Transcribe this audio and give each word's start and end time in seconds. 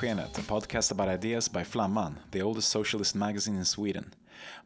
to 0.00 0.06
Norrskenet, 0.06 0.38
a 0.38 0.42
podcast 0.42 0.90
about 0.90 1.08
ideas 1.08 1.48
by 1.48 1.62
Flamman, 1.62 2.16
the 2.30 2.40
oldest 2.40 2.70
socialist 2.70 3.14
magazine 3.14 3.56
in 3.56 3.64
Sweden. 3.64 4.14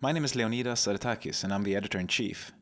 My 0.00 0.12
name 0.12 0.24
is 0.24 0.36
Leonidas 0.36 0.86
Aretakis, 0.86 1.42
and 1.42 1.52
I'm 1.52 1.64
the 1.64 1.74
editor 1.74 1.98
in 1.98 2.06
chief. 2.06 2.52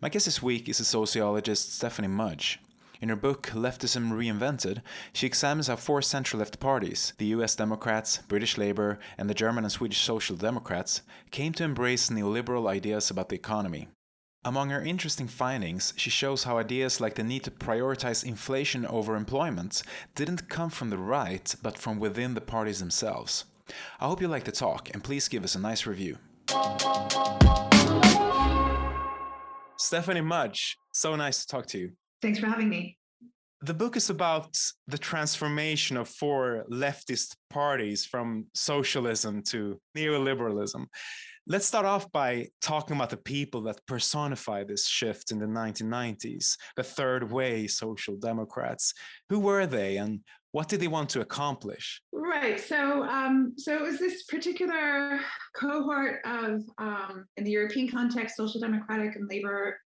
My 0.00 0.10
guest 0.10 0.26
this 0.26 0.42
week 0.42 0.68
is 0.68 0.78
the 0.78 0.84
sociologist 0.84 1.74
Stephanie 1.74 2.08
Mudge. 2.08 2.60
In 3.00 3.08
her 3.08 3.16
book 3.16 3.48
Leftism 3.54 4.10
Reinvented, 4.12 4.82
she 5.12 5.26
examines 5.26 5.68
how 5.68 5.76
four 5.76 6.02
central 6.02 6.40
left 6.40 6.60
parties, 6.60 7.14
the 7.16 7.26
US 7.26 7.56
Democrats, 7.56 8.18
British 8.28 8.58
Labour, 8.58 8.98
and 9.16 9.30
the 9.30 9.34
German 9.34 9.64
and 9.64 9.72
Swedish 9.72 10.02
Social 10.02 10.36
Democrats, 10.36 11.02
came 11.30 11.52
to 11.54 11.64
embrace 11.64 12.10
neoliberal 12.10 12.68
ideas 12.68 13.10
about 13.10 13.30
the 13.30 13.36
economy. 13.36 13.88
Among 14.44 14.70
her 14.70 14.82
interesting 14.82 15.28
findings, 15.28 15.94
she 15.96 16.10
shows 16.10 16.42
how 16.42 16.58
ideas 16.58 17.00
like 17.00 17.14
the 17.14 17.22
need 17.22 17.44
to 17.44 17.50
prioritize 17.52 18.24
inflation 18.24 18.84
over 18.86 19.14
employment 19.14 19.84
didn't 20.16 20.48
come 20.48 20.68
from 20.68 20.90
the 20.90 20.98
right, 20.98 21.54
but 21.62 21.78
from 21.78 22.00
within 22.00 22.34
the 22.34 22.40
parties 22.40 22.80
themselves. 22.80 23.44
I 24.00 24.06
hope 24.06 24.20
you 24.20 24.26
like 24.26 24.42
the 24.42 24.50
talk, 24.50 24.90
and 24.92 25.04
please 25.04 25.28
give 25.28 25.44
us 25.44 25.54
a 25.54 25.60
nice 25.60 25.86
review. 25.86 26.18
Stephanie 29.78 30.20
Mudge, 30.22 30.76
so 30.92 31.14
nice 31.14 31.42
to 31.42 31.46
talk 31.46 31.66
to 31.66 31.78
you. 31.78 31.92
Thanks 32.20 32.40
for 32.40 32.46
having 32.46 32.68
me. 32.68 32.98
The 33.60 33.74
book 33.74 33.96
is 33.96 34.10
about 34.10 34.58
the 34.88 34.98
transformation 34.98 35.96
of 35.96 36.08
four 36.08 36.64
leftist 36.68 37.36
parties 37.48 38.04
from 38.04 38.46
socialism 38.54 39.44
to 39.50 39.80
neoliberalism. 39.96 40.86
Let's 41.48 41.66
start 41.66 41.84
off 41.84 42.10
by 42.12 42.48
talking 42.60 42.94
about 42.94 43.10
the 43.10 43.16
people 43.16 43.62
that 43.62 43.84
personify 43.86 44.62
this 44.62 44.86
shift 44.86 45.32
in 45.32 45.40
the 45.40 45.46
1990s, 45.46 46.56
the 46.76 46.84
third 46.84 47.32
way 47.32 47.66
social 47.66 48.16
democrats. 48.16 48.94
Who 49.28 49.40
were 49.40 49.66
they 49.66 49.96
and 49.96 50.20
what 50.52 50.68
did 50.68 50.78
they 50.78 50.86
want 50.86 51.08
to 51.10 51.20
accomplish? 51.20 52.00
Right. 52.12 52.60
So, 52.60 53.02
um, 53.02 53.54
so 53.56 53.74
it 53.74 53.82
was 53.82 53.98
this 53.98 54.22
particular 54.24 55.18
cohort 55.56 56.20
of, 56.24 56.62
um, 56.78 57.24
in 57.36 57.42
the 57.42 57.50
European 57.50 57.88
context, 57.88 58.36
social 58.36 58.60
democratic 58.60 59.16
and 59.16 59.28
labor 59.28 59.76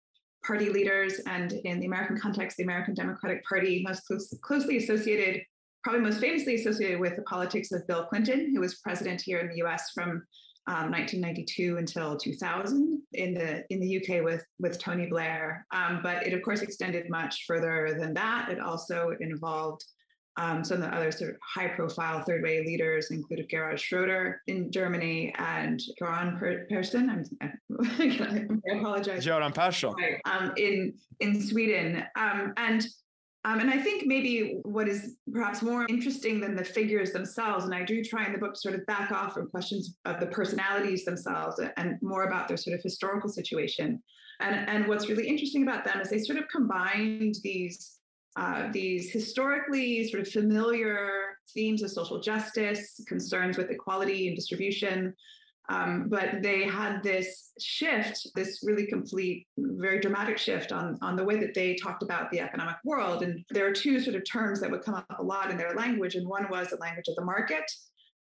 party 0.45 0.69
leaders, 0.69 1.21
and 1.27 1.53
in 1.53 1.81
the 1.81 1.87
American 1.87 2.19
context, 2.19 2.59
the 2.59 2.65
American 2.65 2.95
Democratic 2.95 3.43
Party, 3.45 3.83
most 3.83 4.07
close, 4.07 4.33
closely 4.43 4.77
associated, 4.77 5.43
probably 5.83 6.03
most 6.03 6.21
famously 6.21 6.57
associated 6.57 7.01
with 7.01 7.17
the 7.17 7.23
politics 7.23 7.73
of 7.73 7.87
Bill 7.87 8.05
Clinton, 8.07 8.53
who 8.55 8.61
was 8.61 8.77
president 8.81 9.23
here 9.25 9.39
in 9.39 9.49
the 9.49 9.57
U.S. 9.57 9.91
from 9.95 10.23
um, 10.69 10.91
1992 10.91 11.77
until 11.77 12.17
2000 12.17 13.01
in 13.13 13.35
the 13.35 13.65
in 13.71 13.81
the 13.81 13.97
UK 13.97 14.25
with 14.25 14.45
with 14.59 14.79
Tony 14.79 15.07
Blair. 15.07 15.67
Um, 15.73 16.01
but 16.03 16.27
it 16.27 16.33
of 16.33 16.43
course 16.43 16.63
extended 16.63 17.09
much 17.09 17.45
further 17.47 17.97
than 17.99 18.15
that. 18.15 18.49
It 18.51 18.61
also 18.61 19.13
involved 19.21 19.85
um, 20.39 20.63
some 20.65 20.83
of 20.83 20.83
the 20.83 20.95
other 20.95 21.11
sort 21.11 21.31
of 21.31 21.37
high 21.43 21.69
profile 21.69 22.23
third 22.23 22.43
way 22.43 22.65
leaders 22.65 23.11
included 23.11 23.49
Gerhard 23.49 23.81
Schroeder 23.81 24.43
in 24.47 24.71
Germany 24.71 25.35
and 25.39 25.81
Göran 26.01 26.39
Persson. 26.69 27.09
I'm, 27.09 27.25
I 28.71 28.79
apologize. 28.79 29.25
Göran 29.25 29.55
Persson. 29.55 29.95
Right, 29.95 30.21
um, 30.27 30.53
in 30.57 30.95
in 31.21 31.41
Sweden. 31.41 32.05
Um, 32.17 32.53
and 32.57 32.87
um, 33.47 33.61
and 33.61 33.71
I 33.71 33.79
think 33.79 34.07
maybe 34.07 34.59
what 34.65 34.89
is 34.89 35.15
perhaps 35.33 35.63
more 35.63 35.87
interesting 35.89 36.41
than 36.41 36.57
the 36.57 36.65
figures 36.65 37.13
themselves, 37.13 37.65
and 37.65 37.73
I 37.73 37.85
do 37.85 38.03
try 38.03 38.27
in 38.27 38.33
the 38.33 38.39
book 38.39 38.55
to 38.55 38.61
sort 38.61 38.75
of 38.75 38.85
back 38.87 39.13
off 39.13 39.35
from 39.35 39.49
questions 39.49 39.97
of 40.05 40.19
the 40.19 40.27
personalities 40.27 41.05
themselves 41.05 41.61
and 41.77 41.97
more 42.03 42.25
about 42.25 42.49
their 42.49 42.57
sort 42.57 42.75
of 42.75 42.83
historical 42.83 43.31
situation. 43.31 44.03
And, 44.41 44.69
and 44.69 44.89
what's 44.89 45.09
really 45.09 45.29
interesting 45.29 45.63
about 45.63 45.85
them 45.85 46.01
is 46.01 46.11
they 46.11 46.19
sort 46.19 46.41
of 46.41 46.49
combined 46.49 47.37
these 47.45 47.93
uh, 48.35 48.69
these 48.71 49.11
historically 49.11 50.07
sort 50.09 50.21
of 50.21 50.29
familiar 50.29 51.39
themes 51.55 51.83
of 51.83 51.91
social 51.91 52.21
justice, 52.21 53.01
concerns 53.07 53.57
with 53.57 53.71
equality 53.71 54.27
and 54.27 54.37
distribution, 54.37 55.15
um, 55.69 56.09
but 56.09 56.43
they 56.43 56.65
had 56.65 57.03
this 57.03 57.53
shift, 57.61 58.29
this 58.35 58.61
really 58.63 58.87
complete, 58.87 59.47
very 59.59 59.99
dramatic 59.99 60.39
shift 60.39 60.71
on, 60.71 60.97
on 61.03 61.17
the 61.17 61.25
way 61.25 61.39
that 61.41 61.55
they 61.55 61.75
talked 61.75 62.03
about 62.03 62.31
the 62.31 62.41
economic 62.41 62.77
world. 62.85 63.23
And 63.23 63.45
there 63.51 63.67
are 63.67 63.73
two 63.73 63.99
sort 63.99 64.15
of 64.15 64.23
terms 64.31 64.61
that 64.61 64.71
would 64.71 64.83
come 64.83 64.95
up 64.95 65.07
a 65.19 65.23
lot 65.23 65.51
in 65.51 65.57
their 65.57 65.75
language. 65.75 66.15
And 66.15 66.29
one 66.29 66.49
was 66.51 66.69
the 66.69 66.77
language 66.77 67.09
of 67.09 67.17
the 67.17 67.25
market. 67.25 67.65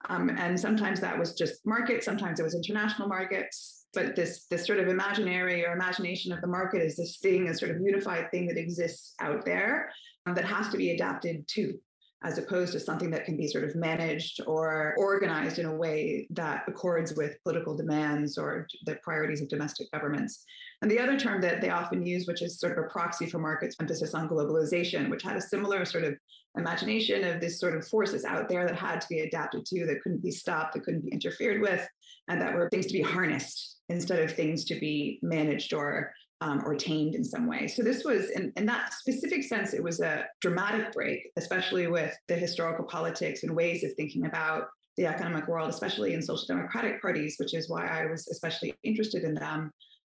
Um, 0.10 0.30
and 0.30 0.60
sometimes 0.60 1.00
that 1.02 1.18
was 1.18 1.34
just 1.34 1.66
market, 1.66 2.04
sometimes 2.04 2.40
it 2.40 2.44
was 2.44 2.56
international 2.56 3.08
markets. 3.08 3.86
But 3.94 4.16
this, 4.16 4.46
this 4.50 4.66
sort 4.66 4.80
of 4.80 4.88
imaginary 4.88 5.66
or 5.66 5.74
imagination 5.74 6.32
of 6.32 6.42
the 6.42 6.48
market 6.48 6.82
is 6.82 6.98
this 6.98 7.18
thing, 7.18 7.48
a 7.48 7.54
sort 7.54 7.72
of 7.72 7.78
unified 7.80 8.30
thing 8.32 8.48
that 8.48 8.58
exists 8.58 9.14
out 9.22 9.46
there 9.46 9.90
um, 10.26 10.36
that 10.36 10.46
has 10.46 10.70
to 10.70 10.78
be 10.78 10.92
adapted 10.92 11.48
to 11.50 11.80
as 12.26 12.40
opposed 12.40 12.74
to 12.74 12.80
something 12.80 13.12
that 13.12 13.24
can 13.24 13.38
be 13.38 13.48
sort 13.48 13.64
of 13.64 13.76
managed 13.76 14.42
or 14.48 14.96
organized 14.98 15.60
in 15.60 15.68
a 15.68 15.76
way 15.76 16.28
that 16.32 16.64
accords 16.68 17.14
with 17.16 17.42
political 17.44 17.78
demands 17.78 18.36
or 18.36 18.68
the 18.88 18.96
priorities 19.04 19.42
of 19.42 19.48
domestic 19.48 19.90
governments. 19.92 20.44
And 20.82 20.90
the 20.90 21.00
other 21.00 21.20
term 21.20 21.40
that 21.42 21.62
they 21.62 21.70
often 21.70 22.04
use, 22.04 22.26
which 22.26 22.42
is 22.42 22.60
sort 22.60 22.78
of 22.78 22.84
a 22.84 22.88
proxy 22.90 23.28
for 23.28 23.38
markets, 23.38 23.76
emphasis 23.80 24.16
on 24.16 24.28
globalization, 24.28 25.10
which 25.12 25.22
had 25.22 25.38
a 25.38 25.42
similar 25.42 25.86
sort 25.86 26.04
of 26.04 26.16
imagination 26.58 27.24
of 27.24 27.40
this 27.40 27.60
sort 27.60 27.78
of 27.78 27.88
forces 27.88 28.26
out 28.26 28.50
there 28.50 28.66
that 28.66 28.76
had 28.76 29.02
to 29.02 29.08
be 29.08 29.20
adapted 29.20 29.64
to, 29.68 29.86
that 29.86 30.02
couldn't 30.02 30.24
be 30.24 30.32
stopped, 30.32 30.74
that 30.74 30.84
couldn't 30.84 31.06
be 31.06 31.12
interfered 31.12 31.62
with, 31.62 31.88
and 32.28 32.42
that 32.42 32.56
were 32.56 32.70
things 32.70 32.88
to 32.88 32.94
be 32.94 33.02
harnessed 33.04 33.78
instead 33.90 34.20
of 34.20 34.34
things 34.34 34.66
to 34.66 34.80
be 34.80 35.20
managed 35.22 35.74
or 35.74 36.12
um, 36.42 36.62
or 36.66 36.76
tamed 36.76 37.16
in 37.16 37.24
some 37.24 37.48
way. 37.48 37.68
So 37.68 37.82
this 37.82 38.04
was, 38.04 38.30
in, 38.32 38.52
in 38.58 38.66
that 38.66 38.94
specific 38.94 39.44
sense, 39.44 39.74
it 39.74 39.84
was 39.84 40.00
a 40.00 40.26
dramatic 40.42 40.92
break, 40.92 41.32
especially 41.38 41.88
with 41.88 42.16
the 42.28 42.36
historical 42.36 42.86
politics 42.86 43.44
and 43.44 43.56
ways 43.56 43.84
of 43.84 43.94
thinking 43.94 44.26
about 44.26 44.68
the 44.98 45.06
economic 45.06 45.48
world, 45.48 45.70
especially 45.70 46.14
in 46.14 46.22
social 46.22 46.46
democratic 46.48 47.02
parties, 47.02 47.36
which 47.40 47.54
is 47.54 47.70
why 47.70 47.88
I 47.88 48.06
was 48.06 48.28
especially 48.28 48.74
interested 48.84 49.24
in 49.24 49.34
them. 49.36 49.72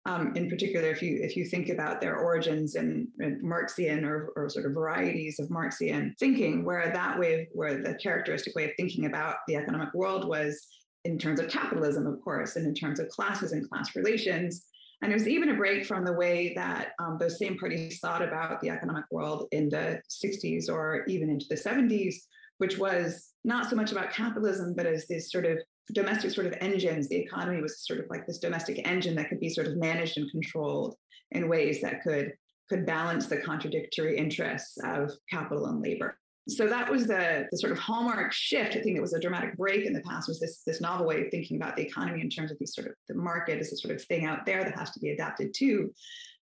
Um, 0.06 0.32
in 0.36 0.48
particular, 0.48 0.88
if 0.88 1.02
you 1.02 1.18
if 1.20 1.36
you 1.36 1.44
think 1.44 1.68
about 1.68 2.00
their 2.00 2.16
origins 2.16 2.76
in, 2.76 3.08
in 3.20 3.40
Marxian 3.42 4.04
or, 4.04 4.32
or, 4.36 4.48
sort 4.48 4.64
of 4.64 4.72
varieties 4.72 5.38
of 5.38 5.50
Marxian 5.50 6.14
thinking, 6.18 6.64
where 6.64 6.90
that 6.90 7.18
way, 7.18 7.48
where 7.52 7.82
the 7.82 7.94
characteristic 7.94 8.54
way 8.54 8.64
of 8.64 8.70
thinking 8.76 9.04
about 9.04 9.36
the 9.48 9.56
economic 9.56 9.92
world 9.92 10.26
was 10.26 10.66
in 11.04 11.18
terms 11.18 11.40
of 11.40 11.48
capitalism, 11.48 12.06
of 12.06 12.20
course, 12.22 12.56
and 12.56 12.66
in 12.66 12.74
terms 12.74 13.00
of 13.00 13.08
classes 13.08 13.52
and 13.52 13.68
class 13.68 13.94
relations, 13.96 14.66
and 15.03 15.12
it 15.12 15.14
was 15.14 15.28
even 15.28 15.50
a 15.50 15.54
break 15.54 15.86
from 15.86 16.04
the 16.04 16.12
way 16.12 16.53
that 16.54 16.92
um, 16.98 17.19
those 17.20 17.38
same 17.38 17.56
parties 17.56 18.00
thought 18.00 18.22
about 18.22 18.60
the 18.60 18.70
economic 18.70 19.04
world 19.10 19.47
in 19.53 19.69
the 19.69 20.00
60s 20.10 20.69
or 20.69 21.04
even 21.06 21.31
into 21.31 21.47
the 21.48 21.54
70s, 21.54 22.16
which 22.59 22.78
was 22.78 23.32
not 23.44 23.70
so 23.70 23.76
much 23.76 23.92
about 23.92 24.12
capitalism, 24.12 24.75
but 24.76 24.86
as 24.86 25.06
this 25.06 25.31
sort 25.31 25.47
of 25.47 25.59
domestic 25.94 26.32
sort 26.32 26.48
of 26.48 26.54
engines. 26.60 27.09
The 27.09 27.16
economy 27.16 27.62
was 27.62 27.86
sort 27.86 28.00
of 28.00 28.06
like 28.10 28.26
this 28.26 28.38
domestic 28.38 28.86
engine 28.88 29.14
that 29.16 29.28
could 29.28 29.41
be 29.41 29.48
sort 29.48 29.69
of 29.69 29.76
managed 29.76 30.19
and 30.19 30.31
controlled 30.31 30.97
in 31.30 31.48
ways 31.48 31.80
that 31.82 32.03
could 32.03 32.32
could 32.69 32.84
balance 32.84 33.26
the 33.26 33.41
contradictory 33.41 34.19
interests 34.19 34.76
of 34.84 35.10
capital 35.30 35.66
and 35.66 35.80
labor 35.80 36.19
so 36.48 36.66
that 36.66 36.91
was 36.91 37.06
the, 37.06 37.47
the 37.50 37.59
sort 37.59 37.72
of 37.72 37.78
hallmark 37.78 38.32
shift. 38.32 38.75
I 38.75 38.81
think 38.81 38.97
it 38.97 39.03
was 39.03 39.12
a 39.12 39.20
dramatic 39.20 39.56
break 39.56 39.84
in 39.84 39.92
the 39.92 40.00
past 40.00 40.28
was 40.28 40.41
this, 40.41 40.62
this 40.66 40.81
novel 40.81 41.06
way 41.06 41.22
of 41.22 41.31
thinking 41.31 41.56
about 41.56 41.76
the 41.76 41.82
economy 41.82 42.22
in 42.22 42.31
terms 42.31 42.50
of 42.50 42.59
these 42.59 42.75
sort 42.75 42.86
of 42.86 42.94
the 43.09 43.14
market 43.14 43.59
as 43.59 43.72
a 43.72 43.76
sort 43.76 43.94
of 43.94 44.03
thing 44.04 44.25
out 44.25 44.47
there 44.47 44.64
that 44.64 44.78
has 44.78 44.91
to 44.92 45.00
be 45.00 45.10
adapted 45.10 45.53
to. 45.54 45.92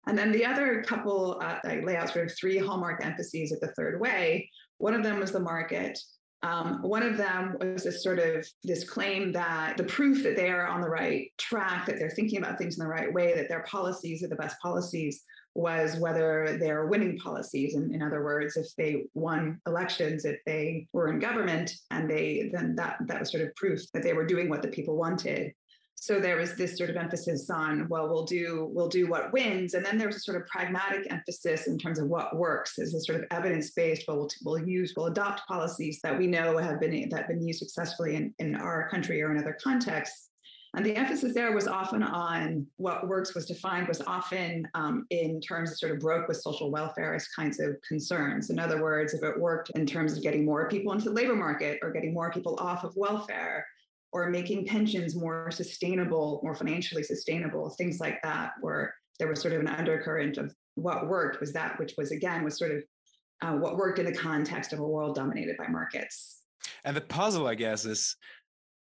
And 0.08 0.16
then 0.16 0.32
the 0.32 0.46
other 0.46 0.84
couple, 0.84 1.40
uh, 1.42 1.58
I 1.64 1.80
lay 1.80 1.96
out 1.96 2.12
sort 2.12 2.28
of 2.28 2.38
three 2.38 2.58
hallmark 2.58 3.04
emphases 3.04 3.52
of 3.52 3.60
the 3.60 3.70
third 3.70 4.00
way. 4.00 4.50
One 4.78 4.94
of 4.94 5.02
them 5.02 5.20
was 5.20 5.32
the 5.32 5.40
market. 5.40 5.98
Um, 6.44 6.84
one 6.84 7.02
of 7.02 7.18
them 7.18 7.58
was 7.60 7.86
this 7.86 8.04
sort 8.04 8.20
of 8.20 8.46
this 8.64 8.88
claim 8.88 9.32
that 9.32 9.78
the 9.78 9.84
proof 9.86 10.22
that 10.22 10.36
they 10.36 10.52
are 10.52 10.68
on 10.68 10.82
the 10.82 10.90
right 10.90 11.32
track, 11.40 11.88
that 11.88 11.98
they're 11.98 12.12
thinking 12.12 12.38
about 12.38 12.60
things 12.60 12.78
in 12.78 12.84
the 12.84 12.90
right 12.90 13.12
way, 13.12 13.34
that 13.34 13.50
their 13.50 13.64
policies 13.64 14.24
are 14.24 14.28
the 14.28 14.36
best 14.36 14.60
policies, 14.62 15.24
was 15.56 15.98
whether 15.98 16.58
they're 16.60 16.86
winning 16.86 17.18
policies. 17.18 17.76
In, 17.76 17.94
in 17.94 18.02
other 18.02 18.24
words, 18.24 18.58
if 18.58 18.76
they 18.76 19.06
won 19.14 19.60
elections, 19.66 20.26
if 20.26 20.40
they 20.46 20.88
were 20.92 21.08
in 21.08 21.20
government, 21.20 21.74
and 21.92 22.10
they 22.10 22.50
then 22.54 22.76
that 22.76 22.98
that 23.08 23.22
was 23.22 23.32
sort 23.32 23.44
of 23.44 23.56
proof 23.56 23.82
that 23.94 24.04
they 24.04 24.14
were 24.14 24.26
doing 24.26 24.50
what 24.50 24.62
the 24.62 24.68
people 24.68 24.98
wanted. 24.98 25.54
So 25.98 26.20
there 26.20 26.36
was 26.36 26.56
this 26.56 26.78
sort 26.78 26.90
of 26.90 26.98
emphasis 26.98 27.50
on, 27.50 27.88
well, 27.88 28.10
we'll 28.10 28.26
do 28.26 28.70
we'll 28.74 28.90
do 28.90 29.08
what 29.08 29.32
wins, 29.32 29.76
and 29.76 29.86
then 29.86 29.98
there 29.98 30.08
was 30.08 30.18
a 30.18 30.20
sort 30.20 30.40
of 30.40 30.46
pragmatic 30.48 31.12
emphasis 31.12 31.68
in 31.68 31.80
terms 31.80 32.00
of 32.00 32.10
what 32.10 32.36
works, 32.36 32.78
as 32.78 32.94
a 32.94 33.00
sort 33.00 33.22
of 33.22 33.26
evidence 33.32 33.72
based. 33.72 34.04
Well, 34.08 34.18
we'll, 34.18 34.30
we'll 34.44 34.68
use 34.68 34.94
we'll 34.96 35.08
adopt 35.08 35.48
policies 35.48 36.02
that 36.04 36.18
we 36.18 36.28
know 36.28 36.58
have 36.58 36.82
been 36.82 37.10
that 37.10 37.18
have 37.18 37.28
been 37.30 37.48
used 37.48 37.60
successfully 37.60 38.16
in, 38.16 38.36
in 38.40 38.56
our 38.56 38.90
country 38.90 39.22
or 39.22 39.32
in 39.32 39.40
other 39.40 39.58
contexts, 39.64 40.30
and 40.76 40.86
the 40.86 40.96
emphasis 40.96 41.34
there 41.34 41.54
was 41.54 41.68
often 41.68 42.04
on 42.04 42.68
what 42.78 43.08
works 43.08 43.34
was 43.34 43.46
defined 43.46 43.88
was 43.88 44.02
often 44.02 44.68
um, 44.74 45.06
in 45.10 45.40
terms 45.40 45.72
of 45.72 45.78
sort 45.78 45.94
of 45.94 46.00
broke 46.00 46.28
with 46.28 46.38
social 46.38 46.72
welfareist 46.72 47.28
kinds 47.36 47.60
of 47.60 47.78
concerns. 47.88 48.50
In 48.50 48.60
other 48.60 48.82
words, 48.82 49.14
if 49.14 49.24
it 49.24 49.40
worked 49.40 49.70
in 49.76 49.86
terms 49.86 50.18
of 50.18 50.22
getting 50.22 50.44
more 50.46 50.68
people 50.68 50.92
into 50.92 51.06
the 51.06 51.16
labor 51.16 51.36
market 51.36 51.80
or 51.82 51.92
getting 51.92 52.14
more 52.14 52.30
people 52.30 52.58
off 52.60 52.84
of 52.84 52.94
welfare 52.98 53.66
or 54.12 54.30
making 54.30 54.66
pensions 54.66 55.16
more 55.16 55.50
sustainable, 55.50 56.42
more 56.44 56.56
financially 56.56 57.04
sustainable, 57.04 57.70
things 57.72 58.00
like 58.00 58.22
that, 58.24 58.52
where 58.60 58.96
there 59.18 59.30
was 59.30 59.42
sort 59.42 59.54
of 59.54 59.62
an 59.62 59.68
undercurrent 59.68 60.38
of 60.38 60.54
what 60.76 61.08
worked 61.08 61.40
was 61.40 61.54
that 61.54 61.80
which 61.80 61.94
was 61.98 62.12
again 62.12 62.44
was 62.44 62.58
sort 62.58 62.72
of 62.72 62.84
uh, 63.42 63.54
what 63.54 63.78
worked 63.78 64.00
in 64.00 64.06
the 64.06 64.14
context 64.14 64.74
of 64.74 64.80
a 64.80 64.88
world 64.88 65.16
dominated 65.16 65.56
by 65.58 65.68
markets. 65.68 66.42
And 66.84 66.96
the 66.96 67.02
puzzle, 67.02 67.48
I 67.48 67.56
guess, 67.56 67.86
is 67.86 68.16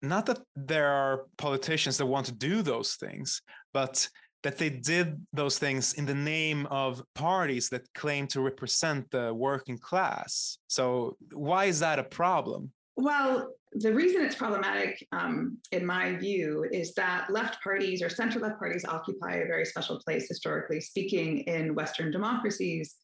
not 0.01 0.25
that 0.27 0.39
there 0.55 0.89
are 0.89 1.25
politicians 1.37 1.97
that 1.97 2.05
want 2.05 2.25
to 2.27 2.33
do 2.33 2.61
those 2.61 2.95
things, 2.95 3.41
but 3.73 4.07
that 4.43 4.57
they 4.59 4.69
did 4.69 5.25
those 5.33 5.57
things 5.57 5.93
in 5.93 6.05
the 6.05 6.13
name 6.13 6.67
of 6.67 7.01
parties 7.15 7.67
that 7.69 7.91
claim 7.95 8.27
to 8.27 8.41
represent 8.41 9.09
the 9.09 9.33
working 9.33 9.77
class. 9.77 10.59
So, 10.67 11.17
why 11.33 11.65
is 11.65 11.79
that 11.79 11.97
a 11.97 12.03
problem? 12.03 12.71
Well, 12.95 13.49
the 13.73 13.93
reason 13.93 14.21
it's 14.21 14.35
problematic, 14.35 15.05
um, 15.11 15.57
in 15.71 15.85
my 15.85 16.15
view, 16.15 16.65
is 16.71 16.93
that 16.93 17.29
left 17.29 17.61
parties 17.61 18.01
or 18.01 18.09
center 18.09 18.39
left 18.39 18.59
parties 18.59 18.85
occupy 18.85 19.37
a 19.37 19.47
very 19.47 19.65
special 19.65 19.99
place, 19.99 20.27
historically 20.29 20.79
speaking, 20.79 21.39
in 21.39 21.75
Western 21.75 22.11
democracies. 22.11 22.95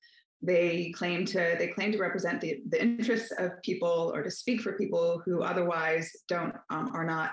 They 0.41 0.91
claim 0.95 1.25
to 1.25 1.55
they 1.57 1.67
claim 1.67 1.91
to 1.91 1.97
represent 1.97 2.41
the, 2.41 2.61
the 2.69 2.81
interests 2.81 3.31
of 3.38 3.61
people 3.61 4.11
or 4.13 4.23
to 4.23 4.31
speak 4.31 4.61
for 4.61 4.73
people 4.73 5.21
who 5.25 5.43
otherwise 5.43 6.11
don't 6.27 6.55
um, 6.69 6.91
are 6.93 7.05
not 7.05 7.31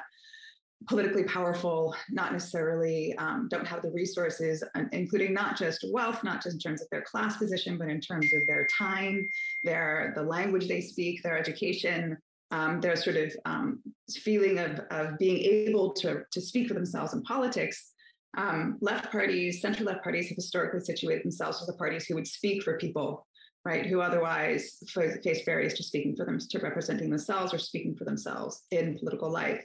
politically 0.86 1.24
powerful, 1.24 1.94
not 2.10 2.32
necessarily 2.32 3.16
um, 3.18 3.48
don't 3.50 3.66
have 3.66 3.82
the 3.82 3.90
resources, 3.90 4.62
including 4.92 5.34
not 5.34 5.56
just 5.56 5.84
wealth, 5.92 6.22
not 6.22 6.42
just 6.42 6.54
in 6.54 6.60
terms 6.60 6.80
of 6.80 6.88
their 6.90 7.02
class 7.02 7.36
position, 7.36 7.76
but 7.76 7.88
in 7.88 8.00
terms 8.00 8.26
of 8.32 8.46
their 8.46 8.66
time, 8.78 9.26
their 9.64 10.12
the 10.14 10.22
language 10.22 10.68
they 10.68 10.80
speak, 10.80 11.22
their 11.22 11.36
education, 11.36 12.16
um, 12.50 12.80
their 12.80 12.96
sort 12.96 13.16
of 13.16 13.32
um, 13.44 13.80
feeling 14.22 14.58
of, 14.58 14.80
of 14.90 15.18
being 15.18 15.38
able 15.38 15.92
to, 15.92 16.22
to 16.30 16.40
speak 16.40 16.68
for 16.68 16.74
themselves 16.74 17.12
in 17.12 17.22
politics. 17.22 17.92
Um, 18.36 18.76
left 18.80 19.10
parties, 19.10 19.60
center 19.60 19.84
left 19.84 20.02
parties 20.02 20.28
have 20.28 20.36
historically 20.36 20.80
situated 20.80 21.24
themselves 21.24 21.60
as 21.60 21.66
the 21.66 21.72
parties 21.74 22.06
who 22.06 22.14
would 22.14 22.26
speak 22.26 22.62
for 22.62 22.78
people, 22.78 23.26
right, 23.64 23.86
who 23.86 24.00
otherwise 24.00 24.78
face 24.92 25.44
barriers 25.44 25.74
to 25.74 25.82
speaking 25.82 26.14
for 26.14 26.24
them, 26.24 26.38
to 26.38 26.58
representing 26.58 27.10
themselves 27.10 27.54
or 27.54 27.58
speaking 27.58 27.96
for 27.96 28.04
themselves 28.04 28.62
in 28.70 28.98
political 28.98 29.30
life. 29.30 29.64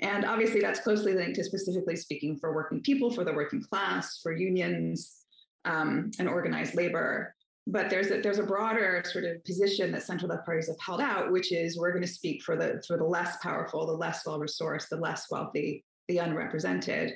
And 0.00 0.24
obviously, 0.24 0.60
that's 0.60 0.80
closely 0.80 1.14
linked 1.14 1.36
to 1.36 1.44
specifically 1.44 1.96
speaking 1.96 2.38
for 2.38 2.54
working 2.54 2.80
people, 2.80 3.10
for 3.10 3.22
the 3.22 3.34
working 3.34 3.62
class, 3.62 4.18
for 4.22 4.32
unions, 4.32 5.20
um, 5.66 6.10
and 6.18 6.28
organized 6.28 6.74
labor. 6.74 7.34
But 7.66 7.90
there's 7.90 8.10
a, 8.10 8.20
there's 8.22 8.38
a 8.38 8.44
broader 8.44 9.02
sort 9.06 9.24
of 9.24 9.44
position 9.44 9.92
that 9.92 10.02
central 10.02 10.30
left 10.30 10.46
parties 10.46 10.68
have 10.68 10.80
held 10.84 11.02
out, 11.02 11.30
which 11.30 11.52
is 11.52 11.78
we're 11.78 11.92
going 11.92 12.02
to 12.02 12.08
speak 12.08 12.42
for 12.42 12.56
the 12.56 12.82
for 12.88 12.96
the 12.96 13.04
less 13.04 13.36
powerful, 13.42 13.86
the 13.86 13.92
less 13.92 14.26
well 14.26 14.40
resourced, 14.40 14.88
the 14.88 14.96
less 14.96 15.26
wealthy, 15.30 15.84
the 16.08 16.18
unrepresented. 16.18 17.12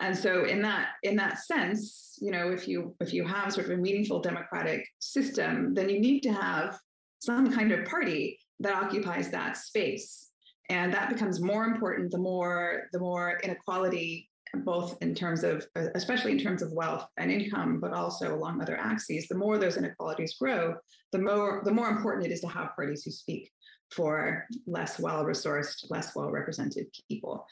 And 0.00 0.16
so, 0.16 0.44
in 0.44 0.60
that 0.62 0.88
in 1.02 1.16
that 1.16 1.38
sense, 1.38 2.18
you 2.20 2.30
know, 2.30 2.50
if 2.50 2.66
you 2.66 2.94
if 3.00 3.12
you 3.12 3.24
have 3.26 3.52
sort 3.52 3.66
of 3.66 3.72
a 3.72 3.76
meaningful 3.76 4.20
democratic 4.20 4.86
system, 4.98 5.74
then 5.74 5.88
you 5.88 6.00
need 6.00 6.20
to 6.22 6.32
have 6.32 6.78
some 7.20 7.52
kind 7.52 7.72
of 7.72 7.84
party 7.86 8.38
that 8.60 8.74
occupies 8.74 9.30
that 9.30 9.56
space. 9.56 10.30
And 10.70 10.92
that 10.92 11.10
becomes 11.10 11.40
more 11.40 11.64
important 11.64 12.10
the 12.10 12.18
more 12.18 12.88
the 12.92 12.98
more 12.98 13.38
inequality 13.44 14.28
both 14.62 14.96
in 15.02 15.14
terms 15.14 15.42
of 15.42 15.66
especially 15.94 16.32
in 16.32 16.38
terms 16.38 16.62
of 16.62 16.72
wealth 16.72 17.08
and 17.18 17.30
income 17.30 17.80
but 17.80 17.92
also 17.92 18.34
along 18.34 18.60
other 18.60 18.76
axes 18.76 19.26
the 19.26 19.34
more 19.34 19.58
those 19.58 19.76
inequalities 19.76 20.36
grow 20.40 20.74
the 21.12 21.18
more 21.18 21.62
the 21.64 21.72
more 21.72 21.88
important 21.88 22.24
it 22.24 22.32
is 22.32 22.40
to 22.40 22.46
have 22.46 22.74
parties 22.76 23.02
who 23.02 23.10
speak 23.10 23.50
for 23.90 24.46
less 24.66 24.98
well 24.98 25.24
resourced 25.24 25.90
less 25.90 26.14
well 26.14 26.30
represented 26.30 26.86
people 27.08 27.46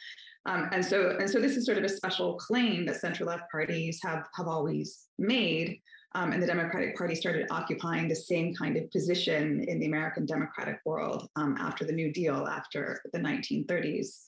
um, 0.47 0.69
and 0.73 0.85
so 0.85 1.17
and 1.19 1.31
so 1.31 1.41
this 1.41 1.57
is 1.57 1.67
sort 1.67 1.79
of 1.79 1.85
a 1.85 1.89
special 1.89 2.35
claim 2.35 2.85
that 2.85 3.01
center 3.01 3.25
left 3.25 3.45
parties 3.51 4.01
have 4.03 4.27
have 4.37 4.49
always 4.49 5.07
made 5.19 5.81
um, 6.15 6.33
and 6.33 6.43
the 6.43 6.47
Democratic 6.47 6.97
Party 6.97 7.15
started 7.15 7.47
occupying 7.51 8.07
the 8.07 8.15
same 8.15 8.55
kind 8.55 8.77
of 8.77 8.91
position 8.91 9.65
in 9.67 9.81
the 9.81 9.87
American 9.87 10.27
democratic 10.27 10.81
world 10.85 11.29
um, 11.37 11.57
after 11.59 11.85
the 11.85 11.93
New 11.93 12.13
Deal, 12.13 12.47
after 12.47 13.01
the 13.13 13.19
1930s. 13.19 14.25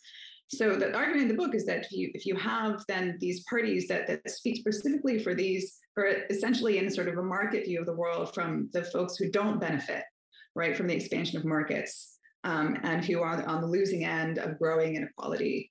So 0.48 0.76
the 0.76 0.94
argument 0.94 1.22
in 1.22 1.28
the 1.28 1.42
book 1.42 1.54
is 1.54 1.66
that 1.66 1.84
if 1.84 1.92
you 1.92 2.10
if 2.14 2.26
you 2.26 2.36
have 2.36 2.84
then 2.86 3.16
these 3.20 3.44
parties 3.44 3.88
that 3.88 4.06
that 4.06 4.30
speak 4.30 4.56
specifically 4.58 5.18
for 5.18 5.34
these, 5.34 5.78
for 5.94 6.06
essentially 6.30 6.78
in 6.78 6.90
sort 6.90 7.08
of 7.08 7.18
a 7.18 7.22
market 7.22 7.64
view 7.64 7.80
of 7.80 7.86
the 7.86 7.94
world 7.94 8.34
from 8.34 8.68
the 8.72 8.84
folks 8.84 9.16
who 9.16 9.30
don't 9.30 9.60
benefit, 9.60 10.04
right, 10.54 10.76
from 10.76 10.86
the 10.86 10.94
expansion 10.94 11.38
of 11.38 11.44
markets, 11.44 12.18
um, 12.44 12.78
and 12.82 13.04
who 13.04 13.20
are 13.20 13.42
on 13.46 13.60
the 13.60 13.66
losing 13.66 14.04
end 14.04 14.38
of 14.38 14.58
growing 14.58 14.96
inequality, 14.96 15.70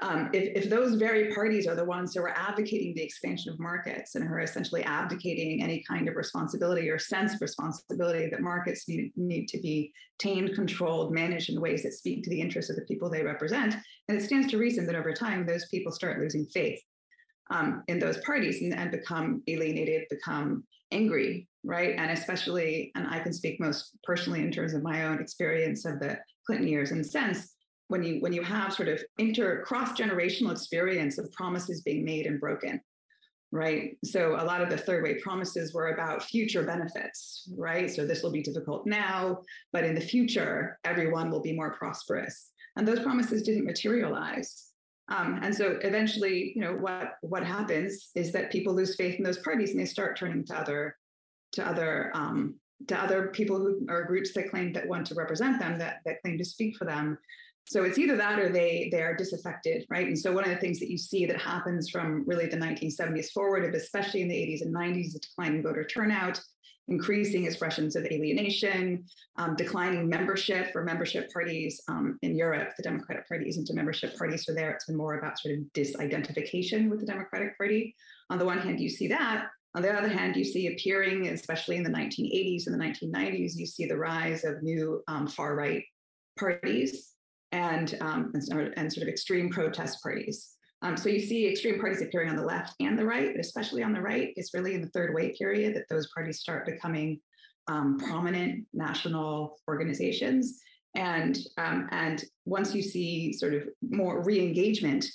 um, 0.00 0.30
if, 0.32 0.64
if, 0.64 0.70
those 0.70 0.96
very 0.96 1.32
parties 1.32 1.66
are 1.66 1.74
the 1.74 1.84
ones 1.84 2.14
who 2.14 2.20
are 2.20 2.36
advocating 2.36 2.92
the 2.94 3.02
expansion 3.02 3.52
of 3.52 3.60
markets 3.60 4.14
and 4.14 4.26
who 4.26 4.34
are 4.34 4.40
essentially 4.40 4.82
abdicating 4.82 5.62
any 5.62 5.84
kind 5.88 6.08
of 6.08 6.16
responsibility 6.16 6.90
or 6.90 6.98
sense 6.98 7.34
of 7.34 7.40
responsibility 7.40 8.28
that 8.28 8.40
markets 8.40 8.88
need, 8.88 9.12
need 9.16 9.46
to 9.46 9.58
be 9.60 9.92
tamed, 10.18 10.54
controlled, 10.54 11.12
managed 11.12 11.50
in 11.50 11.60
ways 11.60 11.82
that 11.82 11.92
speak 11.92 12.24
to 12.24 12.30
the 12.30 12.40
interests 12.40 12.70
of 12.70 12.76
the 12.76 12.84
people 12.84 13.08
they 13.08 13.22
represent, 13.22 13.76
and 14.08 14.18
it 14.18 14.24
stands 14.24 14.50
to 14.50 14.58
reason 14.58 14.86
that 14.86 14.96
over 14.96 15.12
time 15.12 15.46
those 15.46 15.66
people 15.68 15.92
start 15.92 16.20
losing 16.20 16.46
faith 16.46 16.80
um, 17.50 17.82
in 17.88 17.98
those 17.98 18.18
parties 18.18 18.62
and, 18.62 18.74
and 18.74 18.90
become 18.90 19.42
alienated, 19.46 20.04
become 20.10 20.64
angry, 20.92 21.48
right? 21.64 21.94
And 21.96 22.10
especially, 22.10 22.92
and 22.94 23.06
I 23.08 23.20
can 23.20 23.32
speak 23.32 23.60
most 23.60 23.96
personally 24.04 24.40
in 24.40 24.50
terms 24.50 24.74
of 24.74 24.82
my 24.82 25.06
own 25.06 25.20
experience 25.20 25.84
of 25.84 26.00
the 26.00 26.18
Clinton 26.46 26.68
years, 26.68 26.90
the 26.90 27.04
sense 27.04 27.56
when 27.88 28.02
you 28.02 28.20
when 28.20 28.32
you 28.32 28.42
have 28.42 28.72
sort 28.72 28.88
of 28.88 29.02
inter 29.18 29.62
cross 29.62 29.92
generational 29.92 30.50
experience 30.50 31.18
of 31.18 31.30
promises 31.32 31.82
being 31.82 32.04
made 32.04 32.26
and 32.26 32.40
broken 32.40 32.80
right? 33.52 33.96
So 34.04 34.34
a 34.34 34.44
lot 34.44 34.60
of 34.60 34.70
the 34.70 34.76
third 34.76 35.04
way 35.04 35.20
promises 35.20 35.72
were 35.72 35.90
about 35.90 36.22
future 36.22 36.64
benefits 36.64 37.48
right? 37.56 37.88
So 37.88 38.04
this 38.04 38.22
will 38.22 38.32
be 38.32 38.42
difficult 38.42 38.86
now 38.86 39.42
but 39.72 39.84
in 39.84 39.94
the 39.94 40.00
future 40.00 40.78
everyone 40.84 41.30
will 41.30 41.42
be 41.42 41.52
more 41.52 41.72
prosperous. 41.74 42.50
And 42.76 42.86
those 42.86 43.00
promises 43.00 43.42
didn't 43.42 43.64
materialize 43.64 44.65
um, 45.08 45.38
and 45.42 45.54
so 45.54 45.78
eventually 45.82 46.52
you 46.54 46.60
know 46.60 46.74
what 46.74 47.14
what 47.22 47.44
happens 47.44 48.10
is 48.14 48.32
that 48.32 48.52
people 48.52 48.74
lose 48.74 48.96
faith 48.96 49.16
in 49.16 49.24
those 49.24 49.38
parties 49.38 49.70
and 49.70 49.80
they 49.80 49.84
start 49.84 50.16
turning 50.16 50.44
to 50.44 50.56
other 50.56 50.96
to 51.52 51.66
other 51.66 52.10
um, 52.14 52.54
to 52.88 53.00
other 53.00 53.28
people 53.28 53.58
who 53.58 53.86
are 53.88 54.04
groups 54.04 54.32
that 54.34 54.50
claim 54.50 54.72
that 54.72 54.86
want 54.86 55.06
to 55.06 55.14
represent 55.14 55.58
them 55.58 55.78
that 55.78 56.00
that 56.04 56.20
claim 56.22 56.36
to 56.38 56.44
speak 56.44 56.76
for 56.76 56.84
them 56.84 57.18
so 57.68 57.82
it's 57.82 57.98
either 57.98 58.16
that 58.16 58.38
or 58.38 58.48
they 58.48 58.88
they 58.92 59.02
are 59.02 59.14
disaffected, 59.14 59.86
right? 59.90 60.06
And 60.06 60.18
so 60.18 60.32
one 60.32 60.44
of 60.44 60.50
the 60.50 60.56
things 60.56 60.78
that 60.78 60.90
you 60.90 60.96
see 60.96 61.26
that 61.26 61.40
happens 61.40 61.90
from 61.90 62.24
really 62.24 62.46
the 62.46 62.56
1970s 62.56 63.32
forward, 63.32 63.74
especially 63.74 64.22
in 64.22 64.28
the 64.28 64.36
80s 64.36 64.62
and 64.62 64.74
90s, 64.74 65.12
the 65.12 65.18
declining 65.18 65.62
voter 65.64 65.84
turnout, 65.84 66.40
increasing 66.88 67.44
expressions 67.44 67.96
of 67.96 68.04
alienation, 68.06 69.04
um, 69.36 69.56
declining 69.56 70.08
membership 70.08 70.72
for 70.72 70.84
membership 70.84 71.32
parties 71.32 71.80
um, 71.88 72.18
in 72.22 72.36
Europe. 72.36 72.72
The 72.76 72.82
Democratic 72.82 73.28
Party 73.28 73.48
isn't 73.48 73.70
a 73.70 73.74
membership 73.74 74.16
party, 74.16 74.36
so 74.36 74.54
there 74.54 74.70
it's 74.70 74.86
been 74.86 74.96
more 74.96 75.18
about 75.18 75.38
sort 75.38 75.54
of 75.54 75.60
disidentification 75.74 76.88
with 76.88 77.00
the 77.00 77.06
Democratic 77.06 77.56
Party. 77.58 77.94
On 78.30 78.38
the 78.38 78.44
one 78.44 78.58
hand, 78.58 78.80
you 78.80 78.88
see 78.88 79.08
that. 79.08 79.48
On 79.74 79.82
the 79.82 79.92
other 79.92 80.08
hand, 80.08 80.36
you 80.36 80.44
see 80.44 80.68
appearing, 80.68 81.28
especially 81.28 81.76
in 81.76 81.82
the 81.82 81.90
1980s 81.90 82.66
and 82.66 82.74
the 82.74 82.84
1990s, 82.84 83.56
you 83.56 83.66
see 83.66 83.86
the 83.86 83.96
rise 83.96 84.42
of 84.44 84.62
new 84.62 85.02
um, 85.06 85.26
far 85.26 85.54
right 85.54 85.84
parties 86.38 87.12
and, 87.52 87.96
um, 88.00 88.32
and, 88.34 88.72
and, 88.76 88.92
sort 88.92 89.02
of 89.02 89.08
extreme 89.08 89.50
protest 89.50 90.02
parties. 90.02 90.55
Um, 90.82 90.96
so 90.96 91.08
you 91.08 91.20
see 91.20 91.48
extreme 91.48 91.80
parties 91.80 92.02
appearing 92.02 92.28
on 92.28 92.36
the 92.36 92.44
left 92.44 92.74
and 92.80 92.98
the 92.98 93.04
right, 93.04 93.32
but 93.32 93.40
especially 93.40 93.82
on 93.82 93.92
the 93.92 94.00
right, 94.00 94.32
it's 94.36 94.52
really 94.54 94.74
in 94.74 94.82
the 94.82 94.88
third 94.88 95.14
way 95.14 95.34
period 95.36 95.74
that 95.74 95.88
those 95.88 96.08
parties 96.14 96.40
start 96.40 96.66
becoming 96.66 97.20
um, 97.68 97.98
prominent 97.98 98.66
national 98.72 99.58
organizations. 99.68 100.60
And, 100.94 101.38
um, 101.58 101.88
and 101.92 102.24
once 102.44 102.74
you 102.74 102.82
see 102.82 103.32
sort 103.32 103.54
of 103.54 103.68
more 103.82 104.22
re-engagement 104.22 105.06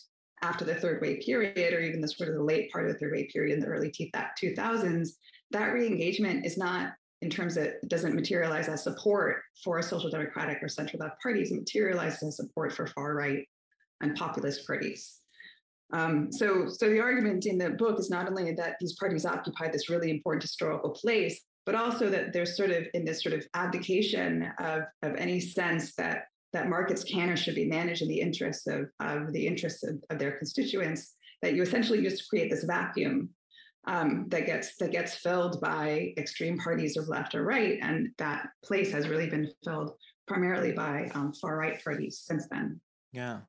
after 0.43 0.65
the 0.65 0.75
third 0.75 1.01
way 1.01 1.17
period, 1.17 1.73
or 1.73 1.79
even 1.79 2.01
the 2.01 2.07
sort 2.07 2.29
of 2.29 2.35
the 2.35 2.43
late 2.43 2.71
part 2.71 2.87
of 2.87 2.93
the 2.93 2.99
third 2.99 3.11
way 3.11 3.27
period 3.31 3.53
in 3.53 3.59
the 3.59 3.67
early 3.67 3.91
2000s, 3.91 5.09
that 5.51 5.73
re-engagement 5.73 6.45
is 6.45 6.57
not 6.57 6.93
in 7.21 7.29
terms 7.29 7.55
of 7.55 7.65
it 7.65 7.87
doesn't 7.87 8.15
materialize 8.15 8.67
as 8.67 8.83
support 8.83 9.43
for 9.63 9.81
social 9.81 10.09
democratic 10.09 10.57
or 10.61 10.67
central 10.67 10.99
left 10.99 11.21
parties, 11.21 11.51
it 11.51 11.59
materializes 11.59 12.23
as 12.23 12.37
support 12.37 12.73
for 12.73 12.87
far 12.87 13.13
right 13.13 13.47
and 14.01 14.15
populist 14.15 14.65
parties. 14.65 15.20
Um, 15.93 16.31
so, 16.31 16.67
so 16.67 16.89
the 16.89 16.99
argument 16.99 17.45
in 17.45 17.57
the 17.57 17.71
book 17.71 17.99
is 17.99 18.09
not 18.09 18.27
only 18.27 18.53
that 18.53 18.75
these 18.79 18.95
parties 18.97 19.25
occupy 19.25 19.69
this 19.69 19.89
really 19.89 20.09
important 20.09 20.43
historical 20.43 20.91
place, 20.91 21.41
but 21.65 21.75
also 21.75 22.09
that 22.09 22.33
there's 22.33 22.57
sort 22.57 22.71
of 22.71 22.85
in 22.93 23.05
this 23.05 23.21
sort 23.21 23.35
of 23.35 23.45
abdication 23.53 24.51
of, 24.59 24.83
of 25.03 25.15
any 25.15 25.39
sense 25.39 25.93
that 25.95 26.23
that 26.53 26.69
markets 26.69 27.03
can 27.03 27.29
or 27.29 27.37
should 27.37 27.55
be 27.55 27.65
managed 27.65 28.01
in 28.01 28.09
the 28.09 28.19
interests 28.19 28.67
of, 28.67 28.89
of 28.99 29.31
the 29.31 29.47
interests 29.47 29.83
of, 29.83 29.95
of 30.09 30.19
their 30.19 30.33
constituents, 30.33 31.15
that 31.41 31.53
you 31.53 31.61
essentially 31.61 32.01
just 32.01 32.29
create 32.29 32.49
this 32.49 32.65
vacuum 32.65 33.29
um, 33.87 34.25
that 34.27 34.45
gets 34.45 34.75
that 34.77 34.91
gets 34.91 35.15
filled 35.15 35.59
by 35.59 36.13
extreme 36.17 36.57
parties 36.57 36.97
of 36.97 37.07
left 37.07 37.33
or 37.33 37.43
right, 37.43 37.79
and 37.81 38.09
that 38.17 38.47
place 38.63 38.91
has 38.91 39.07
really 39.07 39.29
been 39.29 39.49
filled 39.63 39.93
primarily 40.27 40.71
by 40.71 41.09
um, 41.15 41.33
far 41.33 41.57
right 41.57 41.83
parties 41.83 42.21
since 42.23 42.47
then. 42.51 42.79
Yeah, 43.11 43.39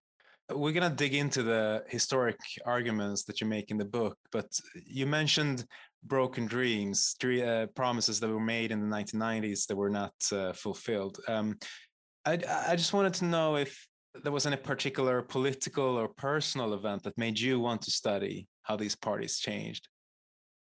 we're 0.54 0.72
gonna 0.72 0.90
dig 0.90 1.14
into 1.14 1.42
the 1.42 1.84
historic 1.88 2.38
arguments 2.64 3.24
that 3.24 3.40
you 3.40 3.46
make 3.46 3.70
in 3.70 3.78
the 3.78 3.84
book, 3.84 4.16
but 4.30 4.46
you 4.86 5.06
mentioned 5.06 5.64
broken 6.04 6.46
dreams, 6.46 7.14
uh, 7.24 7.66
promises 7.74 8.18
that 8.20 8.28
were 8.28 8.40
made 8.40 8.72
in 8.72 8.80
the 8.80 8.96
1990s 8.96 9.66
that 9.66 9.76
were 9.76 9.90
not 9.90 10.14
uh, 10.32 10.52
fulfilled. 10.52 11.18
Um, 11.28 11.58
I, 12.24 12.38
I 12.68 12.76
just 12.76 12.92
wanted 12.92 13.14
to 13.14 13.24
know 13.24 13.56
if 13.56 13.86
there 14.22 14.32
was 14.32 14.46
any 14.46 14.56
particular 14.56 15.22
political 15.22 15.96
or 15.96 16.08
personal 16.08 16.74
event 16.74 17.02
that 17.04 17.16
made 17.16 17.38
you 17.38 17.60
want 17.60 17.82
to 17.82 17.90
study 17.90 18.46
how 18.62 18.76
these 18.76 18.94
parties 18.94 19.38
changed 19.38 19.88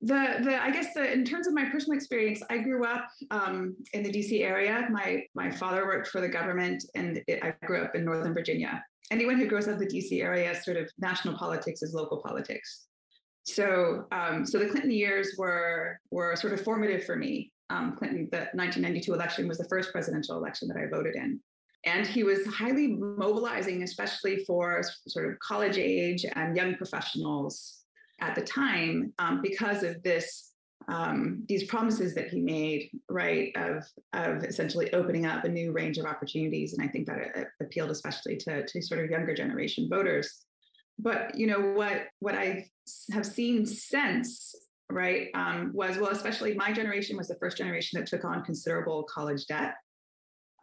the 0.01 0.38
the 0.43 0.62
I 0.62 0.69
guess 0.69 0.93
the 0.93 1.12
in 1.12 1.25
terms 1.25 1.48
of 1.48 1.53
my 1.53 1.65
personal 1.65 1.98
experience, 1.98 2.41
I 2.50 2.60
grew 2.60 2.86
up 2.86 3.07
um, 3.31 3.75
in 3.93 4.03
the 4.03 4.12
DC 4.12 4.41
area. 4.41 4.88
My 4.91 5.24
my 5.34 5.50
father 5.50 5.86
worked 5.86 6.10
for 6.10 6.22
the 6.22 6.29
government, 6.29 6.84
and 6.93 7.22
it, 7.27 7.43
I 7.43 7.53
grew 7.65 7.81
up 7.81 7.96
in 7.96 8.05
Northern 8.05 8.34
Virginia. 8.34 8.84
Anyone 9.12 9.38
who 9.38 9.48
grows 9.48 9.68
up 9.68 9.80
in 9.82 9.88
the 9.88 9.88
DC 9.88 10.22
area, 10.22 10.54
sort 10.62 10.78
of 10.78 10.90
national 10.98 11.38
politics 11.38 11.82
is 11.82 11.94
local 11.94 12.22
politics. 12.22 12.88
So 13.44 14.06
um, 14.12 14.46
so 14.46 14.60
the 14.60 14.68
Clinton 14.68 14.92
years 14.92 15.36
were 15.38 16.00
were 16.12 16.36
sort 16.36 16.54
of 16.54 16.62
formative 16.62 17.06
for 17.06 17.16
me. 17.16 17.52
Um, 17.70 17.96
Clinton, 17.98 18.28
the 18.32 18.50
1992 18.54 19.14
election 19.14 19.48
was 19.48 19.58
the 19.58 19.68
first 19.70 19.92
presidential 19.92 20.38
election 20.38 20.68
that 20.70 20.78
I 20.78 20.88
voted 20.88 21.16
in. 21.16 21.40
And 21.86 22.06
he 22.06 22.24
was 22.24 22.46
highly 22.48 22.88
mobilizing, 22.88 23.84
especially 23.84 24.44
for 24.46 24.82
sort 25.08 25.30
of 25.32 25.40
college 25.40 25.78
age 25.78 26.26
and 26.36 26.56
young 26.56 26.76
professionals 26.76 27.84
at 28.20 28.36
the 28.36 28.42
time 28.42 29.14
um, 29.20 29.42
because 29.42 29.84
of 29.84 30.02
this 30.04 30.47
um, 30.89 31.44
these 31.48 31.65
promises 31.65 32.15
that 32.15 32.29
he 32.29 32.39
made, 32.39 32.89
right, 33.10 33.51
of 33.56 33.84
of 34.13 34.44
essentially 34.44 34.94
opening 34.94 35.25
up 35.25 35.44
a 35.44 35.50
new 35.50 35.72
range 35.72 35.98
of 35.98 36.06
opportunities, 36.06 36.74
and 36.74 36.88
I 36.88 36.89
think 36.89 37.08
that 37.08 37.17
it, 37.36 37.48
appealed 37.62 37.91
especially 37.91 38.38
to 38.38 38.65
to 38.65 38.82
sort 38.82 39.03
of 39.03 39.10
younger 39.10 39.36
generation 39.36 39.89
voters. 39.89 40.46
But 40.98 41.38
you 41.38 41.48
know 41.48 41.74
what 41.74 42.03
what 42.20 42.36
I 42.36 42.70
have 43.12 43.25
seen 43.25 43.65
since, 43.65 44.56
right, 44.89 45.27
um, 45.34 45.72
was 45.74 45.98
well, 45.98 46.12
especially 46.12 46.53
my 46.53 46.72
generation 46.72 47.17
was 47.17 47.27
the 47.27 47.36
first 47.36 47.58
generation 47.58 48.00
that 48.00 48.08
took 48.08 48.24
on 48.24 48.46
considerable 48.46 49.03
college 49.03 49.46
debt, 49.46 49.74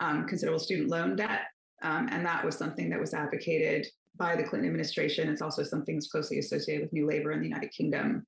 um, 0.01 0.27
considerable 0.27 0.61
student 0.61 0.89
loan 0.89 1.17
debt, 1.17 1.43
um, 1.83 2.09
and 2.11 2.25
that 2.25 2.43
was 2.43 2.57
something 2.57 2.89
that 2.89 3.01
was 3.01 3.13
advocated 3.13 3.87
by 4.17 4.37
the 4.37 4.45
Clinton 4.45 4.69
administration. 4.69 5.29
It's 5.29 5.43
also 5.43 5.63
something 5.63 5.97
that's 5.97 6.11
closely 6.11 6.39
associated 6.39 6.83
with 6.85 6.93
New 6.95 7.07
Labour 7.07 7.33
in 7.33 7.41
the 7.41 7.49
United 7.49 7.73
Kingdom. 7.73 8.25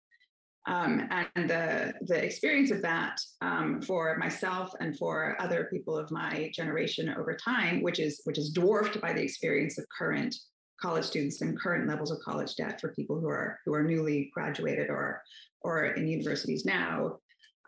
Um, 0.67 1.09
and 1.37 1.49
the, 1.49 1.95
the 2.03 2.25
experience 2.25 2.73
of 2.73 2.83
that 2.83 3.21
um, 3.41 3.81
for 3.81 4.17
myself 4.17 4.73
and 4.81 4.99
for 4.99 5.37
other 5.41 5.69
people 5.71 5.97
of 5.97 6.11
my 6.11 6.51
generation 6.53 7.09
over 7.17 7.37
time, 7.37 7.83
which 7.83 8.01
is 8.01 8.21
which 8.25 8.39
is 8.39 8.51
dwarfed 8.51 9.01
by 9.01 9.13
the 9.13 9.23
experience 9.23 9.79
of 9.79 9.87
current 9.97 10.35
college 10.83 11.05
students 11.05 11.41
and 11.41 11.59
current 11.59 11.89
levels 11.89 12.11
of 12.11 12.19
college 12.19 12.57
debt 12.57 12.81
for 12.81 12.93
people 12.95 13.21
who 13.21 13.29
are 13.29 13.61
who 13.65 13.75
are 13.75 13.85
newly 13.85 14.31
graduated 14.35 14.91
or 14.91 15.23
or 15.63 15.87
in 15.87 16.09
universities 16.09 16.65
now. 16.65 17.19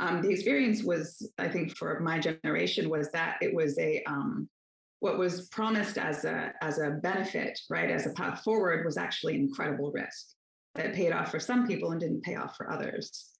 Um, 0.00 0.22
the 0.22 0.30
experience 0.30 0.82
was, 0.84 1.28
I 1.38 1.48
think, 1.48 1.76
for 1.76 1.98
my 2.00 2.18
generation, 2.18 2.88
was 2.88 3.10
that 3.12 3.36
it 3.40 3.54
was 3.54 3.78
a 3.78 4.02
um, 4.08 4.48
what 4.98 5.18
was 5.18 5.48
promised 5.50 5.98
as 5.98 6.24
a 6.24 6.52
as 6.62 6.80
a 6.80 6.98
benefit, 7.00 7.60
right, 7.70 7.90
as 7.90 8.06
a 8.06 8.12
path 8.14 8.42
forward, 8.42 8.84
was 8.84 8.96
actually 8.96 9.36
incredible 9.36 9.92
risk 9.92 10.34
that 10.78 10.94
paid 10.94 11.12
off 11.12 11.30
for 11.30 11.40
some 11.40 11.66
people 11.66 11.90
and 11.90 12.00
didn't 12.00 12.22
pay 12.22 12.36
off 12.36 12.56
for 12.56 12.70
others. 12.70 13.30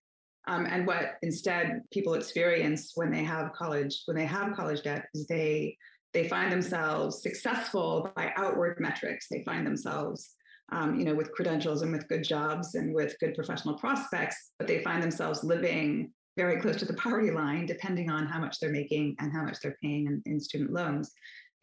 Um, 0.46 0.66
and 0.66 0.86
what 0.86 1.14
instead 1.22 1.82
people 1.92 2.14
experience 2.14 2.92
when 2.94 3.10
they 3.10 3.22
have 3.24 3.52
college 3.52 4.02
when 4.06 4.16
they 4.16 4.26
have 4.26 4.56
college 4.56 4.82
debt 4.82 5.04
is 5.14 5.26
they 5.26 5.76
they 6.14 6.26
find 6.26 6.50
themselves 6.50 7.22
successful 7.22 8.10
by 8.16 8.32
outward 8.36 8.78
metrics. 8.80 9.26
They 9.30 9.42
find 9.44 9.66
themselves 9.66 10.34
um, 10.70 10.98
you 10.98 11.04
know, 11.04 11.14
with 11.14 11.32
credentials 11.32 11.80
and 11.80 11.92
with 11.92 12.08
good 12.08 12.22
jobs 12.22 12.74
and 12.74 12.94
with 12.94 13.18
good 13.20 13.34
professional 13.34 13.78
prospects, 13.78 14.50
but 14.58 14.68
they 14.68 14.82
find 14.82 15.02
themselves 15.02 15.42
living 15.42 16.12
very 16.36 16.60
close 16.60 16.76
to 16.76 16.84
the 16.84 16.92
poverty 16.94 17.30
line, 17.30 17.64
depending 17.64 18.10
on 18.10 18.26
how 18.26 18.38
much 18.38 18.60
they're 18.60 18.70
making 18.70 19.16
and 19.18 19.32
how 19.32 19.42
much 19.42 19.60
they're 19.60 19.78
paying 19.82 20.06
in, 20.06 20.22
in 20.26 20.38
student 20.38 20.70
loans 20.70 21.10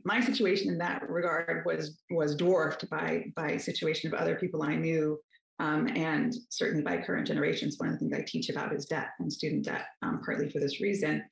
my 0.06 0.22
situation 0.22 0.70
in 0.70 0.78
that 0.78 1.10
regard 1.10 1.66
was 1.66 1.98
was 2.12 2.36
dwarfed 2.36 2.90
by 2.90 3.26
by 3.36 3.58
situation 3.58 4.14
of 4.14 4.20
other 4.20 4.36
people 4.36 4.64
I 4.64 4.76
knew, 4.76 5.20
um, 5.60 5.88
and 5.96 6.34
certainly 6.50 6.84
by 6.84 6.98
current 6.98 7.28
generations. 7.28 7.76
One 7.78 7.90
of 7.90 7.96
the 7.96 8.00
things 8.00 8.14
I 8.14 8.24
teach 8.28 8.50
about 8.50 8.74
is 8.74 8.86
debt 8.86 9.10
and 9.20 9.32
student 9.32 9.66
debt, 9.66 9.86
um, 10.02 10.22
partly 10.24 10.50
for 10.50 10.60
this 10.60 10.82
reason. 10.82 11.24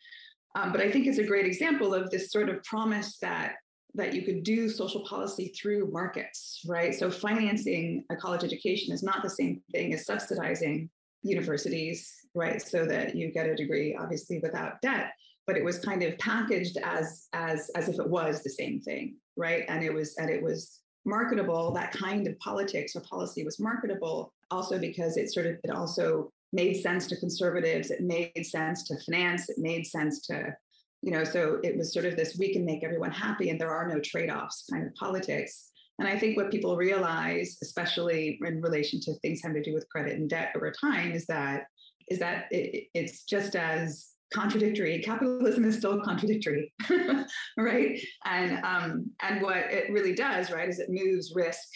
Um, 0.55 0.71
but 0.71 0.81
I 0.81 0.91
think 0.91 1.07
it's 1.07 1.17
a 1.17 1.25
great 1.25 1.45
example 1.45 1.93
of 1.93 2.09
this 2.09 2.31
sort 2.31 2.49
of 2.49 2.63
promise 2.63 3.17
that 3.19 3.55
that 3.95 4.13
you 4.13 4.23
could 4.23 4.41
do 4.43 4.69
social 4.69 5.05
policy 5.05 5.49
through 5.49 5.91
markets, 5.91 6.61
right? 6.67 6.95
So 6.95 7.11
financing 7.11 8.03
a 8.09 8.15
college 8.15 8.43
education 8.43 8.91
is 8.91 9.03
not 9.03 9.21
the 9.21 9.29
same 9.29 9.61
thing 9.71 9.93
as 9.93 10.07
subsidizing 10.07 10.89
universities, 11.21 12.11
right? 12.33 12.59
So 12.59 12.87
that 12.87 13.15
you 13.15 13.31
get 13.31 13.45
a 13.45 13.55
degree, 13.55 13.95
obviously, 13.95 14.39
without 14.39 14.81
debt 14.81 15.11
but 15.45 15.57
it 15.57 15.63
was 15.63 15.79
kind 15.79 16.03
of 16.03 16.17
packaged 16.19 16.77
as 16.83 17.27
as 17.33 17.69
as 17.75 17.89
if 17.89 17.99
it 17.99 18.09
was 18.09 18.43
the 18.43 18.49
same 18.49 18.79
thing 18.79 19.15
right 19.35 19.65
and 19.67 19.83
it 19.83 19.93
was 19.93 20.15
and 20.17 20.29
it 20.29 20.41
was 20.41 20.79
marketable 21.05 21.71
that 21.71 21.91
kind 21.91 22.27
of 22.27 22.39
politics 22.39 22.95
or 22.95 23.01
policy 23.01 23.43
was 23.43 23.59
marketable 23.59 24.33
also 24.51 24.79
because 24.79 25.17
it 25.17 25.31
sort 25.31 25.45
of 25.45 25.57
it 25.63 25.69
also 25.69 26.31
made 26.53 26.75
sense 26.75 27.07
to 27.07 27.17
conservatives 27.17 27.91
it 27.91 28.01
made 28.01 28.45
sense 28.45 28.83
to 28.83 28.97
finance 29.05 29.49
it 29.49 29.57
made 29.57 29.85
sense 29.85 30.21
to 30.21 30.55
you 31.01 31.11
know 31.11 31.23
so 31.23 31.59
it 31.63 31.77
was 31.77 31.93
sort 31.93 32.05
of 32.05 32.15
this 32.15 32.37
we 32.37 32.53
can 32.53 32.65
make 32.65 32.83
everyone 32.83 33.11
happy 33.11 33.49
and 33.49 33.59
there 33.59 33.71
are 33.71 33.87
no 33.87 33.99
trade-offs 33.99 34.65
kind 34.71 34.85
of 34.85 34.95
politics. 34.95 35.69
And 35.99 36.07
i 36.07 36.17
think 36.17 36.37
what 36.37 36.51
people 36.51 36.75
realize 36.75 37.57
especially 37.61 38.39
in 38.43 38.61
relation 38.61 38.99
to 39.01 39.13
things 39.15 39.41
having 39.41 39.61
to 39.61 39.69
do 39.69 39.75
with 39.75 39.89
credit 39.89 40.17
and 40.17 40.29
debt 40.29 40.53
over 40.55 40.71
time 40.71 41.11
is 41.11 41.25
that 41.27 41.65
is 42.09 42.19
that 42.19 42.45
it, 42.51 42.87
it's 42.93 43.23
just 43.23 43.55
as 43.55 44.12
contradictory. 44.33 44.99
Capitalism 44.99 45.63
is 45.65 45.77
still 45.77 46.01
contradictory, 46.01 46.73
right? 47.57 47.99
And 48.25 48.63
um, 48.65 49.11
and 49.21 49.41
what 49.41 49.57
it 49.57 49.91
really 49.91 50.13
does, 50.13 50.51
right, 50.51 50.67
is 50.67 50.79
it 50.79 50.89
moves 50.89 51.33
risk 51.35 51.67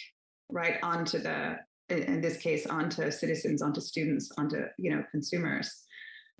right 0.50 0.76
onto 0.82 1.18
the 1.18 1.56
in 1.88 2.20
this 2.20 2.36
case 2.36 2.66
onto 2.66 3.10
citizens, 3.10 3.62
onto 3.62 3.80
students, 3.80 4.30
onto 4.36 4.64
you 4.78 4.90
know 4.90 5.02
consumers, 5.10 5.84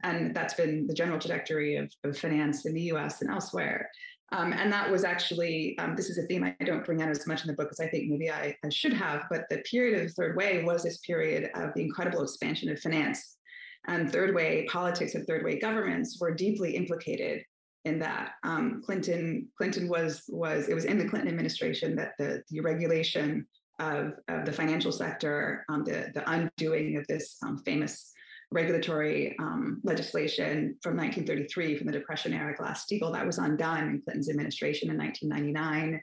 and 0.03 0.35
that's 0.35 0.55
been 0.55 0.87
the 0.87 0.95
general 0.95 1.19
trajectory 1.19 1.77
of, 1.77 1.91
of 2.05 2.19
finance 2.19 2.67
in 2.67 2.75
the 2.75 2.83
U.S. 2.83 3.23
and 3.23 3.31
elsewhere. 3.31 3.89
Um, 4.31 4.53
and 4.53 4.71
that 4.71 4.91
was 4.91 5.05
actually 5.05 5.79
um, 5.79 5.97
this 5.97 6.11
is 6.11 6.19
a 6.19 6.23
theme 6.23 6.45
I 6.45 6.55
don't 6.65 6.85
bring 6.85 7.01
out 7.01 7.09
as 7.09 7.27
much 7.27 7.43
in 7.43 7.47
the 7.47 7.55
book 7.55 7.69
as 7.71 7.81
I 7.81 7.89
think 7.89 8.11
maybe 8.11 8.31
I, 8.31 8.55
I 8.63 8.69
should 8.69 8.93
have. 8.93 9.25
But 9.31 9.45
the 9.49 9.59
period 9.59 9.99
of 9.99 10.09
the 10.09 10.13
third 10.13 10.37
way 10.37 10.65
was 10.65 10.83
this 10.83 10.99
period 10.99 11.51
of 11.55 11.73
the 11.75 11.83
incredible 11.83 12.23
expansion 12.23 12.69
of 12.69 12.79
finance 12.79 13.38
and 13.87 14.11
third 14.11 14.35
way 14.35 14.67
politics 14.71 15.15
and 15.15 15.27
third 15.27 15.45
way 15.45 15.59
governments 15.59 16.19
were 16.21 16.35
deeply 16.35 16.77
implicated 16.77 17.43
in 17.85 17.99
that. 18.01 18.33
Um, 18.43 18.83
Clinton 18.85 19.49
Clinton 19.57 19.89
was 19.89 20.23
was 20.29 20.69
it 20.69 20.75
was 20.75 20.85
in 20.85 20.99
the 20.99 21.09
Clinton 21.09 21.29
administration 21.29 21.97
that 21.97 22.13
the 22.19 22.43
deregulation 22.53 23.45
of, 23.79 24.15
of 24.27 24.45
the 24.45 24.53
financial 24.53 24.93
sector, 24.93 25.65
um, 25.69 25.85
the 25.85 26.11
the 26.15 26.29
undoing 26.31 26.97
of 26.97 27.07
this 27.07 27.37
um, 27.45 27.59
famous 27.65 28.13
regulatory 28.51 29.37
um, 29.41 29.81
legislation 29.85 30.75
from 30.83 30.97
1933 30.97 31.77
from 31.77 31.87
the 31.87 31.93
Depression 31.93 32.33
era 32.33 32.55
Glass-Steagall 32.57 33.13
that 33.13 33.27
was 33.27 33.37
undone 33.37 33.89
in 33.89 34.03
Clinton's 34.03 34.31
administration 34.31 34.91
in 34.91 34.97
1999. 34.97 36.01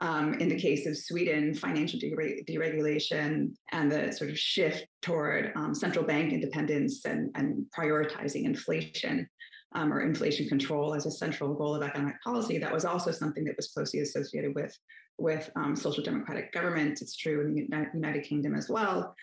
Um, 0.00 0.34
in 0.34 0.48
the 0.48 0.58
case 0.58 0.86
of 0.86 0.98
Sweden, 0.98 1.54
financial 1.54 2.00
deregulation 2.00 3.54
and 3.70 3.92
the 3.92 4.10
sort 4.10 4.30
of 4.30 4.38
shift 4.38 4.86
toward 5.02 5.52
um, 5.54 5.72
central 5.72 6.04
bank 6.04 6.32
independence 6.32 7.04
and, 7.04 7.30
and 7.36 7.64
prioritizing 7.76 8.44
inflation 8.44 9.28
um, 9.74 9.92
or 9.92 10.00
inflation 10.02 10.48
control 10.48 10.94
as 10.94 11.06
a 11.06 11.10
central 11.10 11.54
goal 11.54 11.76
of 11.76 11.82
economic 11.82 12.20
policy. 12.22 12.58
That 12.58 12.72
was 12.72 12.84
also 12.84 13.12
something 13.12 13.44
that 13.44 13.56
was 13.56 13.68
closely 13.68 14.00
associated 14.00 14.54
with, 14.54 14.76
with 15.18 15.48
um, 15.54 15.76
social 15.76 16.02
democratic 16.02 16.52
government. 16.52 17.00
It's 17.00 17.16
true 17.16 17.40
in 17.42 17.54
the 17.54 17.88
United 17.94 18.24
Kingdom 18.24 18.56
as 18.56 18.68
well. 18.68 19.14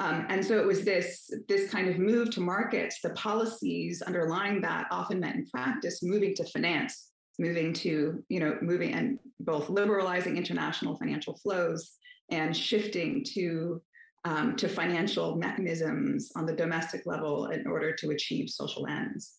Um, 0.00 0.26
and 0.28 0.44
so 0.44 0.58
it 0.58 0.66
was 0.66 0.84
this, 0.84 1.30
this 1.48 1.70
kind 1.70 1.88
of 1.88 1.98
move 1.98 2.30
to 2.32 2.40
markets, 2.40 3.00
the 3.02 3.10
policies 3.10 4.00
underlying 4.02 4.60
that 4.60 4.86
often 4.90 5.20
meant 5.20 5.36
in 5.36 5.46
practice 5.46 6.02
moving 6.02 6.34
to 6.36 6.44
finance 6.44 7.08
moving 7.38 7.72
to, 7.72 8.22
you 8.28 8.40
know, 8.40 8.58
moving 8.60 8.92
and 8.92 9.18
both 9.40 9.70
liberalizing 9.70 10.36
international 10.36 10.96
financial 10.96 11.36
flows 11.36 11.92
and 12.30 12.56
shifting 12.56 13.24
to 13.34 13.80
um, 14.24 14.56
to 14.56 14.68
financial 14.68 15.36
mechanisms 15.36 16.32
on 16.36 16.44
the 16.44 16.52
domestic 16.52 17.06
level 17.06 17.46
in 17.46 17.66
order 17.66 17.94
to 17.94 18.10
achieve 18.10 18.50
social 18.50 18.86
ends. 18.86 19.34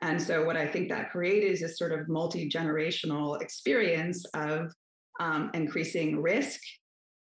And 0.00 0.20
so, 0.20 0.44
what 0.44 0.56
I 0.56 0.66
think 0.66 0.88
that 0.88 1.12
created 1.12 1.62
is 1.62 1.78
sort 1.78 1.92
of 1.92 2.08
multi 2.08 2.48
generational 2.48 3.40
experience 3.40 4.24
of 4.34 4.72
um, 5.20 5.50
increasing 5.54 6.20
risk, 6.20 6.60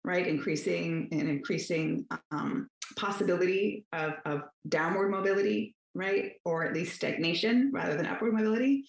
right? 0.06 0.26
Increasing 0.26 1.10
and 1.12 1.28
increasing 1.28 2.06
um, 2.32 2.70
possibility 2.98 3.86
of, 3.92 4.14
of 4.26 4.42
downward 4.70 5.10
mobility, 5.10 5.76
right? 5.94 6.34
Or 6.46 6.64
at 6.64 6.74
least 6.74 6.96
stagnation 6.96 7.72
rather 7.74 7.98
than 7.98 8.06
upward 8.06 8.34
mobility 8.34 8.86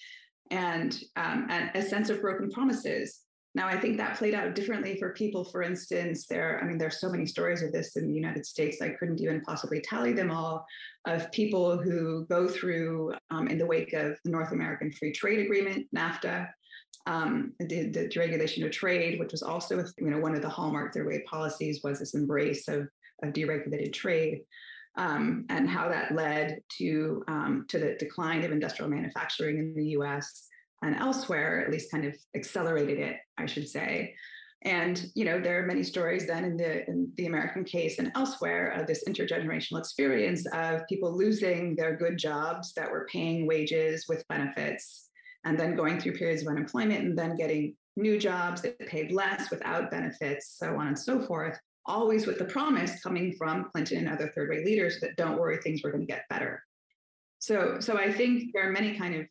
and, 0.51 0.99
um, 1.17 1.47
and 1.51 1.71
a 1.75 1.83
sense 1.83 2.11
of 2.11 2.21
broken 2.21 2.51
promises. 2.51 3.21
Now, 3.55 3.67
I 3.67 3.81
think 3.81 3.97
that 3.97 4.17
played 4.17 4.35
out 4.35 4.55
differently 4.55 4.97
for 4.97 5.13
people. 5.13 5.45
For 5.45 5.63
instance, 5.63 6.27
there, 6.27 6.61
I 6.63 6.67
mean, 6.67 6.79
there's 6.79 7.01
so 7.01 7.11
many 7.11 7.27
stories 7.27 7.63
of 7.63 7.73
this 7.73 7.97
in 7.97 8.07
the 8.07 8.15
United 8.15 8.47
States, 8.47 8.81
I 8.81 8.91
couldn't 8.91 9.21
even 9.21 9.41
possibly 9.41 9.81
tally 9.81 10.13
them 10.13 10.31
all, 10.31 10.65
of 11.07 11.31
people 11.33 11.77
who 11.77 12.27
go 12.27 12.47
through, 12.47 13.13
um, 13.31 13.49
in 13.49 13.59
the 13.59 13.67
wake 13.67 13.93
of 13.93 14.17
the 14.25 14.31
North 14.31 14.53
American 14.53 14.93
Free 14.93 15.13
Trade 15.13 15.41
Agreement, 15.41 15.87
NAFTA, 15.95 16.49
um, 17.07 17.53
the, 17.59 17.89
the 17.89 18.09
deregulation 18.09 18.65
of 18.65 18.71
trade, 18.71 19.19
which 19.19 19.33
was 19.33 19.43
also 19.43 19.85
you 19.99 20.11
know 20.11 20.19
one 20.19 20.35
of 20.35 20.43
the 20.43 20.49
hallmark 20.49 20.93
third 20.93 21.07
way 21.07 21.23
policies 21.29 21.81
was 21.83 21.99
this 21.99 22.15
embrace 22.15 22.69
of, 22.69 22.89
of 23.23 23.33
deregulated 23.33 23.93
trade. 23.93 24.43
Um, 24.97 25.47
and 25.49 25.69
how 25.69 25.89
that 25.89 26.15
led 26.15 26.61
to 26.79 27.23
um, 27.29 27.65
to 27.69 27.79
the 27.79 27.97
decline 27.99 28.45
of 28.45 28.51
industrial 28.51 28.91
manufacturing 28.91 29.59
in 29.59 29.75
the 29.75 29.91
U.S. 29.91 30.49
and 30.83 30.97
elsewhere, 30.97 31.65
at 31.65 31.71
least 31.71 31.91
kind 31.91 32.05
of 32.05 32.17
accelerated 32.35 32.99
it, 32.99 33.17
I 33.39 33.47
should 33.47 33.69
say. 33.69 34.15
And 34.63 35.11
you 35.15 35.25
know, 35.25 35.41
there 35.41 35.63
are 35.63 35.67
many 35.67 35.83
stories 35.83 36.27
then 36.27 36.45
in 36.45 36.57
the 36.57 36.87
in 36.87 37.11
the 37.17 37.27
American 37.27 37.65
case 37.65 37.99
and 37.99 38.13
elsewhere 38.15 38.71
of 38.73 38.87
this 38.87 39.05
intergenerational 39.09 39.79
experience 39.79 40.45
of 40.53 40.83
people 40.87 41.17
losing 41.17 41.77
their 41.77 41.97
good 41.97 42.19
jobs 42.19 42.75
that 42.75 42.91
were 42.91 43.09
paying 43.11 43.47
wages 43.47 44.05
with 44.09 44.27
benefits, 44.29 45.09
and 45.45 45.59
then 45.59 45.77
going 45.77 45.99
through 45.99 46.19
periods 46.19 46.43
of 46.43 46.49
unemployment 46.49 47.05
and 47.05 47.19
then 47.19 47.37
getting 47.37 47.75
new 47.97 48.19
jobs 48.19 48.61
that 48.63 48.79
paid 48.81 49.13
less 49.13 49.51
without 49.51 49.91
benefits, 49.91 50.57
so 50.59 50.77
on 50.77 50.89
and 50.89 50.99
so 50.99 51.21
forth. 51.23 51.59
Always 51.87 52.27
with 52.27 52.39
the 52.39 52.45
promise 52.45 53.03
coming 53.03 53.35
from 53.39 53.69
Clinton 53.73 53.99
and 53.99 54.09
other 54.09 54.31
third 54.35 54.51
way 54.51 54.65
leaders 54.65 55.01
that 55.01 55.17
don't 55.17 55.39
worry, 55.39 55.59
things 55.59 55.83
were 55.83 55.91
going 55.91 56.07
to 56.07 56.13
get 56.13 56.29
better. 56.29 56.63
So, 57.39 57.81
so 57.81 57.97
I 57.97 58.13
think 58.13 58.53
there 58.53 58.69
are 58.69 58.73
many 58.73 58.97
kind 58.99 59.15
of 59.15 59.27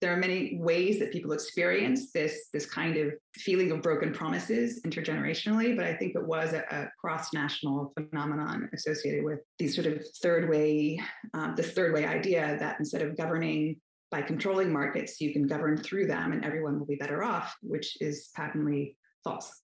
there 0.00 0.12
are 0.12 0.16
many 0.18 0.58
ways 0.60 0.98
that 0.98 1.10
people 1.10 1.32
experience 1.32 2.12
this 2.12 2.48
this 2.52 2.66
kind 2.66 2.96
of 2.96 3.12
feeling 3.34 3.70
of 3.72 3.80
broken 3.80 4.12
promises 4.12 4.80
intergenerationally 4.82 5.74
but 5.74 5.84
i 5.84 5.94
think 5.94 6.14
it 6.14 6.26
was 6.26 6.52
a, 6.52 6.62
a 6.70 6.90
cross-national 7.00 7.92
phenomenon 7.94 8.68
associated 8.74 9.24
with 9.24 9.40
these 9.58 9.74
sort 9.74 9.86
of 9.86 10.04
third 10.22 10.48
way 10.48 11.00
um, 11.34 11.54
this 11.56 11.72
third 11.72 11.94
way 11.94 12.04
idea 12.04 12.56
that 12.58 12.76
instead 12.78 13.02
of 13.02 13.16
governing 13.16 13.76
by 14.10 14.20
controlling 14.20 14.72
markets 14.72 15.20
you 15.20 15.32
can 15.32 15.46
govern 15.46 15.76
through 15.76 16.06
them 16.06 16.32
and 16.32 16.44
everyone 16.44 16.78
will 16.78 16.86
be 16.86 16.96
better 16.96 17.24
off 17.24 17.54
which 17.62 17.96
is 18.00 18.28
patently 18.36 18.96
false 19.24 19.62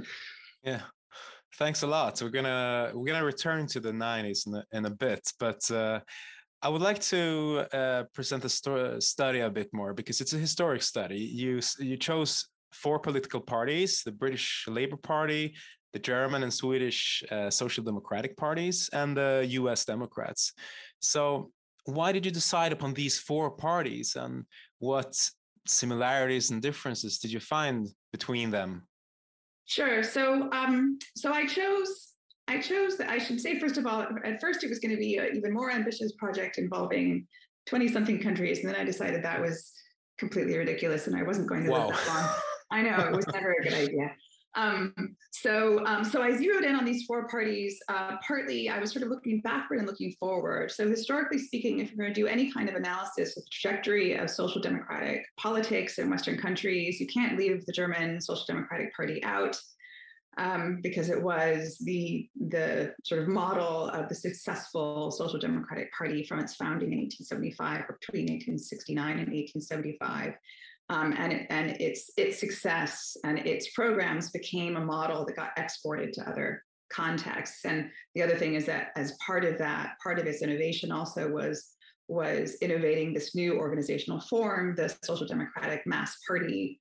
yeah 0.62 0.82
thanks 1.58 1.82
a 1.82 1.86
lot 1.86 2.20
we're 2.22 2.30
gonna 2.30 2.90
we're 2.94 3.06
gonna 3.06 3.24
return 3.24 3.66
to 3.66 3.80
the 3.80 3.92
90s 3.92 4.46
in 4.46 4.54
a, 4.54 4.64
in 4.72 4.86
a 4.86 4.90
bit 4.90 5.32
but 5.38 5.70
uh, 5.70 6.00
I 6.62 6.68
would 6.68 6.82
like 6.82 7.00
to 7.00 7.64
uh, 7.72 8.02
present 8.12 8.42
the 8.42 8.96
study 9.00 9.40
a 9.40 9.48
bit 9.48 9.70
more 9.72 9.94
because 9.94 10.20
it's 10.20 10.34
a 10.34 10.38
historic 10.38 10.82
study. 10.82 11.18
You 11.18 11.60
you 11.78 11.96
chose 11.96 12.46
four 12.70 12.98
political 12.98 13.40
parties: 13.40 14.02
the 14.04 14.12
British 14.12 14.66
Labour 14.68 14.98
Party, 14.98 15.54
the 15.94 15.98
German 15.98 16.42
and 16.42 16.52
Swedish 16.52 17.24
uh, 17.30 17.48
Social 17.48 17.82
Democratic 17.82 18.36
parties, 18.36 18.90
and 18.92 19.16
the 19.16 19.46
U.S. 19.60 19.86
Democrats. 19.86 20.52
So, 21.00 21.50
why 21.84 22.12
did 22.12 22.26
you 22.26 22.30
decide 22.30 22.72
upon 22.72 22.92
these 22.92 23.18
four 23.18 23.50
parties, 23.50 24.16
and 24.16 24.44
what 24.80 25.14
similarities 25.66 26.50
and 26.50 26.60
differences 26.60 27.18
did 27.18 27.32
you 27.32 27.40
find 27.40 27.88
between 28.12 28.50
them? 28.50 28.86
Sure. 29.70 30.02
So, 30.02 30.50
um, 30.50 30.98
so 31.16 31.32
I 31.32 31.46
chose 31.46 32.08
I 32.48 32.58
chose 32.58 32.96
that 32.96 33.08
I 33.08 33.18
should 33.18 33.40
say, 33.40 33.60
first 33.60 33.78
of 33.78 33.86
all, 33.86 34.04
at 34.24 34.40
first 34.40 34.64
it 34.64 34.68
was 34.68 34.80
going 34.80 34.90
to 34.90 34.96
be 34.96 35.18
an 35.18 35.36
even 35.36 35.54
more 35.54 35.70
ambitious 35.70 36.10
project 36.18 36.58
involving 36.58 37.24
20 37.66 37.86
something 37.86 38.20
countries. 38.20 38.58
And 38.58 38.68
then 38.68 38.74
I 38.74 38.82
decided 38.82 39.22
that 39.22 39.40
was 39.40 39.72
completely 40.18 40.58
ridiculous 40.58 41.06
and 41.06 41.14
I 41.14 41.22
wasn't 41.22 41.48
going 41.48 41.62
to 41.64 41.70
wow. 41.70 41.86
live 41.86 41.96
that 41.96 42.06
long. 42.08 42.34
I 42.72 42.82
know 42.82 43.06
it 43.06 43.14
was 43.14 43.26
never 43.28 43.52
a 43.52 43.62
good 43.62 43.74
idea. 43.74 44.10
Um, 44.54 44.94
so, 45.30 45.84
um, 45.86 46.04
so 46.04 46.22
I 46.22 46.36
zeroed 46.36 46.64
in 46.64 46.74
on 46.74 46.84
these 46.84 47.04
four 47.04 47.28
parties. 47.28 47.78
Uh, 47.88 48.16
partly, 48.26 48.68
I 48.68 48.78
was 48.78 48.90
sort 48.90 49.04
of 49.04 49.10
looking 49.10 49.40
backward 49.40 49.78
and 49.78 49.86
looking 49.86 50.12
forward. 50.18 50.70
So, 50.70 50.88
historically 50.88 51.38
speaking, 51.38 51.78
if 51.78 51.90
you're 51.90 52.04
going 52.04 52.12
to 52.12 52.20
do 52.20 52.26
any 52.26 52.52
kind 52.52 52.68
of 52.68 52.74
analysis 52.74 53.36
of 53.36 53.44
the 53.44 53.50
trajectory 53.50 54.14
of 54.14 54.28
social 54.28 54.60
democratic 54.60 55.24
politics 55.36 55.98
in 55.98 56.10
Western 56.10 56.38
countries, 56.38 57.00
you 57.00 57.06
can't 57.06 57.38
leave 57.38 57.64
the 57.64 57.72
German 57.72 58.20
Social 58.20 58.44
Democratic 58.46 58.94
Party 58.94 59.22
out 59.22 59.56
um, 60.38 60.80
because 60.82 61.10
it 61.10 61.20
was 61.20 61.76
the 61.78 62.28
the 62.48 62.94
sort 63.04 63.22
of 63.22 63.28
model 63.28 63.88
of 63.88 64.08
the 64.08 64.14
successful 64.14 65.10
Social 65.10 65.38
Democratic 65.38 65.92
Party 65.92 66.24
from 66.24 66.38
its 66.38 66.54
founding 66.54 66.92
in 66.92 66.98
1875 66.98 67.86
between 67.86 68.26
1869 68.26 69.18
and 69.18 69.28
1875. 69.28 70.34
Um, 70.90 71.14
and 71.16 71.46
and 71.50 71.70
its 71.80 72.10
its 72.16 72.40
success 72.40 73.16
and 73.22 73.38
its 73.38 73.70
programs 73.70 74.30
became 74.30 74.76
a 74.76 74.84
model 74.84 75.24
that 75.24 75.36
got 75.36 75.52
exported 75.56 76.12
to 76.14 76.28
other 76.28 76.64
contexts. 76.92 77.64
And 77.64 77.88
the 78.16 78.22
other 78.22 78.36
thing 78.36 78.56
is 78.56 78.66
that 78.66 78.88
as 78.96 79.16
part 79.24 79.44
of 79.44 79.56
that, 79.58 79.92
part 80.02 80.18
of 80.18 80.26
its 80.26 80.42
innovation 80.42 80.90
also 80.90 81.30
was 81.30 81.76
was 82.08 82.56
innovating 82.60 83.14
this 83.14 83.36
new 83.36 83.56
organizational 83.56 84.20
form, 84.22 84.74
the 84.74 84.92
Social 85.04 85.28
Democratic 85.28 85.86
Mass 85.86 86.16
Party, 86.26 86.76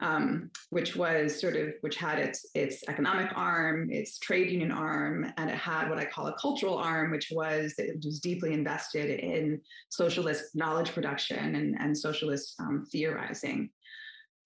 um, 0.00 0.50
which 0.70 0.96
was 0.96 1.38
sort 1.38 1.56
of 1.56 1.74
which 1.82 1.96
had 1.96 2.18
its 2.18 2.46
its 2.54 2.82
economic 2.88 3.30
arm, 3.34 3.90
its 3.90 4.18
trade 4.18 4.50
union 4.50 4.70
arm, 4.70 5.30
and 5.36 5.50
it 5.50 5.56
had 5.56 5.88
what 5.88 5.98
I 5.98 6.06
call 6.06 6.28
a 6.28 6.36
cultural 6.38 6.78
arm, 6.78 7.10
which 7.10 7.30
was 7.30 7.74
it 7.78 8.02
was 8.04 8.20
deeply 8.20 8.52
invested 8.52 9.20
in 9.20 9.60
socialist 9.90 10.54
knowledge 10.54 10.92
production 10.92 11.54
and, 11.54 11.76
and 11.78 11.96
socialist 11.96 12.54
um, 12.60 12.86
theorizing. 12.90 13.70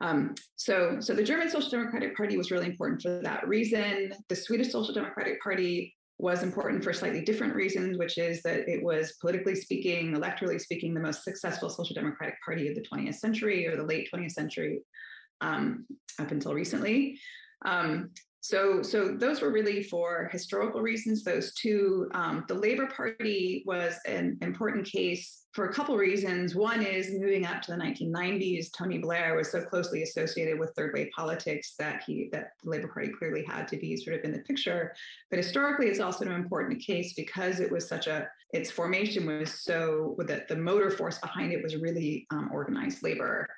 Um, 0.00 0.34
so, 0.56 0.96
so 1.00 1.14
the 1.14 1.22
German 1.22 1.48
Social 1.48 1.70
Democratic 1.70 2.16
Party 2.16 2.36
was 2.36 2.50
really 2.50 2.66
important 2.66 3.00
for 3.00 3.20
that 3.22 3.46
reason. 3.46 4.12
The 4.28 4.36
Swedish 4.36 4.72
Social 4.72 4.92
Democratic 4.92 5.40
Party 5.40 5.94
was 6.18 6.42
important 6.42 6.82
for 6.82 6.92
slightly 6.92 7.22
different 7.22 7.54
reasons, 7.54 7.96
which 7.96 8.18
is 8.18 8.42
that 8.42 8.68
it 8.68 8.82
was 8.82 9.14
politically 9.20 9.54
speaking, 9.54 10.14
electorally 10.14 10.60
speaking, 10.60 10.94
the 10.94 11.00
most 11.00 11.24
successful 11.24 11.70
social 11.70 11.94
democratic 11.94 12.34
party 12.44 12.68
of 12.68 12.74
the 12.74 12.82
20th 12.82 13.16
century 13.16 13.66
or 13.66 13.76
the 13.76 13.84
late 13.84 14.08
20th 14.12 14.32
century 14.32 14.80
um, 15.44 15.86
up 16.18 16.30
until 16.30 16.54
recently. 16.54 17.18
Um, 17.64 18.10
so, 18.40 18.82
so 18.82 19.08
those 19.08 19.40
were 19.40 19.50
really 19.50 19.82
for 19.82 20.28
historical 20.30 20.82
reasons. 20.82 21.24
Those 21.24 21.54
two, 21.54 22.10
um, 22.12 22.44
the 22.46 22.54
Labor 22.54 22.86
Party 22.86 23.62
was 23.64 23.94
an 24.06 24.36
important 24.42 24.86
case 24.86 25.46
for 25.52 25.70
a 25.70 25.72
couple 25.72 25.96
reasons. 25.96 26.54
One 26.54 26.84
is 26.84 27.10
moving 27.12 27.46
up 27.46 27.62
to 27.62 27.70
the 27.70 27.78
1990s, 27.78 28.66
Tony 28.76 28.98
Blair 28.98 29.34
was 29.34 29.50
so 29.50 29.62
closely 29.62 30.02
associated 30.02 30.58
with 30.58 30.74
third 30.76 30.92
way 30.92 31.08
politics 31.16 31.74
that 31.78 32.02
he 32.06 32.28
that 32.32 32.50
the 32.62 32.70
Labor 32.70 32.88
Party 32.88 33.12
clearly 33.16 33.44
had 33.44 33.66
to 33.68 33.78
be 33.78 33.96
sort 33.96 34.18
of 34.18 34.24
in 34.24 34.32
the 34.32 34.40
picture. 34.40 34.92
But 35.30 35.38
historically, 35.38 35.86
it's 35.86 36.00
also 36.00 36.26
an 36.26 36.32
important 36.32 36.82
case 36.82 37.14
because 37.14 37.60
it 37.60 37.72
was 37.72 37.88
such 37.88 38.08
a 38.08 38.28
its 38.52 38.70
formation 38.70 39.26
was 39.26 39.62
so 39.62 40.16
that 40.26 40.48
the 40.48 40.56
motor 40.56 40.90
force 40.90 41.18
behind 41.18 41.52
it 41.52 41.62
was 41.62 41.76
really 41.76 42.26
um, 42.30 42.50
organized 42.52 43.02
labor 43.02 43.48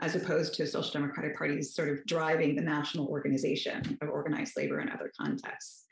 as 0.00 0.16
opposed 0.16 0.54
to 0.54 0.66
social 0.66 0.92
democratic 0.92 1.36
parties 1.36 1.74
sort 1.74 1.88
of 1.88 2.04
driving 2.06 2.56
the 2.56 2.62
national 2.62 3.06
organization 3.06 3.98
of 4.00 4.08
organized 4.08 4.54
labor 4.56 4.80
in 4.80 4.88
other 4.90 5.12
contexts. 5.18 5.84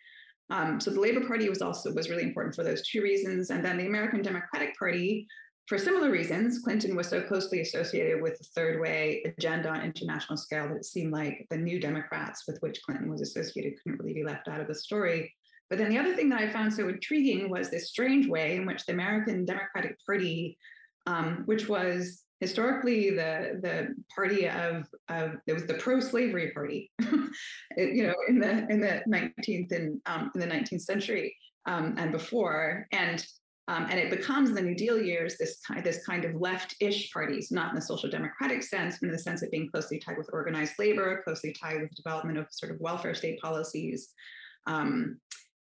Um, 0.51 0.81
so 0.81 0.91
the 0.91 1.01
Labor 1.01 1.27
Party 1.27 1.49
was 1.49 1.61
also 1.61 1.93
was 1.93 2.09
really 2.09 2.23
important 2.23 2.55
for 2.55 2.65
those 2.65 2.87
two 2.87 3.03
reasons. 3.03 3.51
And 3.51 3.65
then 3.65 3.77
the 3.77 3.87
American 3.87 4.23
Democratic 4.23 4.77
Party, 4.79 5.27
for 5.67 5.77
similar 5.77 6.11
reasons, 6.11 6.61
Clinton 6.61 6.97
was 6.97 7.09
so 7.09 7.21
closely 7.21 7.61
associated 7.61 8.23
with 8.23 8.39
the 8.39 8.49
third 8.55 8.81
way 8.81 9.23
agenda 9.27 9.69
on 9.69 9.83
international 9.83 10.39
scale 10.39 10.69
that 10.69 10.77
it 10.77 10.87
seemed 10.87 11.13
like 11.13 11.47
the 11.51 11.59
new 11.59 11.79
Democrats 11.79 12.45
with 12.47 12.57
which 12.61 12.81
Clinton 12.83 13.11
was 13.11 13.21
associated 13.21 13.75
couldn't 13.83 13.99
really 13.99 14.15
be 14.15 14.25
left 14.25 14.49
out 14.49 14.61
of 14.61 14.69
the 14.69 14.75
story. 14.75 15.35
But 15.69 15.77
then 15.77 15.91
the 15.91 15.99
other 15.99 16.15
thing 16.15 16.31
that 16.31 16.41
I 16.41 16.49
found 16.49 16.73
so 16.73 16.89
intriguing 16.89 17.51
was 17.51 17.69
this 17.69 17.91
strange 17.91 18.27
way 18.27 18.57
in 18.57 18.65
which 18.65 18.87
the 18.87 18.93
American 18.93 19.45
Democratic 19.45 19.99
Party, 20.07 20.57
um, 21.07 21.43
which 21.45 21.69
was 21.69 22.23
historically 22.41 23.11
the 23.11 23.59
the 23.63 23.95
party 24.15 24.49
of 24.49 24.87
of 25.09 25.37
it 25.47 25.53
was 25.53 25.67
the 25.67 25.75
pro-slavery 25.75 26.53
party. 26.53 26.91
You 27.77 28.05
know 28.09 28.15
in 28.29 28.41
the 28.41 28.67
in 28.71 28.81
the 28.81 29.03
19th 29.09 29.71
and 29.73 30.01
um, 30.07 30.33
in 30.35 30.41
the 30.41 30.47
19th 30.47 30.81
century 30.81 31.37
um, 31.67 31.95
and 31.97 32.11
before 32.11 32.89
and 32.93 33.25
um, 33.69 33.87
and 33.91 34.01
it 34.01 34.09
becomes 34.11 34.51
the 34.51 34.63
New 34.63 34.75
Deal 34.75 35.01
years 35.01 35.37
this 35.37 35.61
kind 35.61 35.85
this 35.85 36.05
kind 36.05 36.25
of 36.25 36.35
left-ish 36.41 37.13
parties, 37.13 37.53
not 37.53 37.69
in 37.69 37.77
the 37.77 37.83
social 37.83 38.09
democratic 38.09 38.63
sense, 38.63 38.99
but 38.99 39.09
in 39.09 39.13
the 39.13 39.19
sense 39.19 39.43
of 39.43 39.51
being 39.51 39.69
closely 39.71 39.99
tied 39.99 40.17
with 40.17 40.31
organized 40.33 40.73
labor, 40.79 41.21
closely 41.23 41.53
tied 41.53 41.83
with 41.83 41.95
development 41.95 42.39
of 42.39 42.47
sort 42.51 42.73
of 42.73 42.81
welfare 42.81 43.15
state 43.15 43.39
policies, 43.41 44.09
um, 44.67 45.19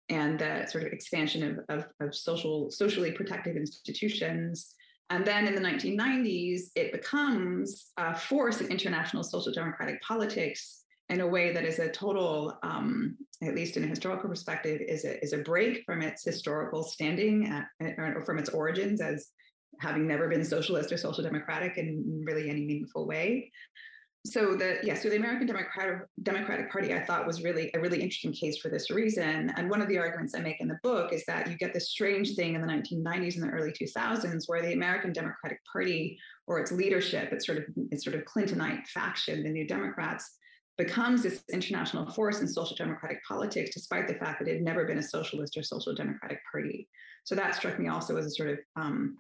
and 0.08 0.40
the 0.40 0.66
sort 0.68 0.86
of 0.86 0.94
expansion 0.94 1.44
of, 1.44 1.78
of, 1.78 1.86
of 2.00 2.16
social 2.16 2.72
socially 2.72 3.12
protective 3.12 3.58
institutions, 3.58 4.74
and 5.10 5.26
then 5.26 5.48
in 5.48 5.56
the 5.56 5.62
1990s, 5.62 6.70
it 6.76 6.92
becomes 6.92 7.92
a 7.98 8.18
force 8.18 8.60
in 8.62 8.68
international 8.68 9.24
social 9.24 9.54
democratic 9.54 10.02
politics 10.02 10.84
in 11.10 11.22
a 11.22 11.28
way 11.28 11.54
that 11.54 11.64
is 11.64 11.80
a 11.80 11.90
total, 11.90 12.58
um, 12.64 13.16
at 13.42 13.56
least 13.56 13.78
in 13.78 13.84
a 13.86 13.88
historical 13.88 14.30
perspective, 14.30 14.82
is 14.82 15.06
a, 15.06 15.24
is 15.24 15.32
a 15.32 15.38
break 15.38 15.84
from 15.86 16.02
its 16.02 16.26
historical 16.26 16.84
standing 16.84 17.48
at, 17.48 17.68
or 17.98 18.22
from 18.26 18.38
its 18.38 18.50
origins 18.50 19.00
as 19.00 19.30
having 19.80 20.08
never 20.08 20.28
been 20.28 20.44
socialist 20.44 20.92
or 20.92 20.98
social 20.98 21.24
democratic 21.24 21.78
in 21.78 22.24
really 22.26 22.50
any 22.50 22.66
meaningful 22.66 23.08
way. 23.08 23.50
So 24.28 24.56
the 24.56 24.78
yeah, 24.84 24.96
so 24.96 25.10
the 25.10 25.16
American 25.16 25.48
Democratic 25.48 26.08
Democratic 26.24 26.72
Party 26.72 26.94
I 26.94 27.04
thought 27.04 27.26
was 27.26 27.44
really 27.44 27.72
a 27.74 27.80
really 27.80 28.02
interesting 28.02 28.34
case 28.34 28.58
for 28.58 28.70
this 28.70 28.90
reason. 28.90 29.52
And 29.56 29.70
one 29.70 29.82
of 29.82 29.88
the 29.88 29.98
arguments 29.98 30.36
I 30.36 30.40
make 30.40 30.60
in 30.60 30.68
the 30.68 30.80
book 30.84 31.14
is 31.14 31.24
that 31.26 31.50
you 31.50 31.58
get 31.58 31.74
this 31.74 31.90
strange 31.90 32.36
thing 32.36 32.56
in 32.56 32.62
the 32.62 32.68
1990s 32.68 33.36
and 33.36 33.44
the 33.44 33.50
early 33.50 33.72
2000s 33.72 34.44
where 34.48 34.62
the 34.62 34.74
American 34.74 35.14
Democratic 35.14 35.60
Party 35.72 36.18
or 36.46 36.60
its 36.60 36.72
leadership, 36.72 37.32
its 37.32 37.46
sort 37.46 37.60
of 37.60 37.64
its 37.92 38.04
sort 38.04 38.16
of 38.16 38.24
Clintonite 38.26 38.88
faction, 38.88 39.44
the 39.44 39.50
New 39.50 39.68
Democrats, 39.68 40.38
becomes 40.78 41.24
this 41.24 41.44
international 41.52 42.10
force 42.12 42.42
in 42.42 42.48
social 42.48 42.76
democratic 42.76 43.20
politics, 43.28 43.72
despite 43.74 44.08
the 44.08 44.14
fact 44.16 44.40
that 44.40 44.48
it 44.48 44.56
had 44.56 44.64
never 44.64 44.86
been 44.86 45.00
a 45.00 45.04
socialist 45.04 45.58
or 45.58 45.64
social 45.64 45.96
democratic 45.96 46.40
party. 46.52 46.88
So 47.24 47.36
that 47.36 47.56
struck 47.56 47.80
me 47.80 47.88
also 47.90 48.16
as 48.18 48.26
a 48.26 48.32
sort 48.32 48.50
of 48.50 48.60
um, 48.76 49.18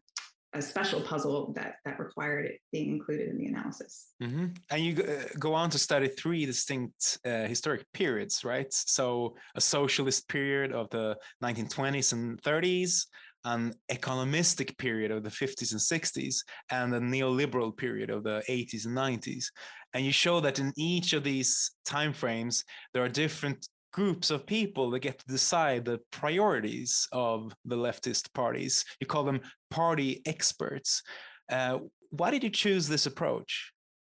a 0.53 0.61
special 0.61 1.01
puzzle 1.01 1.53
that 1.55 1.75
that 1.85 1.99
required 1.99 2.45
it 2.45 2.59
being 2.71 2.91
included 2.91 3.29
in 3.29 3.37
the 3.37 3.45
analysis. 3.45 4.07
Mm-hmm. 4.21 4.45
And 4.71 4.83
you 4.83 5.03
uh, 5.03 5.23
go 5.39 5.53
on 5.53 5.69
to 5.71 5.77
study 5.77 6.07
three 6.07 6.45
distinct 6.45 7.19
uh, 7.25 7.45
historic 7.45 7.85
periods, 7.93 8.43
right? 8.43 8.71
So 8.71 9.35
a 9.55 9.61
socialist 9.61 10.27
period 10.29 10.71
of 10.71 10.89
the 10.89 11.17
1920s 11.43 12.13
and 12.13 12.41
30s, 12.41 13.05
an 13.43 13.73
economistic 13.91 14.77
period 14.77 15.11
of 15.11 15.23
the 15.23 15.29
50s 15.29 15.71
and 15.71 15.81
60s, 15.81 16.37
and 16.71 16.93
a 16.93 16.99
neoliberal 16.99 17.75
period 17.75 18.09
of 18.09 18.23
the 18.23 18.41
80s 18.49 18.85
and 18.85 18.95
90s. 18.97 19.45
And 19.93 20.05
you 20.05 20.11
show 20.11 20.39
that 20.41 20.59
in 20.59 20.73
each 20.77 21.13
of 21.13 21.23
these 21.23 21.71
timeframes, 21.87 22.63
there 22.93 23.03
are 23.03 23.09
different 23.09 23.67
groups 23.91 24.29
of 24.29 24.45
people 24.45 24.91
that 24.91 24.99
get 24.99 25.19
to 25.19 25.25
decide 25.27 25.85
the 25.85 25.99
priorities 26.11 27.07
of 27.11 27.53
the 27.65 27.75
leftist 27.75 28.33
parties. 28.33 28.85
You 28.99 29.07
call 29.07 29.23
them 29.23 29.41
party 29.69 30.21
experts. 30.25 31.01
Uh, 31.49 31.79
why 32.11 32.31
did 32.31 32.43
you 32.43 32.49
choose 32.49 32.87
this 32.87 33.05
approach? 33.05 33.71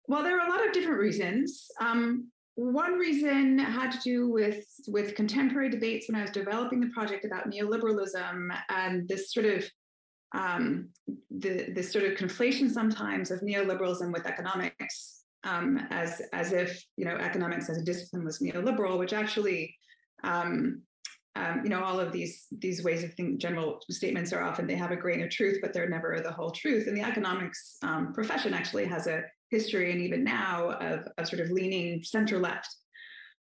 Well, 0.08 0.24
there 0.24 0.40
are 0.40 0.48
a 0.48 0.50
lot 0.50 0.66
of 0.66 0.74
different 0.74 1.00
reasons. 1.00 1.68
Um, 1.80 2.30
one 2.56 2.94
reason 2.94 3.58
had 3.58 3.92
to 3.92 4.00
do 4.00 4.30
with 4.30 4.66
with 4.88 5.16
contemporary 5.16 5.70
debates 5.70 6.08
when 6.10 6.20
I 6.20 6.22
was 6.22 6.32
developing 6.32 6.82
the 6.82 6.90
project 6.90 7.26
about 7.26 7.50
neoliberalism 7.50 8.50
and 8.70 9.08
this 9.08 9.34
sort 9.34 9.46
of 9.46 9.66
um, 10.34 10.90
the 11.30 11.72
this 11.74 11.92
sort 11.92 12.06
of 12.06 12.18
conflation 12.18 12.70
sometimes 12.70 13.32
of 13.32 13.40
neoliberalism 13.42 14.12
with 14.12 14.26
economics 14.26 15.21
um, 15.44 15.88
as 15.90 16.22
as 16.34 16.52
if 16.52 16.84
you 16.98 17.06
know 17.06 17.16
economics 17.16 17.70
as 17.70 17.78
a 17.78 17.84
discipline 17.84 18.24
was 18.24 18.40
neoliberal, 18.40 19.00
which 19.00 19.14
actually 19.14 19.76
um, 20.24 20.82
um, 21.36 21.62
you 21.64 21.70
know 21.70 21.84
all 21.84 22.00
of 22.00 22.12
these 22.12 22.48
these 22.60 22.84
ways 22.84 23.04
of 23.04 23.14
thinking 23.14 23.40
general 23.40 23.80
statements 23.90 24.34
are 24.34 24.44
often 24.44 24.68
they 24.68 24.76
have 24.76 24.92
a 24.92 24.96
grain 24.96 25.22
of 25.22 25.30
truth 25.30 25.60
but 25.62 25.74
they're 25.74 25.90
never 25.90 26.20
the 26.24 26.32
whole 26.32 26.52
truth. 26.52 26.88
And 26.88 26.96
the 26.96 27.04
economics 27.04 27.78
um, 27.84 28.14
profession 28.14 28.54
actually 28.54 28.86
has 28.86 29.08
a 29.08 29.24
history 29.50 29.92
and 29.92 30.02
even 30.02 30.24
now 30.24 30.72
of, 30.72 31.28
sort 31.28 31.42
of 31.42 31.52
leaning 31.52 32.04
center 32.04 32.40
left. 32.40 32.74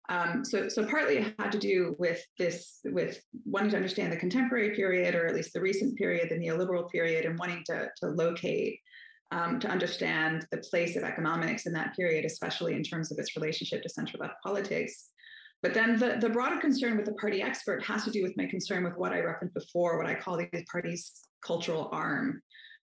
Um, 0.09 0.43
so 0.43 0.67
so 0.67 0.85
partly 0.85 1.17
it 1.17 1.33
had 1.39 1.51
to 1.53 1.59
do 1.59 1.95
with 1.97 2.21
this 2.37 2.79
with 2.85 3.21
wanting 3.45 3.71
to 3.71 3.77
understand 3.77 4.11
the 4.11 4.17
contemporary 4.17 4.75
period 4.75 5.15
or 5.15 5.27
at 5.27 5.35
least 5.35 5.53
the 5.53 5.61
recent 5.61 5.97
period 5.97 6.27
the 6.29 6.35
neoliberal 6.35 6.89
period 6.89 7.25
and 7.25 7.39
wanting 7.39 7.63
to, 7.67 7.89
to 7.97 8.07
locate 8.07 8.79
um, 9.33 9.59
to 9.59 9.67
understand 9.67 10.45
the 10.51 10.57
place 10.57 10.95
of 10.95 11.03
economics 11.03 11.65
in 11.65 11.73
that 11.73 11.95
period, 11.95 12.23
especially 12.23 12.75
in 12.75 12.83
terms 12.83 13.11
of 13.11 13.17
its 13.17 13.35
relationship 13.35 13.81
to 13.81 13.89
center 13.89 14.17
left 14.19 14.35
politics. 14.43 15.09
But 15.63 15.73
then 15.73 15.97
the, 15.97 16.17
the 16.19 16.29
broader 16.29 16.59
concern 16.59 16.97
with 16.97 17.05
the 17.05 17.13
party 17.13 17.41
expert 17.41 17.83
has 17.83 18.03
to 18.03 18.11
do 18.11 18.21
with 18.21 18.37
my 18.37 18.45
concern 18.45 18.83
with 18.83 18.95
what 18.95 19.11
I 19.11 19.21
referenced 19.21 19.55
before, 19.55 19.97
what 19.97 20.05
I 20.05 20.13
call 20.13 20.37
these 20.37 20.63
parties' 20.71 21.11
cultural 21.43 21.89
arm. 21.91 22.41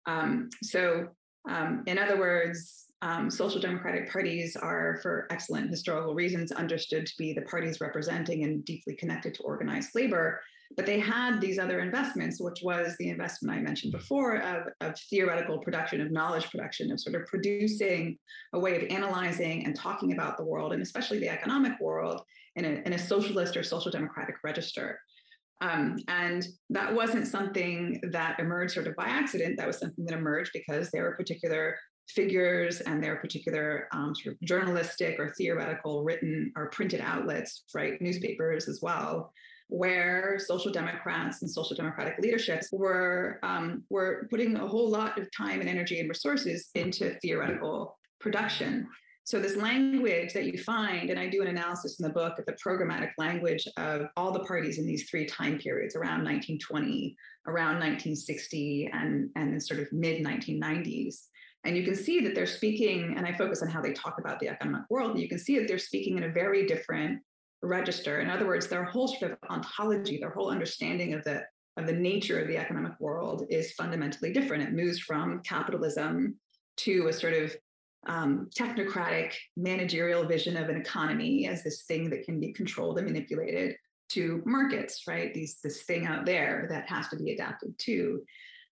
Um, 0.07 0.49
so, 0.63 1.09
um, 1.49 1.83
in 1.87 1.99
other 1.99 2.19
words, 2.19 2.87
um, 3.03 3.31
social 3.31 3.61
democratic 3.61 4.11
parties 4.11 4.57
are, 4.57 4.99
for 5.03 5.27
excellent 5.31 5.69
historical 5.71 6.15
reasons, 6.15 6.53
understood 6.53 7.07
to 7.07 7.15
be 7.19 7.35
the 7.35 7.43
parties 7.43 7.81
representing 7.81 8.45
and 8.45 8.65
deeply 8.65 8.95
connected 8.95 9.35
to 9.35 9.43
organized 9.43 9.91
labor. 9.95 10.41
But 10.77 10.87
they 10.87 11.01
had 11.01 11.41
these 11.41 11.59
other 11.59 11.81
investments, 11.81 12.41
which 12.41 12.61
was 12.63 12.95
the 12.99 13.09
investment 13.09 13.57
I 13.57 13.61
mentioned 13.61 13.93
before 13.93 14.37
of, 14.37 14.69
of 14.81 14.99
theoretical 15.11 15.59
production, 15.59 16.01
of 16.01 16.13
knowledge 16.13 16.49
production, 16.49 16.93
of 16.93 17.01
sort 17.01 17.17
of 17.17 17.27
producing 17.27 18.17
a 18.53 18.59
way 18.59 18.77
of 18.77 18.89
analyzing 18.91 19.67
and 19.67 19.75
talking 19.75 20.13
about 20.13 20.37
the 20.37 20.45
world, 20.45 20.73
and 20.73 20.81
especially 20.81 21.19
the 21.19 21.29
economic 21.29 21.73
world, 21.81 22.23
in 22.57 22.65
a, 22.65 22.83
in 22.87 22.93
a 22.93 22.99
socialist 22.99 23.57
or 23.57 23.63
social 23.63 23.91
democratic 23.91 24.37
register. 24.45 25.01
Um, 25.61 25.99
and 26.09 26.47
that 26.71 26.95
wasn't 26.95 27.27
something 27.27 28.01
that 28.13 28.39
emerged 28.39 28.73
sort 28.73 28.87
of 28.87 28.97
by 28.97 29.07
accident. 29.07 29.57
That 29.59 29.67
was 29.67 29.79
something 29.79 30.05
that 30.07 30.17
emerged 30.17 30.53
because 30.55 30.91
there 30.91 31.03
were 31.03 31.17
particular 31.17 31.77
figures 32.09 32.81
and 32.81 33.03
their 33.03 33.17
particular 33.17 33.87
um, 33.93 34.15
sort 34.15 34.35
of 34.35 34.41
journalistic 34.43 35.19
or 35.19 35.35
theoretical 35.37 36.03
written 36.03 36.53
or 36.57 36.71
printed 36.71 37.01
outlets, 37.01 37.65
right, 37.75 38.01
newspapers 38.01 38.69
as 38.69 38.81
well, 38.83 39.33
where 39.71 40.39
social 40.39 40.73
democrats 40.73 41.43
and 41.43 41.51
social 41.51 41.77
democratic 41.77 42.19
leaderships 42.19 42.69
were 42.73 43.39
um, 43.43 43.85
were 43.89 44.27
putting 44.31 44.57
a 44.57 44.67
whole 44.67 44.91
lot 44.91 45.19
of 45.19 45.29
time 45.37 45.61
and 45.61 45.69
energy 45.69 46.01
and 46.01 46.09
resources 46.09 46.71
into 46.75 47.17
theoretical 47.21 47.97
production. 48.21 48.87
So 49.25 49.39
this 49.39 49.57
language 49.57 50.33
that 50.33 50.47
you 50.47 50.59
find, 50.59 51.09
and 51.09 51.19
I 51.19 51.29
do 51.29 51.41
an 51.41 51.47
analysis 51.47 52.01
in 52.01 52.05
the 52.05 52.13
book 52.13 52.39
of 52.39 52.47
the 52.47 52.55
programmatic 52.55 53.11
language 53.17 53.67
of 53.77 54.07
all 54.17 54.33
the 54.33 54.41
parties 54.41 54.79
in 54.79 54.87
these 54.87 55.09
three 55.09 55.25
time 55.25 55.59
periods 55.59 55.95
around 55.95 56.25
1920, 56.25 57.17
around 57.47 57.75
1960, 57.75 58.91
and, 58.93 59.31
and 59.37 59.63
sort 59.63 59.79
of 59.79 59.93
mid 59.93 60.25
1990s. 60.25 61.27
And 61.65 61.77
you 61.77 61.85
can 61.85 61.95
see 61.95 62.21
that 62.23 62.35
they're 62.35 62.47
speaking, 62.47 63.15
and 63.17 63.27
I 63.27 63.33
focus 63.33 63.63
on 63.63 63.69
how 63.69 63.81
they 63.83 63.93
talk 63.93 64.17
about 64.19 64.41
the 64.41 64.49
economic 64.49 64.83
world. 64.91 65.13
And 65.13 65.21
you 65.21 65.29
can 65.29 65.39
see 65.39 65.59
that 65.59 65.69
they're 65.69 65.79
speaking 65.79 66.17
in 66.17 66.25
a 66.25 66.33
very 66.33 66.67
different 66.67 67.21
register. 67.63 68.21
In 68.21 68.31
other 68.31 68.47
words, 68.47 68.69
their 68.69 68.85
whole 68.85 69.09
sort 69.09 69.33
of 69.33 69.39
ontology, 69.49 70.19
their 70.19 70.31
whole 70.31 70.51
understanding 70.51 71.15
of 71.15 71.25
the 71.25 71.45
of 71.77 71.87
the 71.87 71.93
nature 71.93 72.39
of 72.41 72.49
the 72.49 72.57
economic 72.57 72.93
world 72.99 73.47
is 73.49 73.73
fundamentally 73.73 74.33
different. 74.33 74.63
It 74.63 74.73
moves 74.73 74.99
from 74.99 75.41
capitalism 75.43 76.37
to 76.79 77.09
a 77.09 77.13
sort 77.13 77.33
of 77.33 77.55
um, 78.07 78.49
technocratic 78.59 79.35
managerial 79.57 80.25
vision 80.25 80.57
of 80.57 80.69
an 80.69 80.77
economy 80.77 81.47
as 81.47 81.63
this 81.63 81.83
thing 81.83 82.11
that 82.11 82.25
can 82.25 82.41
be 82.41 82.53
controlled 82.53 82.99
and 82.99 83.07
manipulated 83.07 83.77
to 84.11 84.43
markets, 84.45 85.05
right? 85.07 85.33
These 85.33 85.59
this 85.63 85.83
thing 85.83 86.07
out 86.07 86.27
there 86.27 86.67
that 86.71 86.89
has 86.89 87.09
to 87.09 87.17
be 87.17 87.33
adapted 87.33 87.79
to. 87.79 88.23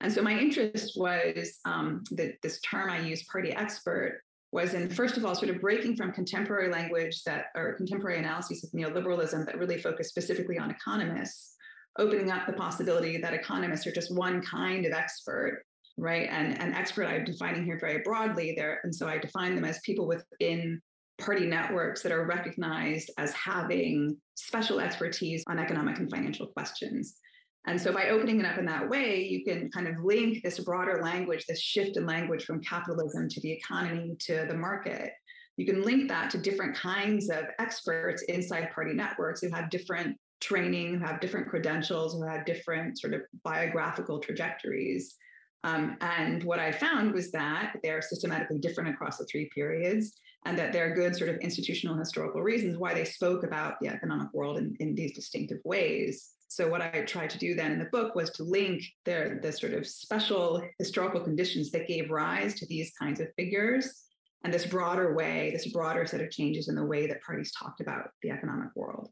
And 0.02 0.12
so 0.12 0.22
my 0.22 0.38
interest 0.38 0.94
was 0.98 1.60
um, 1.66 2.04
that 2.12 2.36
this 2.44 2.60
term 2.62 2.90
I 2.90 3.00
use, 3.00 3.24
party 3.24 3.54
expert, 3.54 4.22
was 4.54 4.76
in 4.76 4.88
first 4.88 5.18
of 5.18 5.26
all 5.26 5.34
sort 5.34 5.50
of 5.50 5.60
breaking 5.60 5.96
from 5.96 6.12
contemporary 6.12 6.70
language 6.70 7.24
that 7.24 7.46
or 7.56 7.74
contemporary 7.74 8.20
analyses 8.20 8.64
of 8.64 8.70
neoliberalism 8.72 9.46
that 9.46 9.58
really 9.58 9.80
focus 9.80 10.08
specifically 10.10 10.60
on 10.60 10.70
economists 10.70 11.56
opening 11.98 12.32
up 12.32 12.46
the 12.46 12.54
possibility 12.54 13.18
that 13.18 13.34
economists 13.34 13.88
are 13.88 13.92
just 13.92 14.16
one 14.16 14.42
kind 14.42 14.86
of 14.86 14.94
expert 14.94 15.64
right? 15.98 16.28
And 16.32 16.60
an 16.60 16.74
expert 16.74 17.06
i'm 17.06 17.24
defining 17.24 17.66
here 17.66 17.78
very 17.80 18.02
broadly 18.04 18.54
there. 18.56 18.80
And 18.84 18.94
so 18.94 19.08
i 19.08 19.18
define 19.18 19.56
them 19.56 19.66
as 19.66 19.80
people 19.86 20.08
within 20.08 20.82
party 21.20 21.46
networks 21.46 22.02
that 22.02 22.12
are 22.12 22.26
recognized 22.26 23.12
as 23.18 23.32
having 23.34 24.18
special 24.36 24.80
expertise 24.80 25.44
on 25.48 25.60
economic 25.60 26.00
and 26.00 26.10
financial 26.10 26.48
questions 26.48 27.18
and 27.66 27.80
so 27.80 27.94
by 27.94 28.10
opening 28.10 28.40
it 28.40 28.46
up 28.46 28.58
in 28.58 28.66
that 28.66 28.90
way, 28.90 29.24
you 29.24 29.44
can 29.46 29.72
kind 29.72 29.88
of 29.88 30.04
link 30.04 30.44
this 30.44 30.60
broader 30.60 31.02
language, 31.02 31.46
this 31.46 31.62
shift 31.62 31.96
in 31.96 32.06
language 32.06 32.44
from 32.44 32.62
capitalism 32.62 33.30
to 33.30 33.40
the 33.42 33.52
economy 33.52 34.16
to 34.20 34.46
the 34.50 34.56
market. 34.56 35.12
You 35.56 35.66
can 35.66 35.84
link 35.84 36.10
that 36.10 36.30
to 36.32 36.38
different 36.38 36.76
kinds 36.76 37.30
of 37.30 37.46
experts 37.60 38.24
inside 38.24 38.72
party 38.74 38.94
networks 38.94 39.42
who 39.42 39.50
have 39.52 39.70
different 39.70 40.18
training, 40.42 40.96
who 40.96 41.06
have 41.06 41.22
different 41.22 41.48
credentials, 41.48 42.14
who 42.14 42.24
have 42.24 42.46
different 42.46 43.00
sort 43.00 43.14
of 43.14 43.22
biographical 43.44 44.20
trajectories. 44.20 45.16
Um, 45.64 45.96
and 46.02 46.44
what 46.44 46.60
I 46.60 46.74
found 46.74 47.14
was 47.14 47.32
that 47.32 47.78
they're 47.82 48.02
systematically 48.02 48.60
different 48.60 48.90
across 48.90 49.18
the 49.18 49.26
three 49.26 49.50
periods, 49.56 50.20
and 50.46 50.58
that 50.58 50.74
there 50.74 50.92
are 50.92 50.96
good 50.96 51.16
sort 51.16 51.30
of 51.30 51.38
institutional 51.38 51.96
historical 51.96 52.42
reasons 52.42 52.78
why 52.78 52.94
they 52.94 53.06
spoke 53.06 53.44
about 53.44 53.80
the 53.80 53.88
economic 53.88 54.28
world 54.34 54.58
in, 54.58 54.76
in 54.82 54.94
these 54.96 55.16
distinctive 55.16 55.60
ways. 55.64 56.33
So 56.54 56.70
what 56.70 56.84
I 56.84 57.02
tried 57.02 57.32
to 57.32 57.40
do 57.40 57.56
then 57.56 57.72
in 57.72 57.80
the 57.80 57.86
book 57.86 58.14
was 58.14 58.30
to 58.30 58.44
link 58.44 58.84
the, 59.06 59.40
the 59.42 59.52
sort 59.52 59.74
of 59.74 59.88
special 59.88 60.62
historical 60.78 61.20
conditions 61.20 61.72
that 61.72 61.88
gave 61.88 62.12
rise 62.12 62.54
to 62.60 62.68
these 62.68 62.92
kinds 62.92 63.20
of 63.20 63.30
figures 63.36 64.04
and 64.44 64.54
this 64.54 64.68
broader 64.68 65.16
way, 65.16 65.50
this 65.50 65.72
broader 65.72 66.06
set 66.06 66.22
of 66.22 66.30
changes 66.30 66.68
in 66.68 66.76
the 66.76 66.86
way 66.86 67.08
that 67.08 67.24
parties 67.24 67.52
talked 67.60 67.82
about 67.82 68.12
the 68.22 68.30
economic 68.30 68.70
world. 68.76 69.10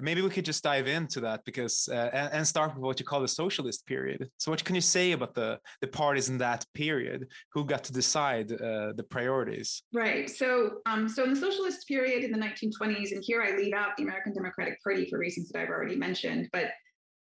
Maybe 0.00 0.22
we 0.22 0.30
could 0.30 0.44
just 0.44 0.62
dive 0.64 0.88
into 0.88 1.20
that 1.20 1.44
because 1.44 1.88
uh, 1.90 2.10
and, 2.12 2.32
and, 2.32 2.46
start 2.46 2.74
with 2.74 2.82
what 2.82 2.98
you 2.98 3.06
call 3.06 3.20
the 3.20 3.28
socialist 3.28 3.86
period. 3.86 4.28
So, 4.38 4.50
what 4.50 4.64
can 4.64 4.74
you 4.74 4.80
say 4.80 5.12
about 5.12 5.34
the 5.34 5.60
the 5.80 5.86
parties 5.86 6.28
in 6.28 6.38
that 6.38 6.64
period? 6.74 7.28
Who 7.52 7.64
got 7.64 7.84
to 7.84 7.92
decide 7.92 8.52
uh, 8.52 8.92
the 8.96 9.04
priorities? 9.08 9.82
Right. 9.92 10.28
So, 10.28 10.78
um, 10.86 11.08
so 11.08 11.24
in 11.24 11.30
the 11.30 11.40
socialist 11.40 11.86
period 11.86 12.24
in 12.24 12.32
the 12.32 12.38
1920s, 12.38 13.12
and 13.12 13.22
here 13.24 13.42
I 13.42 13.56
leave 13.56 13.74
out 13.74 13.96
the 13.96 14.02
American 14.02 14.32
Democratic 14.34 14.82
Party 14.82 15.06
for 15.08 15.18
reasons 15.18 15.50
that 15.50 15.60
I've 15.60 15.68
already 15.68 15.96
mentioned, 15.96 16.48
but 16.52 16.70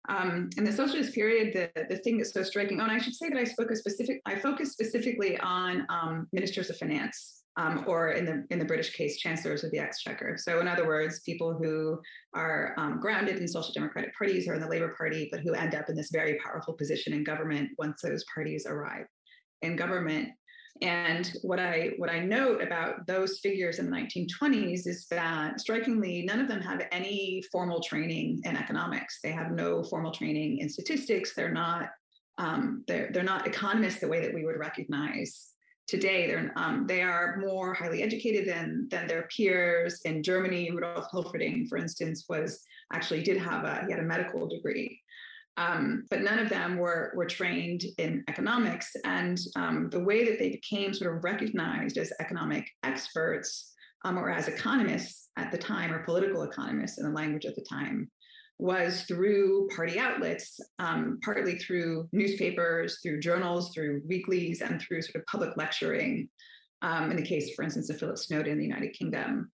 um, 0.09 0.49
in 0.57 0.63
the 0.63 0.71
socialist 0.71 1.13
period, 1.13 1.53
the, 1.53 1.85
the 1.89 1.97
thing 1.97 2.17
that's 2.17 2.33
so 2.33 2.43
striking, 2.43 2.79
oh, 2.79 2.83
and 2.83 2.91
I 2.91 2.97
should 2.97 3.13
say 3.13 3.27
that 3.27 3.37
I 3.37 3.43
spoke 3.43 3.71
a 3.71 3.75
specific, 3.75 4.21
I 4.25 4.35
focused 4.35 4.71
specifically 4.71 5.37
on 5.39 5.85
um, 5.89 6.27
ministers 6.31 6.69
of 6.69 6.77
finance 6.77 7.36
um, 7.57 7.83
or 7.87 8.11
in 8.11 8.25
the 8.25 8.45
in 8.51 8.59
the 8.59 8.65
British 8.65 8.93
case, 8.93 9.17
chancellors 9.17 9.63
of 9.63 9.71
the 9.71 9.79
exchequer. 9.79 10.37
So, 10.37 10.59
in 10.59 10.67
other 10.67 10.85
words, 10.85 11.21
people 11.21 11.57
who 11.57 11.99
are 12.35 12.75
um, 12.77 12.99
grounded 13.01 13.37
in 13.37 13.47
social 13.47 13.73
democratic 13.73 14.15
parties 14.15 14.47
or 14.47 14.53
in 14.53 14.61
the 14.61 14.67
Labour 14.67 14.93
Party, 14.95 15.27
but 15.31 15.41
who 15.41 15.53
end 15.53 15.73
up 15.73 15.89
in 15.89 15.95
this 15.95 16.11
very 16.11 16.37
powerful 16.43 16.75
position 16.75 17.13
in 17.13 17.23
government 17.23 17.71
once 17.79 18.01
those 18.01 18.23
parties 18.33 18.65
arrive 18.67 19.05
in 19.63 19.75
government. 19.75 20.29
And 20.83 21.33
what 21.41 21.59
I 21.59 21.93
what 21.97 22.11
I 22.11 22.19
note 22.19 22.61
about 22.61 23.07
those 23.07 23.39
figures 23.39 23.79
in 23.79 23.89
the 23.89 23.97
1920s 23.97 24.85
is 24.85 25.07
that 25.09 25.59
strikingly, 25.59 26.23
none 26.27 26.39
of 26.39 26.47
them 26.47 26.61
have 26.61 26.83
any 26.91 27.41
formal 27.51 27.81
training 27.81 28.41
in 28.43 28.55
economics. 28.55 29.17
They 29.23 29.31
have 29.31 29.51
no 29.51 29.83
formal 29.83 30.11
training 30.11 30.59
in 30.59 30.69
statistics. 30.69 31.33
They're 31.33 31.51
not 31.51 31.89
um, 32.37 32.83
they're 32.87 33.09
they're 33.11 33.23
not 33.23 33.47
economists 33.47 33.99
the 33.99 34.07
way 34.07 34.21
that 34.21 34.33
we 34.35 34.45
would 34.45 34.59
recognize 34.59 35.53
today. 35.87 36.27
They're 36.27 36.51
um, 36.55 36.85
they 36.87 37.01
are 37.01 37.37
more 37.37 37.73
highly 37.73 38.03
educated 38.03 38.47
than 38.47 38.87
than 38.89 39.07
their 39.07 39.27
peers 39.35 40.01
in 40.05 40.23
Germany. 40.23 40.71
Rudolf 40.71 41.09
Hilferding, 41.11 41.67
for 41.67 41.77
instance, 41.77 42.25
was 42.29 42.61
actually 42.93 43.23
did 43.23 43.37
have 43.37 43.63
a 43.63 43.85
he 43.85 43.91
had 43.91 44.01
a 44.01 44.03
medical 44.03 44.47
degree. 44.47 45.01
Um, 45.57 46.05
but 46.11 46.21
none 46.21 46.37
of 46.37 46.49
them 46.49 46.77
were, 46.77 47.11
were 47.15 47.25
trained 47.25 47.83
in 47.97 48.23
economics. 48.27 48.95
And 49.05 49.39
um, 49.55 49.89
the 49.89 49.99
way 49.99 50.23
that 50.23 50.37
they 50.37 50.51
became 50.51 50.93
sort 50.93 51.15
of 51.15 51.23
recognized 51.23 51.97
as 51.97 52.13
economic 52.19 52.69
experts 52.83 53.73
um, 54.05 54.19
or 54.19 54.29
as 54.29 54.47
economists 54.47 55.29
at 55.35 55.51
the 55.51 55.57
time, 55.57 55.91
or 55.91 56.03
political 56.03 56.43
economists 56.43 56.99
in 56.99 57.05
the 57.05 57.11
language 57.11 57.45
at 57.45 57.55
the 57.55 57.65
time, 57.67 58.09
was 58.59 59.03
through 59.03 59.67
party 59.75 59.99
outlets, 59.99 60.59
um, 60.79 61.19
partly 61.23 61.57
through 61.57 62.09
newspapers, 62.11 62.99
through 63.03 63.19
journals, 63.19 63.71
through 63.73 64.01
weeklies, 64.07 64.61
and 64.61 64.81
through 64.81 65.01
sort 65.01 65.15
of 65.15 65.25
public 65.27 65.55
lecturing. 65.57 66.29
Um, 66.81 67.09
in 67.11 67.17
the 67.17 67.23
case, 67.25 67.53
for 67.55 67.63
instance, 67.63 67.89
of 67.89 67.99
Philip 67.99 68.17
Snowden 68.17 68.53
in 68.53 68.57
the 68.57 68.65
United 68.65 68.93
Kingdom. 68.93 69.51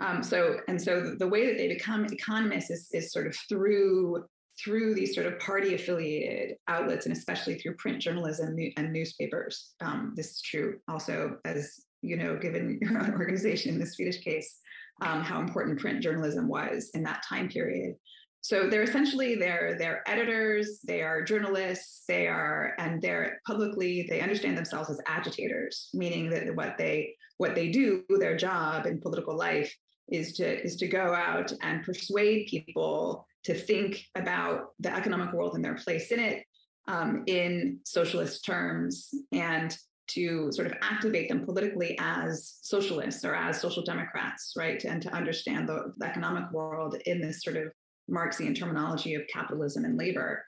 Um, 0.00 0.22
so, 0.22 0.58
and 0.68 0.80
so 0.80 1.14
the 1.18 1.28
way 1.28 1.46
that 1.46 1.58
they 1.58 1.68
become 1.68 2.06
economists 2.06 2.70
is, 2.70 2.88
is 2.92 3.12
sort 3.12 3.26
of 3.26 3.36
through 3.48 4.24
through 4.62 4.94
these 4.94 5.14
sort 5.14 5.26
of 5.26 5.38
party 5.38 5.74
affiliated 5.74 6.56
outlets 6.68 7.06
and 7.06 7.16
especially 7.16 7.54
through 7.54 7.74
print 7.76 8.00
journalism 8.00 8.54
and 8.76 8.92
newspapers. 8.92 9.70
Um, 9.80 10.12
this 10.16 10.32
is 10.32 10.42
true 10.42 10.78
also, 10.86 11.38
as 11.46 11.80
you 12.02 12.16
know, 12.16 12.36
given 12.36 12.78
your 12.82 12.98
own 12.98 13.12
organization 13.18 13.72
in 13.72 13.80
the 13.80 13.86
Swedish 13.86 14.20
case, 14.20 14.58
um, 15.02 15.22
how 15.22 15.40
important 15.40 15.80
print 15.80 16.02
journalism 16.02 16.46
was 16.46 16.90
in 16.94 17.02
that 17.04 17.24
time 17.26 17.48
period. 17.48 17.94
So 18.42 18.68
they're 18.68 18.82
essentially 18.82 19.34
they're 19.34 19.76
they're 19.78 20.02
editors, 20.08 20.80
they 20.84 21.02
are 21.02 21.22
journalists, 21.22 22.04
they 22.08 22.26
are 22.26 22.74
and 22.78 23.00
they're 23.02 23.40
publicly 23.46 24.06
they 24.08 24.20
understand 24.20 24.56
themselves 24.56 24.90
as 24.90 25.00
agitators, 25.06 25.90
meaning 25.92 26.30
that 26.30 26.54
what 26.54 26.78
they 26.78 27.14
what 27.36 27.54
they 27.54 27.70
do, 27.70 28.04
their 28.08 28.36
job 28.36 28.86
in 28.86 29.00
political 29.00 29.36
life 29.36 29.74
is 30.10 30.34
to 30.34 30.62
is 30.62 30.76
to 30.76 30.88
go 30.88 31.14
out 31.14 31.52
and 31.62 31.84
persuade 31.84 32.48
people 32.48 33.26
to 33.44 33.54
think 33.54 34.04
about 34.14 34.72
the 34.80 34.94
economic 34.94 35.32
world 35.32 35.54
and 35.54 35.64
their 35.64 35.76
place 35.76 36.10
in 36.10 36.20
it 36.20 36.44
um, 36.88 37.24
in 37.26 37.78
socialist 37.84 38.44
terms 38.44 39.08
and 39.32 39.76
to 40.08 40.50
sort 40.50 40.66
of 40.66 40.74
activate 40.82 41.28
them 41.28 41.44
politically 41.44 41.96
as 42.00 42.58
socialists 42.62 43.24
or 43.24 43.34
as 43.34 43.60
social 43.60 43.84
democrats, 43.84 44.54
right? 44.56 44.84
And 44.84 45.00
to 45.02 45.14
understand 45.14 45.68
the, 45.68 45.92
the 45.98 46.06
economic 46.06 46.50
world 46.50 46.96
in 47.06 47.20
this 47.20 47.42
sort 47.42 47.56
of 47.56 47.72
Marxian 48.08 48.54
terminology 48.54 49.14
of 49.14 49.22
capitalism 49.32 49.84
and 49.84 49.96
labor. 49.96 50.44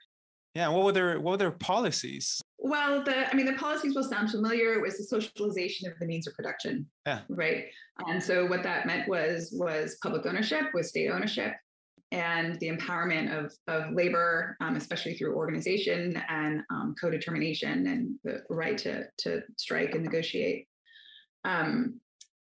Yeah, 0.55 0.69
what 0.69 0.85
were 0.85 0.91
their 0.91 1.19
what 1.19 1.31
were 1.31 1.37
their 1.37 1.51
policies? 1.51 2.41
Well, 2.59 3.03
the 3.03 3.29
I 3.29 3.35
mean 3.35 3.45
the 3.45 3.53
policies 3.53 3.95
will 3.95 4.03
sound 4.03 4.29
familiar. 4.29 4.73
It 4.73 4.81
was 4.81 4.97
the 4.97 5.03
socialization 5.03 5.89
of 5.89 5.97
the 5.99 6.05
means 6.05 6.27
of 6.27 6.35
production. 6.35 6.87
Yeah. 7.05 7.21
Right. 7.29 7.65
And 8.07 8.21
so 8.21 8.45
what 8.45 8.63
that 8.63 8.85
meant 8.85 9.07
was 9.07 9.49
was 9.57 9.97
public 10.03 10.25
ownership, 10.25 10.65
was 10.73 10.89
state 10.89 11.09
ownership, 11.09 11.53
and 12.13 12.59
the 12.59 12.69
empowerment 12.69 13.35
of, 13.35 13.51
of 13.67 13.91
labor, 13.91 14.55
um, 14.61 14.75
especially 14.75 15.15
through 15.15 15.33
organization 15.35 16.21
and 16.29 16.61
um, 16.69 16.93
co-determination 17.01 17.87
and 17.87 18.15
the 18.23 18.43
right 18.49 18.77
to, 18.77 19.05
to 19.17 19.41
strike 19.57 19.95
and 19.95 20.03
negotiate. 20.03 20.67
Um, 21.43 21.99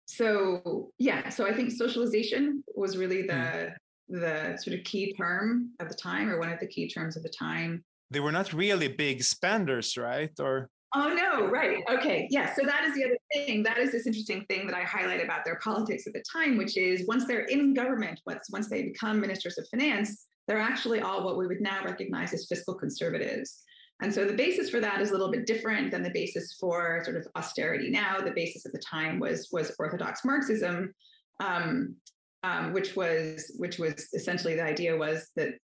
so 0.06 0.90
yeah, 0.98 1.28
so 1.28 1.46
I 1.46 1.54
think 1.54 1.70
socialization 1.70 2.64
was 2.74 2.96
really 2.96 3.22
the 3.22 3.32
mm. 3.32 3.72
The 4.08 4.56
sort 4.62 4.78
of 4.78 4.84
key 4.84 5.12
term 5.14 5.70
of 5.80 5.88
the 5.88 5.94
time, 5.94 6.28
or 6.28 6.38
one 6.38 6.52
of 6.52 6.60
the 6.60 6.66
key 6.66 6.88
terms 6.88 7.16
of 7.16 7.22
the 7.22 7.28
time. 7.28 7.84
They 8.10 8.20
were 8.20 8.32
not 8.32 8.52
really 8.52 8.88
big 8.88 9.22
spenders, 9.22 9.96
right? 9.96 10.30
Or 10.38 10.70
Oh 10.96 11.08
no, 11.08 11.48
right. 11.48 11.82
Okay. 11.90 12.28
Yeah. 12.30 12.54
So 12.54 12.64
that 12.64 12.84
is 12.84 12.94
the 12.94 13.04
other 13.04 13.16
thing. 13.32 13.64
That 13.64 13.78
is 13.78 13.90
this 13.90 14.06
interesting 14.06 14.44
thing 14.48 14.68
that 14.68 14.76
I 14.76 14.82
highlight 14.82 15.24
about 15.24 15.44
their 15.44 15.58
politics 15.58 16.06
at 16.06 16.12
the 16.12 16.22
time, 16.30 16.56
which 16.56 16.76
is 16.76 17.04
once 17.08 17.26
they're 17.26 17.46
in 17.46 17.74
government, 17.74 18.20
once 18.26 18.46
once 18.52 18.68
they 18.68 18.82
become 18.82 19.20
ministers 19.20 19.58
of 19.58 19.66
finance, 19.70 20.26
they're 20.46 20.60
actually 20.60 21.00
all 21.00 21.24
what 21.24 21.36
we 21.36 21.48
would 21.48 21.60
now 21.60 21.82
recognize 21.84 22.32
as 22.32 22.46
fiscal 22.46 22.74
conservatives. 22.74 23.62
And 24.02 24.14
so 24.14 24.24
the 24.24 24.34
basis 24.34 24.70
for 24.70 24.80
that 24.80 25.00
is 25.00 25.10
a 25.10 25.12
little 25.12 25.30
bit 25.30 25.46
different 25.46 25.90
than 25.90 26.02
the 26.02 26.10
basis 26.10 26.56
for 26.60 27.02
sort 27.04 27.16
of 27.16 27.26
austerity 27.34 27.90
now. 27.90 28.20
The 28.20 28.30
basis 28.30 28.64
at 28.64 28.72
the 28.72 28.78
time 28.78 29.18
was 29.18 29.48
was 29.50 29.74
orthodox 29.80 30.24
Marxism, 30.24 30.94
um, 31.40 31.96
um, 32.44 32.74
which 32.74 32.94
was 32.94 33.50
which 33.56 33.78
was 33.78 34.08
essentially 34.12 34.54
the 34.54 34.62
idea 34.62 34.94
was 34.94 35.30
that 35.34 35.54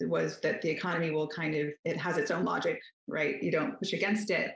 was 0.00 0.40
that 0.40 0.62
the 0.62 0.70
economy 0.70 1.10
will 1.10 1.28
kind 1.28 1.54
of 1.54 1.68
it 1.84 1.96
has 1.98 2.16
its 2.16 2.30
own 2.30 2.44
logic, 2.44 2.80
right? 3.06 3.42
You 3.42 3.52
don't 3.52 3.78
push 3.78 3.92
against 3.92 4.30
it. 4.30 4.52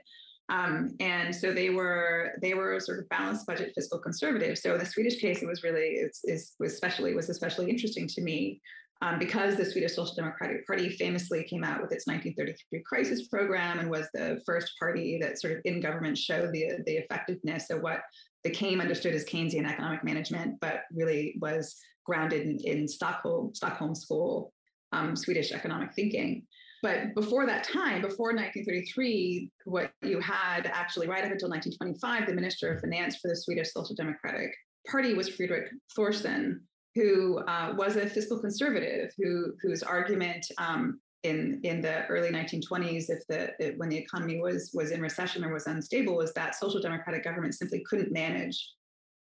Um, 0.48 0.92
and 1.00 1.34
so 1.34 1.52
they 1.52 1.68
were 1.70 2.32
they 2.40 2.54
were 2.54 2.80
sort 2.80 3.00
of 3.00 3.08
balanced 3.10 3.46
budget 3.46 3.72
fiscal 3.74 3.98
conservative. 3.98 4.56
So 4.56 4.78
the 4.78 4.86
Swedish 4.86 5.20
case, 5.20 5.42
it 5.42 5.46
was 5.46 5.62
really 5.62 5.98
it's, 6.00 6.22
was 6.58 6.72
especially 6.72 7.14
was 7.14 7.28
especially 7.28 7.68
interesting 7.68 8.08
to 8.08 8.22
me 8.22 8.62
um, 9.02 9.18
because 9.18 9.56
the 9.56 9.64
Swedish 9.64 9.96
Social 9.96 10.14
Democratic 10.14 10.66
Party 10.66 10.88
famously 10.88 11.44
came 11.44 11.62
out 11.62 11.82
with 11.82 11.92
its 11.92 12.06
1933 12.06 12.82
crisis 12.86 13.28
program 13.28 13.80
and 13.80 13.90
was 13.90 14.08
the 14.14 14.40
first 14.46 14.72
party 14.78 15.18
that 15.20 15.38
sort 15.38 15.52
of 15.52 15.58
in 15.66 15.80
government 15.80 16.16
showed 16.16 16.52
the 16.52 16.70
the 16.86 16.96
effectiveness 16.96 17.68
of 17.68 17.82
what 17.82 18.00
became 18.48 18.80
understood 18.80 19.14
as 19.14 19.24
Keynesian 19.24 19.68
economic 19.68 20.04
management, 20.04 20.59
but 20.61 20.82
really 20.92 21.37
was 21.40 21.76
grounded 22.04 22.42
in, 22.42 22.59
in 22.61 22.88
Stockholm 22.88 23.54
Stockholm 23.54 23.94
School 23.94 24.52
um, 24.92 25.16
Swedish 25.16 25.52
economic 25.52 25.92
thinking. 25.94 26.46
But 26.82 27.14
before 27.14 27.46
that 27.46 27.64
time, 27.64 28.00
before 28.02 28.32
1933, 28.35 29.50
what 29.64 29.90
you 30.02 30.20
had 30.20 30.70
actually 30.72 31.09
right 31.09 31.24
up 31.24 31.32
until 31.32 31.48
1925, 31.48 32.26
the 32.26 32.35
Minister 32.35 32.72
of 32.72 32.80
Finance 32.80 33.16
for 33.16 33.28
the 33.28 33.37
Swedish 33.37 33.72
Social 33.72 33.96
Democratic 33.96 34.50
Party 34.88 35.14
was 35.14 35.28
Fredrik 35.28 35.68
Thorsson, 35.98 36.61
who 36.94 37.38
uh, 37.48 37.74
was 37.76 37.96
a 37.96 38.09
fiscal 38.09 38.38
conservative, 38.38 39.11
who 39.18 39.52
whose 39.62 39.82
argument 39.82 40.46
um, 40.59 41.00
in 41.26 41.60
in 41.62 41.80
the 41.80 42.06
early 42.06 42.30
1920s, 42.30 43.10
if 43.10 43.26
the 43.28 43.74
when 43.76 43.88
the 43.88 43.96
economy 43.96 44.40
was 44.40 44.70
was 44.72 44.90
in 44.90 45.00
recession 45.00 45.44
or 45.44 45.52
was 45.52 45.66
unstable, 45.66 46.16
was 46.16 46.32
that 46.34 46.54
social 46.54 46.80
democratic 46.80 47.24
government 47.24 47.54
simply 47.54 47.82
couldn't 47.88 48.12
manage, 48.12 48.70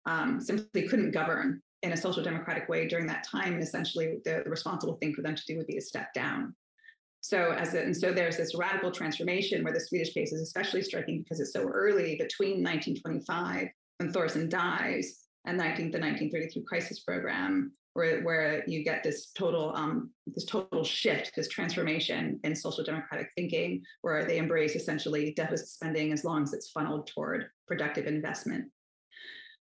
um, 0.06 0.40
simply 0.42 0.88
couldn't 0.88 1.12
govern 1.12 1.62
in 1.84 1.94
a 1.94 1.98
social 1.98 2.24
democratic 2.24 2.70
way 2.70 2.88
during 2.88 3.08
that 3.08 3.24
time, 3.24 3.54
and 3.54 3.64
essentially 3.64 4.18
the, 4.26 4.44
responsible 4.46 4.96
thing 4.96 5.14
for 5.14 5.22
them 5.22 5.36
to 5.36 5.44
do 5.48 5.58
would 5.58 5.68
be 5.68 5.74
to 5.74 5.82
step 5.82 6.14
down. 6.14 6.56
So 7.22 7.52
as 7.52 7.74
a, 7.74 7.82
and 7.82 7.96
so 7.96 8.12
there's 8.12 8.38
this 8.38 8.56
radical 8.56 8.92
transformation 8.92 9.64
where 9.64 9.74
the 9.74 9.80
Swedish 9.80 10.14
case 10.14 10.32
is 10.32 10.42
especially 10.42 10.82
striking 10.82 11.20
because 11.22 11.40
it's 11.40 11.54
so 11.54 11.68
early 11.68 12.16
between 12.18 12.64
1925 12.64 13.68
when 13.98 14.12
Thorsson 14.12 14.50
dies 14.50 15.26
and 15.46 15.58
19, 15.58 15.92
the 15.92 16.00
1933 16.00 16.64
crisis 16.64 17.00
program, 17.00 17.72
where, 17.94 18.22
where 18.22 18.64
you 18.68 18.84
get 18.84 19.04
this 19.04 19.32
total 19.32 19.74
um, 19.76 20.12
this 20.28 20.46
total 20.46 20.84
shift, 20.84 21.32
this 21.36 21.48
transformation 21.48 22.40
in 22.44 22.56
social 22.56 22.84
democratic 22.84 23.30
thinking, 23.36 23.84
where 24.02 24.26
they 24.26 24.38
embrace 24.38 24.76
essentially 24.76 25.34
deficit 25.36 25.68
spending 25.68 26.14
as 26.14 26.24
long 26.24 26.44
as 26.44 26.54
it's 26.54 26.72
funneled 26.72 27.08
toward 27.08 27.48
productive 27.68 28.08
investment. 28.08 28.66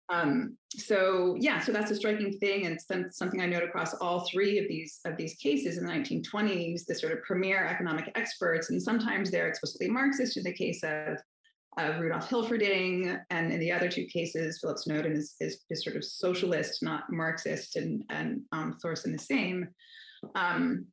Um, 0.09 0.57
so 0.69 1.35
yeah, 1.39 1.59
so 1.59 1.71
that's 1.71 1.91
a 1.91 1.95
striking 1.95 2.37
thing, 2.39 2.65
and 2.65 2.79
something 3.11 3.41
I 3.41 3.45
note 3.45 3.63
across 3.63 3.93
all 3.95 4.25
three 4.31 4.57
of 4.57 4.67
these 4.67 4.99
of 5.05 5.17
these 5.17 5.35
cases 5.35 5.77
in 5.77 5.85
the 5.85 5.91
1920s. 5.91 6.85
The 6.85 6.95
sort 6.95 7.13
of 7.13 7.23
premier 7.23 7.65
economic 7.65 8.11
experts, 8.15 8.69
and 8.69 8.81
sometimes 8.81 9.29
they're 9.29 9.47
explicitly 9.49 9.89
Marxist. 9.89 10.37
In 10.37 10.43
the 10.43 10.53
case 10.53 10.81
of 10.83 11.17
of 11.77 11.99
Rudolf 11.99 12.29
Hilferding, 12.29 13.19
and 13.29 13.51
in 13.51 13.59
the 13.59 13.71
other 13.71 13.89
two 13.89 14.05
cases, 14.05 14.59
Philip 14.59 14.77
Snowden 14.77 15.13
is, 15.13 15.35
is, 15.39 15.63
is 15.69 15.83
sort 15.83 15.95
of 15.95 16.03
socialist, 16.03 16.81
not 16.83 17.03
Marxist, 17.09 17.75
and 17.75 18.03
and 18.09 18.41
um, 18.51 18.77
Thorsson 18.83 19.11
the 19.11 19.23
same. 19.23 19.67
Um, 20.35 20.85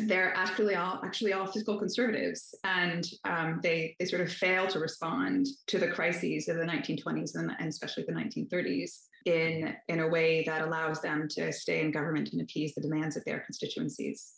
they're 0.00 0.36
actually 0.36 0.76
all 0.76 1.00
actually 1.04 1.32
all 1.32 1.46
fiscal 1.46 1.78
conservatives, 1.78 2.54
and 2.64 3.04
um, 3.24 3.60
they 3.62 3.96
they 3.98 4.06
sort 4.06 4.22
of 4.22 4.32
fail 4.32 4.66
to 4.68 4.78
respond 4.78 5.46
to 5.66 5.78
the 5.78 5.88
crises 5.88 6.48
of 6.48 6.56
the 6.56 6.64
1920s 6.64 7.34
and, 7.34 7.50
and 7.58 7.68
especially 7.68 8.04
the 8.06 8.12
1930s 8.12 8.90
in 9.24 9.74
in 9.88 10.00
a 10.00 10.08
way 10.08 10.44
that 10.44 10.62
allows 10.62 11.00
them 11.00 11.26
to 11.30 11.52
stay 11.52 11.80
in 11.80 11.90
government 11.90 12.30
and 12.32 12.40
appease 12.40 12.74
the 12.74 12.80
demands 12.80 13.16
of 13.16 13.24
their 13.24 13.40
constituencies. 13.40 14.34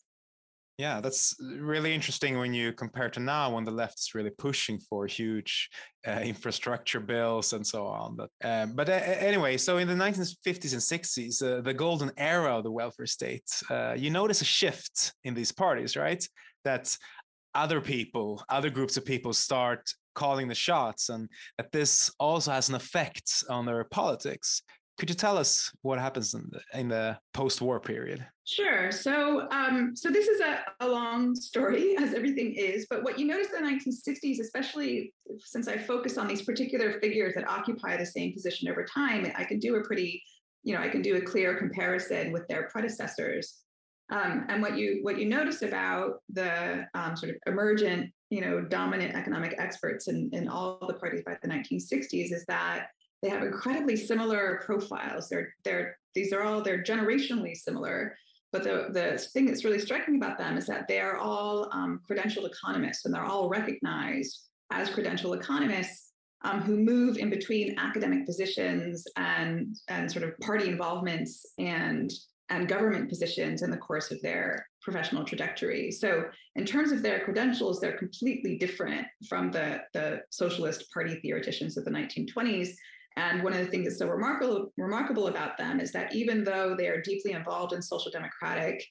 Yeah, 0.81 1.03
that's 1.03 1.37
really 1.43 1.95
interesting 1.95 2.39
when 2.39 2.55
you 2.55 2.73
compare 2.73 3.11
to 3.11 3.21
now 3.21 3.55
when 3.55 3.65
the 3.65 3.71
left 3.71 3.99
is 3.99 4.15
really 4.15 4.31
pushing 4.31 4.79
for 4.79 5.07
huge 5.07 5.69
uh, 6.09 6.21
infrastructure 6.23 7.01
bills 7.01 7.53
and 7.53 7.67
so 7.67 7.85
on. 7.85 8.17
But, 8.17 8.31
um, 8.43 8.73
but 8.75 8.89
uh, 8.89 8.93
anyway, 8.93 9.59
so 9.59 9.77
in 9.77 9.87
the 9.87 9.95
1950s 9.95 10.73
and 10.73 10.81
60s, 10.81 11.43
uh, 11.43 11.61
the 11.61 11.75
golden 11.75 12.11
era 12.17 12.57
of 12.57 12.65
the 12.65 12.71
welfare 12.71 13.05
state, 13.05 13.45
uh, 13.69 13.93
you 13.95 14.09
notice 14.09 14.41
a 14.41 14.47
shift 14.47 15.13
in 15.23 15.35
these 15.35 15.53
parties, 15.53 15.99
right? 15.99 16.27
That 16.65 16.97
other 17.55 17.83
people, 17.83 18.43
other 18.49 18.71
groups 18.71 18.97
of 18.97 19.05
people 19.05 19.35
start 19.35 19.93
calling 20.15 20.49
the 20.49 20.55
shots 20.55 21.11
and 21.11 21.29
that 21.59 21.73
this 21.73 22.11
also 22.19 22.53
has 22.53 22.71
an 22.71 22.75
effect 22.75 23.45
on 23.51 23.67
their 23.67 23.85
politics. 23.85 24.63
Could 25.01 25.09
you 25.09 25.17
tell 25.17 25.39
us 25.39 25.73
what 25.81 25.99
happens 25.99 26.35
in 26.35 26.51
the, 26.53 26.79
in 26.79 26.89
the 26.89 27.19
post-war 27.33 27.81
period? 27.81 28.23
Sure. 28.45 28.93
So, 28.93 29.49
um, 29.51 29.97
so 29.97 30.11
this 30.11 30.29
is 30.29 30.43
a, 30.43 30.63
a, 30.81 30.87
long 30.87 31.35
story, 31.35 31.97
as 31.99 32.13
everything 32.13 32.53
is. 32.53 32.87
But 32.91 33.03
what 33.03 33.19
you 33.19 33.27
notice 33.27 33.47
in 33.51 33.65
the 33.65 33.71
1960s, 33.71 34.41
especially 34.41 35.15
since 35.39 35.69
I 35.69 35.79
focus 35.79 36.19
on 36.19 36.29
these 36.29 36.43
particular 36.43 37.01
figures 37.01 37.33
that 37.35 37.49
occupy 37.49 37.97
the 37.97 38.05
same 38.05 38.35
position 38.35 38.69
over 38.69 38.85
time, 38.85 39.27
I 39.35 39.45
can 39.45 39.59
do 39.59 39.77
a 39.77 39.83
pretty, 39.83 40.23
you 40.65 40.75
know, 40.75 40.83
I 40.83 40.91
can 40.91 41.01
do 41.01 41.17
a 41.17 41.23
clear 41.23 41.57
comparison 41.57 42.31
with 42.31 42.47
their 42.49 42.69
predecessors. 42.71 43.61
Um, 44.13 44.45
and 44.51 44.61
what 44.61 44.77
you 44.77 44.99
what 45.01 45.19
you 45.19 45.25
notice 45.25 45.63
about 45.63 46.21
the 46.31 46.85
um, 46.93 47.17
sort 47.17 47.31
of 47.31 47.37
emergent, 47.47 48.13
you 48.29 48.43
know, 48.43 48.61
dominant 48.61 49.15
economic 49.15 49.55
experts 49.57 50.09
in, 50.09 50.29
in 50.35 50.47
all 50.47 50.79
the 50.87 50.93
parties 50.93 51.23
by 51.25 51.39
the 51.41 51.49
1960s 51.49 52.35
is 52.35 52.45
that 52.49 52.89
they 53.23 53.29
have 53.29 53.43
incredibly 53.43 53.97
similar 53.97 54.63
profiles. 54.65 55.29
They're 55.29 55.55
they're 55.65 55.99
these 56.15 56.33
are 56.33 56.43
all 56.43 56.63
they're 56.63 56.83
generationally 56.83 57.57
similar. 57.57 58.17
But 58.53 58.65
the, 58.65 58.89
the 58.91 59.17
thing 59.33 59.47
that's 59.47 59.65
really 59.65 59.79
striking 59.79 60.17
about 60.17 60.37
them 60.37 60.57
is 60.57 60.67
that 60.67 60.89
they 60.89 60.99
are 60.99 61.17
all 61.17 61.69
um, 61.73 62.01
credentialed 62.11 62.51
economists 62.51 63.05
and 63.05 63.15
they're 63.15 63.25
all 63.25 63.49
recognized 63.49 64.49
as 64.73 64.91
credentialed 64.91 65.37
economists 65.37 66.11
um, 66.43 66.61
who 66.61 66.77
move 66.77 67.19
in 67.19 67.31
between 67.31 67.79
academic 67.79 68.27
positions 68.27 69.05
and, 69.17 69.77
and 69.89 70.11
sort 70.11 70.25
of 70.25 70.37
party 70.39 70.69
involvements 70.69 71.47
and, 71.59 72.11
and 72.49 72.67
government 72.67 73.09
positions 73.09 73.63
in 73.63 73.71
the 73.71 73.77
course 73.77 74.11
of 74.11 74.21
their 74.23 74.67
professional 74.83 75.25
trajectory. 75.25 75.91
So, 75.93 76.25
in 76.57 76.65
terms 76.65 76.91
of 76.91 77.03
their 77.03 77.21
credentials, 77.21 77.79
they're 77.79 77.99
completely 77.99 78.57
different 78.57 79.07
from 79.29 79.53
the, 79.53 79.83
the 79.93 80.23
socialist 80.31 80.91
party 80.93 81.21
theoreticians 81.21 81.77
of 81.77 81.85
the 81.85 81.91
1920s 81.91 82.71
and 83.17 83.43
one 83.43 83.53
of 83.53 83.59
the 83.59 83.67
things 83.67 83.87
that's 83.87 83.99
so 83.99 84.09
remarkable, 84.09 84.73
remarkable 84.77 85.27
about 85.27 85.59
them 85.59 85.81
is 85.81 85.93
that 85.93 86.15
even 86.15 86.45
though 86.45 86.75
they 86.77 86.87
are 86.87 87.01
deeply 87.03 87.33
involved 87.33 87.73
in 87.73 87.83
social 87.83 88.11
democratic 88.11 88.85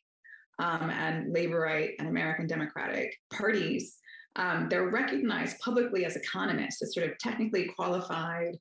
um, 0.59 0.89
and 0.89 1.33
labor 1.33 1.61
right 1.61 1.91
and 1.99 2.07
American 2.07 2.45
democratic 2.45 3.15
parties, 3.31 3.97
um, 4.35 4.67
they're 4.69 4.89
recognized 4.89 5.59
publicly 5.59 6.05
as 6.05 6.15
economists, 6.15 6.81
as 6.81 6.93
sort 6.93 7.09
of 7.09 7.17
technically 7.17 7.71
qualified 7.75 8.57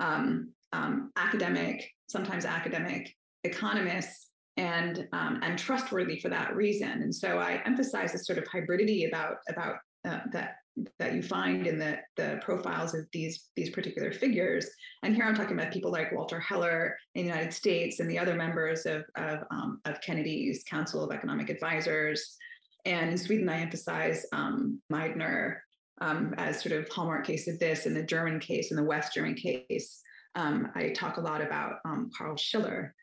um, 0.00 0.50
um 0.72 1.12
academic, 1.16 1.88
sometimes 2.08 2.44
academic 2.44 3.14
economists, 3.44 4.30
and 4.56 5.06
um, 5.12 5.40
and 5.42 5.58
trustworthy 5.58 6.18
for 6.18 6.28
that 6.30 6.56
reason. 6.56 6.90
And 7.02 7.14
so 7.14 7.38
I 7.38 7.62
emphasize 7.64 8.12
this 8.12 8.26
sort 8.26 8.38
of 8.38 8.44
hybridity 8.44 9.08
about 9.08 9.36
about 9.48 9.76
uh, 10.06 10.20
that 10.32 10.56
that 10.98 11.14
you 11.14 11.22
find 11.22 11.66
in 11.66 11.78
the, 11.78 11.98
the 12.16 12.40
profiles 12.42 12.94
of 12.94 13.06
these, 13.12 13.48
these 13.54 13.70
particular 13.70 14.12
figures. 14.12 14.68
And 15.02 15.14
here 15.14 15.24
I'm 15.24 15.34
talking 15.34 15.58
about 15.58 15.72
people 15.72 15.92
like 15.92 16.12
Walter 16.12 16.40
Heller 16.40 16.96
in 17.14 17.22
the 17.22 17.28
United 17.28 17.52
States 17.52 18.00
and 18.00 18.10
the 18.10 18.18
other 18.18 18.34
members 18.34 18.86
of, 18.86 19.04
of, 19.16 19.40
um, 19.50 19.80
of 19.84 20.00
Kennedy's 20.00 20.64
Council 20.64 21.04
of 21.04 21.12
Economic 21.12 21.48
Advisors. 21.50 22.36
And 22.84 23.10
in 23.10 23.18
Sweden, 23.18 23.48
I 23.48 23.60
emphasize 23.60 24.26
um, 24.32 24.80
Meidner 24.92 25.58
um, 26.00 26.34
as 26.38 26.60
sort 26.60 26.72
of 26.72 26.88
hallmark 26.88 27.26
case 27.26 27.48
of 27.48 27.58
this. 27.58 27.86
In 27.86 27.94
the 27.94 28.02
German 28.02 28.40
case, 28.40 28.70
in 28.70 28.76
the 28.76 28.84
West 28.84 29.14
German 29.14 29.34
case, 29.34 30.00
um, 30.34 30.68
I 30.74 30.88
talk 30.88 31.16
a 31.16 31.20
lot 31.20 31.40
about 31.40 31.76
um, 31.84 32.10
Karl 32.16 32.36
Schiller. 32.36 32.94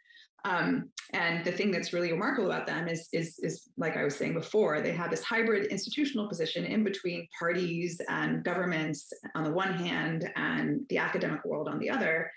Um, 0.44 0.90
and 1.14 1.46
the 1.46 1.52
thing 1.52 1.72
that's 1.72 1.94
really 1.94 2.12
remarkable 2.12 2.52
about 2.52 2.66
them 2.66 2.88
is, 2.88 3.08
is, 3.14 3.38
is, 3.40 3.70
like 3.78 3.96
I 3.98 4.04
was 4.04 4.16
saying 4.16 4.34
before, 4.34 4.82
they 4.82 4.92
have 4.94 5.12
this 5.12 5.24
hybrid 5.24 5.68
institutional 5.68 6.28
position 6.28 6.66
in 6.66 6.84
between 6.84 7.28
parties 7.38 8.02
and 8.10 8.44
governments 8.44 9.12
on 9.36 9.44
the 9.44 9.52
one 9.52 9.74
hand 9.74 10.32
and 10.36 10.82
the 10.90 10.98
academic 10.98 11.46
world 11.46 11.68
on 11.68 11.80
the 11.80 11.90
other. 11.90 12.32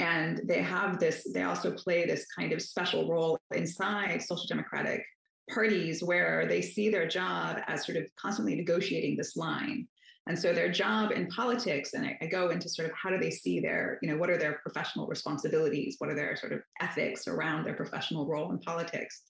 And 0.00 0.40
they 0.46 0.62
have 0.62 0.98
this, 0.98 1.26
they 1.32 1.42
also 1.42 1.70
play 1.70 2.06
this 2.06 2.26
kind 2.36 2.52
of 2.52 2.60
special 2.60 3.08
role 3.08 3.38
inside 3.54 4.22
social 4.22 4.46
democratic 4.48 5.04
parties 5.52 6.02
where 6.02 6.46
they 6.46 6.62
see 6.62 6.88
their 6.88 7.06
job 7.06 7.58
as 7.68 7.84
sort 7.84 7.98
of 7.98 8.08
constantly 8.16 8.56
negotiating 8.56 9.16
this 9.16 9.36
line 9.36 9.86
and 10.26 10.38
so 10.38 10.54
their 10.54 10.70
job 10.70 11.12
in 11.12 11.26
politics, 11.26 11.92
and 11.92 12.06
I, 12.06 12.16
I, 12.22 12.26
go 12.26 12.48
into 12.48 12.68
sort 12.68 12.88
of 12.88 12.94
how 12.96 13.10
do 13.10 13.18
they 13.18 13.30
see 13.30 13.60
their, 13.60 13.98
you 14.00 14.08
know, 14.08 14.16
what 14.16 14.30
are 14.30 14.38
their 14.38 14.54
professional 14.62 15.06
responsibilities? 15.06 15.96
What 15.98 16.08
are 16.08 16.14
their 16.14 16.34
sort 16.36 16.52
of 16.52 16.62
ethics 16.80 17.28
around 17.28 17.64
their 17.64 17.74
professional 17.74 18.26
role 18.26 18.50
in 18.50 18.58
politics? 18.60 19.22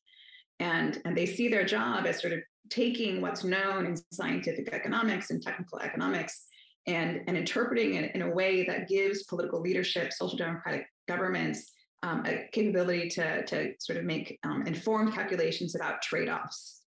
And, 0.61 1.03
and 1.05 1.17
they 1.17 1.27
see 1.27 1.49
their 1.49 1.65
job 1.65 2.07
as 2.07 2.21
sort 2.21 2.33
of 2.33 2.41
taking 2.71 3.21
what's 3.21 3.43
known 3.43 3.87
in 3.87 3.97
scientific 4.13 4.73
economics 4.73 5.31
and 5.31 5.43
technical 5.43 5.81
economics 5.81 6.47
and, 6.87 7.23
and 7.27 7.37
interpreting 7.37 7.95
it 7.95 8.15
in 8.15 8.23
a 8.23 8.31
way 8.31 8.65
that 8.65 8.89
gives 8.89 9.25
political 9.25 9.61
leadership, 9.61 10.13
social 10.13 10.39
democratic 10.39 10.87
governments, 11.09 11.73
um, 12.05 12.25
a 12.25 12.49
capability 12.53 13.09
to, 13.09 13.45
to 13.47 13.73
sort 13.81 13.99
of 13.99 14.05
make 14.05 14.39
um, 14.45 14.63
informed 14.67 15.13
calculations 15.13 15.75
about 15.75 16.03
trade 16.03 16.29
offs 16.29 16.84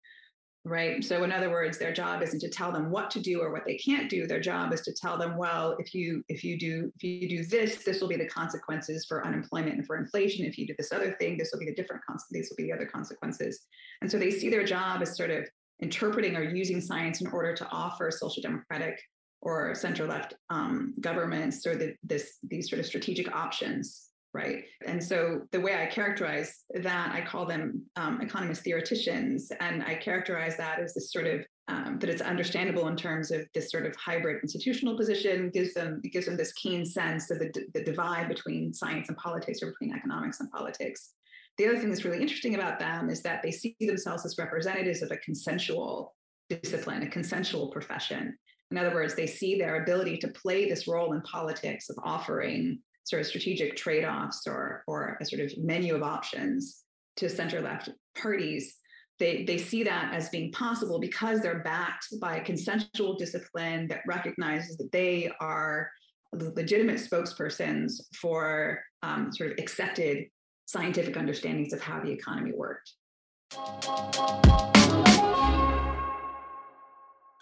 right? 0.64 1.02
So 1.02 1.24
in 1.24 1.32
other 1.32 1.50
words 1.50 1.78
their 1.78 1.92
job 1.92 2.22
isn't 2.22 2.40
to 2.40 2.48
tell 2.48 2.70
them 2.70 2.90
what 2.90 3.10
to 3.12 3.20
do 3.20 3.40
or 3.40 3.52
what 3.52 3.64
they 3.66 3.76
can't 3.76 4.08
do. 4.08 4.26
Their 4.26 4.40
job 4.40 4.72
is 4.72 4.82
to 4.82 4.92
tell 4.92 5.18
them 5.18 5.36
well 5.36 5.76
if 5.78 5.94
you 5.94 6.22
if 6.28 6.44
you 6.44 6.58
do 6.58 6.92
if 6.96 7.02
you 7.02 7.28
do 7.28 7.44
this 7.44 7.82
this 7.84 8.00
will 8.00 8.08
be 8.08 8.16
the 8.16 8.28
consequences 8.28 9.04
for 9.06 9.26
unemployment 9.26 9.76
and 9.76 9.86
for 9.86 9.96
inflation. 9.96 10.46
If 10.46 10.58
you 10.58 10.66
do 10.66 10.74
this 10.78 10.92
other 10.92 11.16
thing 11.18 11.36
this 11.36 11.50
will 11.52 11.58
be 11.58 11.66
the 11.66 11.74
different 11.74 12.02
these 12.30 12.48
will 12.50 12.56
be 12.56 12.64
the 12.64 12.72
other 12.72 12.86
consequences. 12.86 13.60
And 14.00 14.10
so 14.10 14.18
they 14.18 14.30
see 14.30 14.50
their 14.50 14.64
job 14.64 15.02
as 15.02 15.16
sort 15.16 15.30
of 15.30 15.48
interpreting 15.80 16.36
or 16.36 16.44
using 16.44 16.80
science 16.80 17.20
in 17.20 17.26
order 17.28 17.54
to 17.54 17.68
offer 17.70 18.10
social 18.10 18.42
democratic 18.42 19.00
or 19.40 19.74
center 19.74 20.06
left 20.06 20.34
um, 20.50 20.94
governments 21.00 21.66
or 21.66 21.74
the, 21.74 21.94
this 22.04 22.38
these 22.44 22.70
sort 22.70 22.78
of 22.78 22.86
strategic 22.86 23.34
options 23.34 24.11
right? 24.34 24.64
And 24.86 25.02
so 25.02 25.42
the 25.50 25.60
way 25.60 25.74
I 25.74 25.86
characterize 25.86 26.64
that, 26.74 27.12
I 27.12 27.20
call 27.20 27.46
them 27.46 27.82
um, 27.96 28.20
economist 28.20 28.62
theoreticians, 28.62 29.52
and 29.60 29.82
I 29.82 29.94
characterize 29.94 30.56
that 30.56 30.78
as 30.80 30.94
this 30.94 31.12
sort 31.12 31.26
of 31.26 31.40
um, 31.68 31.98
that 32.00 32.10
it's 32.10 32.22
understandable 32.22 32.88
in 32.88 32.96
terms 32.96 33.30
of 33.30 33.46
this 33.54 33.70
sort 33.70 33.86
of 33.86 33.94
hybrid 33.94 34.42
institutional 34.42 34.96
position 34.96 35.50
gives 35.50 35.74
them 35.74 36.00
gives 36.12 36.26
them 36.26 36.36
this 36.36 36.52
keen 36.54 36.84
sense 36.84 37.30
of 37.30 37.38
the, 37.38 37.52
the 37.72 37.84
divide 37.84 38.28
between 38.28 38.74
science 38.74 39.08
and 39.08 39.16
politics 39.16 39.62
or 39.62 39.66
between 39.70 39.94
economics 39.96 40.40
and 40.40 40.50
politics. 40.50 41.12
The 41.58 41.66
other 41.66 41.78
thing 41.78 41.90
that's 41.90 42.04
really 42.04 42.20
interesting 42.20 42.54
about 42.54 42.78
them 42.78 43.10
is 43.10 43.22
that 43.22 43.42
they 43.42 43.50
see 43.50 43.76
themselves 43.78 44.24
as 44.24 44.38
representatives 44.38 45.02
of 45.02 45.10
a 45.10 45.18
consensual 45.18 46.14
discipline, 46.48 47.02
a 47.02 47.08
consensual 47.08 47.70
profession. 47.70 48.36
In 48.70 48.78
other 48.78 48.94
words, 48.94 49.14
they 49.14 49.26
see 49.26 49.58
their 49.58 49.82
ability 49.82 50.16
to 50.18 50.28
play 50.28 50.68
this 50.68 50.88
role 50.88 51.12
in 51.12 51.20
politics 51.22 51.90
of 51.90 51.96
offering 52.02 52.78
sort 53.04 53.20
of 53.20 53.26
strategic 53.26 53.76
trade-offs 53.76 54.46
or 54.46 54.84
or 54.86 55.16
a 55.20 55.24
sort 55.24 55.42
of 55.42 55.52
menu 55.58 55.94
of 55.94 56.02
options 56.02 56.84
to 57.16 57.28
center 57.28 57.60
left 57.60 57.90
parties 58.16 58.76
they, 59.18 59.44
they 59.44 59.58
see 59.58 59.84
that 59.84 60.12
as 60.12 60.28
being 60.30 60.50
possible 60.50 60.98
because 60.98 61.40
they're 61.40 61.60
backed 61.60 62.08
by 62.20 62.38
a 62.38 62.44
consensual 62.44 63.14
discipline 63.14 63.86
that 63.86 64.00
recognizes 64.04 64.76
that 64.78 64.90
they 64.90 65.30
are 65.38 65.90
legitimate 66.32 66.96
spokespersons 66.96 68.00
for 68.20 68.82
um, 69.02 69.30
sort 69.32 69.52
of 69.52 69.58
accepted 69.58 70.26
scientific 70.66 71.16
understandings 71.16 71.72
of 71.72 71.80
how 71.80 72.00
the 72.00 72.10
economy 72.10 72.52
worked. 72.52 72.90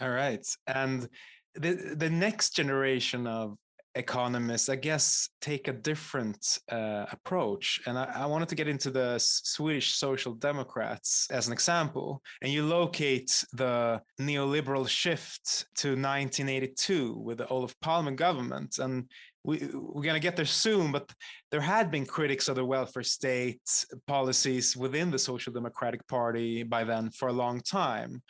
All 0.00 0.10
right. 0.10 0.46
And 0.66 1.08
the, 1.54 1.94
the 1.96 2.10
next 2.10 2.50
generation 2.50 3.26
of 3.26 3.56
economists, 3.94 4.68
I 4.68 4.76
guess, 4.76 5.28
take 5.40 5.68
a 5.68 5.72
different 5.72 6.58
uh, 6.70 7.06
approach. 7.10 7.80
And 7.86 7.98
I, 7.98 8.04
I, 8.14 8.26
wanted 8.26 8.48
to 8.50 8.54
get 8.54 8.68
into 8.68 8.90
the 8.90 9.16
Swedish 9.18 9.94
Social 9.94 10.34
Democrats 10.34 11.26
as 11.30 11.46
an 11.46 11.52
example. 11.52 12.22
And 12.42 12.52
you 12.52 12.64
locate 12.64 13.44
the 13.52 14.00
neoliberal 14.20 14.88
shift 14.88 15.66
to 15.78 15.88
1982 15.88 17.14
with 17.14 17.38
the 17.38 17.48
Olof 17.48 17.74
Palme 17.80 18.14
government. 18.14 18.78
And 18.78 19.10
we, 19.42 19.58
we're 19.72 20.02
going 20.02 20.14
to 20.14 20.20
get 20.20 20.36
there 20.36 20.44
soon, 20.44 20.92
but 20.92 21.10
there 21.50 21.60
had 21.60 21.90
been 21.90 22.06
critics 22.06 22.48
of 22.48 22.56
the 22.56 22.64
welfare 22.64 23.02
state 23.02 23.84
policies 24.06 24.76
within 24.76 25.10
the 25.10 25.18
Social 25.18 25.52
Democratic 25.52 26.06
Party 26.06 26.62
by 26.62 26.84
then 26.84 27.10
for 27.10 27.28
a 27.28 27.32
long 27.32 27.60
time. 27.60 28.22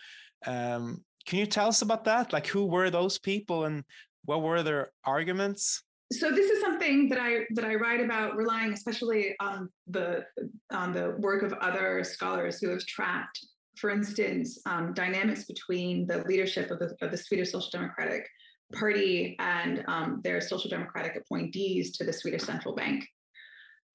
Um, 0.46 1.04
can 1.26 1.38
you 1.38 1.46
tell 1.46 1.68
us 1.68 1.82
about 1.82 2.04
that? 2.04 2.32
Like, 2.32 2.46
who 2.46 2.64
were 2.64 2.90
those 2.90 3.18
people 3.18 3.64
and 3.66 3.84
what 4.24 4.42
were 4.42 4.62
their 4.62 4.92
arguments? 5.04 5.82
So 6.12 6.30
this 6.30 6.50
is 6.50 6.60
something 6.60 7.08
that 7.10 7.20
I 7.20 7.46
that 7.54 7.64
I 7.64 7.76
write 7.76 8.00
about, 8.00 8.36
relying 8.36 8.72
especially 8.72 9.36
on 9.38 9.68
the 9.86 10.24
on 10.70 10.92
the 10.92 11.16
work 11.18 11.42
of 11.42 11.52
other 11.54 12.02
scholars 12.02 12.58
who 12.60 12.70
have 12.70 12.84
tracked 12.86 13.38
for 13.80 13.90
instance, 13.90 14.58
um, 14.66 14.92
dynamics 14.92 15.44
between 15.44 16.06
the 16.06 16.22
leadership 16.24 16.70
of 16.70 16.78
the, 16.78 16.94
of 17.00 17.10
the 17.10 17.16
Swedish 17.16 17.50
Social 17.50 17.70
Democratic 17.70 18.28
Party 18.74 19.36
and 19.38 19.82
um, 19.88 20.20
their 20.22 20.40
Social 20.40 20.68
Democratic 20.68 21.16
appointees 21.16 21.96
to 21.96 22.04
the 22.04 22.12
Swedish 22.12 22.42
Central 22.42 22.74
Bank. 22.74 23.06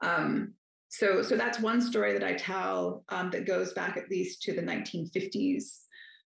Um, 0.02 0.54
so, 0.90 1.22
so 1.22 1.36
that's 1.36 1.60
one 1.60 1.82
story 1.82 2.14
that 2.14 2.24
I 2.24 2.34
tell 2.34 3.04
um, 3.10 3.30
that 3.32 3.46
goes 3.46 3.74
back 3.74 3.96
at 3.96 4.10
least 4.10 4.42
to 4.44 4.54
the 4.54 4.62
1950s, 4.62 5.82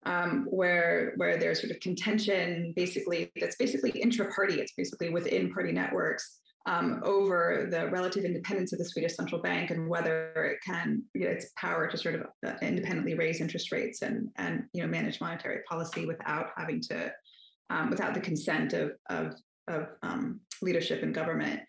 um, 0.05 0.47
where 0.51 1.15
where 1.17 1.37
there's 1.37 1.61
sort 1.61 1.71
of 1.71 1.81
contention, 1.81 2.73
basically 2.77 3.31
that's 3.41 3.57
basically 3.57 3.91
intra-party. 3.91 4.61
It's 4.61 4.73
basically 4.77 5.11
within 5.11 5.53
party 5.53 5.73
networks 5.73 6.41
um, 6.67 7.01
over 7.05 7.69
the 7.71 7.89
relative 7.91 8.25
independence 8.25 8.73
of 8.73 8.79
the 8.79 8.85
Swedish 8.85 9.17
central 9.17 9.41
bank 9.41 9.71
and 9.71 9.89
whether 9.89 10.33
it 10.35 10.59
can 10.65 11.03
you 11.15 11.25
know, 11.25 11.31
its 11.31 11.51
power 11.57 11.89
to 11.89 11.97
sort 11.97 12.15
of 12.17 12.23
uh, 12.47 12.55
independently 12.63 13.15
raise 13.15 13.41
interest 13.41 13.73
rates 13.73 14.03
and 14.03 14.29
and 14.37 14.65
you 14.73 14.83
know 14.83 14.89
manage 14.89 15.21
monetary 15.21 15.61
policy 15.69 16.07
without 16.07 16.51
having 16.57 16.81
to 16.81 17.13
um, 17.71 17.91
without 17.91 18.15
the 18.15 18.21
consent 18.21 18.73
of 18.73 18.93
of, 19.09 19.35
of 19.69 19.89
um, 20.03 20.41
leadership 20.61 21.03
and 21.03 21.15
government. 21.15 21.61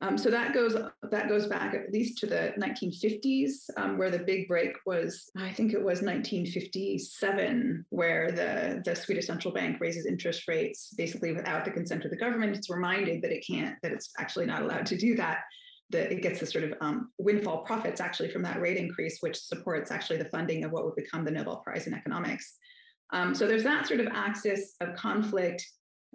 Um, 0.00 0.16
so 0.16 0.30
that 0.30 0.54
goes 0.54 0.76
that 1.10 1.28
goes 1.28 1.46
back 1.46 1.74
at 1.74 1.92
least 1.92 2.18
to 2.18 2.26
the 2.26 2.52
1950s, 2.56 3.68
um, 3.76 3.98
where 3.98 4.10
the 4.10 4.20
big 4.20 4.46
break 4.46 4.74
was. 4.86 5.28
I 5.36 5.52
think 5.52 5.72
it 5.72 5.82
was 5.82 6.02
1957, 6.02 7.84
where 7.90 8.30
the 8.30 8.80
the 8.84 8.94
Swedish 8.94 9.26
central 9.26 9.52
bank 9.52 9.78
raises 9.80 10.06
interest 10.06 10.46
rates 10.46 10.94
basically 10.96 11.32
without 11.32 11.64
the 11.64 11.72
consent 11.72 12.04
of 12.04 12.12
the 12.12 12.16
government. 12.16 12.56
It's 12.56 12.70
reminded 12.70 13.22
that 13.22 13.32
it 13.32 13.44
can't, 13.44 13.74
that 13.82 13.92
it's 13.92 14.12
actually 14.18 14.46
not 14.46 14.62
allowed 14.62 14.86
to 14.86 14.96
do 14.96 15.16
that. 15.16 15.38
That 15.90 16.12
it 16.12 16.22
gets 16.22 16.38
the 16.38 16.46
sort 16.46 16.64
of 16.64 16.74
um, 16.80 17.10
windfall 17.18 17.64
profits 17.64 18.00
actually 18.00 18.30
from 18.30 18.42
that 18.42 18.60
rate 18.60 18.76
increase, 18.76 19.18
which 19.20 19.36
supports 19.36 19.90
actually 19.90 20.18
the 20.18 20.26
funding 20.26 20.62
of 20.62 20.70
what 20.70 20.84
would 20.84 20.96
become 20.96 21.24
the 21.24 21.30
Nobel 21.32 21.56
Prize 21.56 21.88
in 21.88 21.94
economics. 21.94 22.56
Um, 23.10 23.34
so 23.34 23.46
there's 23.46 23.64
that 23.64 23.86
sort 23.86 24.00
of 24.00 24.08
axis 24.08 24.74
of 24.80 24.94
conflict 24.94 25.66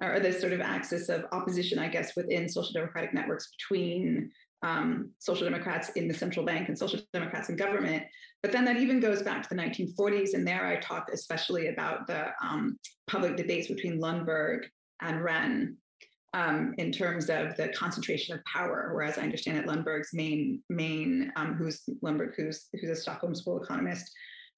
or 0.02 0.20
this 0.20 0.40
sort 0.40 0.54
of 0.54 0.62
axis 0.62 1.10
of 1.10 1.26
opposition, 1.32 1.80
I 1.80 1.88
guess, 1.88 2.16
within 2.16 2.50
social 2.50 2.74
democratic 2.74 3.14
networks 3.14 3.52
between 3.58 4.32
um, 4.64 5.12
social 5.20 5.46
democrats 5.48 5.90
in 5.90 6.08
the 6.08 6.14
central 6.14 6.46
bank 6.46 6.70
and 6.70 6.78
social 6.78 7.00
democrats 7.14 7.50
in 7.50 7.56
government. 7.56 8.04
But 8.42 8.52
then 8.52 8.66
that 8.66 8.78
even 8.78 9.00
goes 9.00 9.22
back 9.22 9.44
to 9.44 9.50
the 9.50 9.62
1940s. 9.62 10.34
And 10.34 10.48
there 10.48 10.66
I 10.66 10.78
talk 10.78 11.10
especially 11.14 11.68
about 11.68 12.08
the 12.08 12.28
um, 12.42 12.78
public 13.08 13.36
debates 13.36 13.68
between 13.68 14.00
Lundberg 14.00 14.64
and 15.02 15.22
Rehn 15.22 15.76
um, 16.34 16.74
in 16.78 16.92
terms 16.92 17.30
of 17.30 17.56
the 17.58 17.70
concentration 17.70 18.36
of 18.36 18.44
power. 18.46 18.92
Whereas 18.94 19.18
I 19.18 19.22
understand 19.22 19.58
that 19.58 19.68
Lundberg's 19.68 20.10
main, 20.14 20.62
main 20.70 21.32
um, 21.36 21.54
who's 21.54 21.84
Lundberg, 22.04 22.34
who's, 22.36 22.68
who's 22.74 22.90
a 22.90 22.96
Stockholm 22.96 23.36
School 23.36 23.62
economist, 23.62 24.12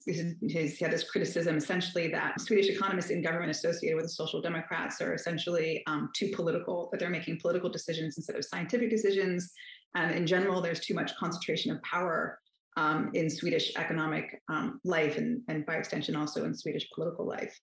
his, 0.05 0.35
he 0.41 0.77
had 0.79 0.91
this 0.91 1.09
criticism 1.09 1.57
essentially 1.57 2.07
that 2.09 2.39
Swedish 2.39 2.69
economists 2.69 3.09
in 3.09 3.23
government 3.23 3.51
associated 3.51 3.95
with 3.95 4.05
the 4.05 4.09
Social 4.09 4.41
Democrats 4.41 5.01
are 5.01 5.13
essentially 5.13 5.83
um, 5.87 6.09
too 6.15 6.31
political, 6.35 6.89
that 6.91 6.99
they're 6.99 7.09
making 7.09 7.39
political 7.39 7.69
decisions 7.69 8.17
instead 8.17 8.35
of 8.35 8.45
scientific 8.45 8.89
decisions. 8.89 9.51
And 9.95 10.13
in 10.13 10.27
general, 10.27 10.61
there's 10.61 10.79
too 10.79 10.93
much 10.93 11.15
concentration 11.15 11.71
of 11.71 11.81
power 11.81 12.39
um, 12.77 13.09
in 13.13 13.29
Swedish 13.29 13.71
economic 13.77 14.41
um, 14.49 14.79
life 14.83 15.17
and, 15.17 15.41
and 15.47 15.65
by 15.65 15.75
extension 15.75 16.15
also 16.15 16.45
in 16.45 16.53
Swedish 16.53 16.87
political 16.93 17.25
life. 17.25 17.57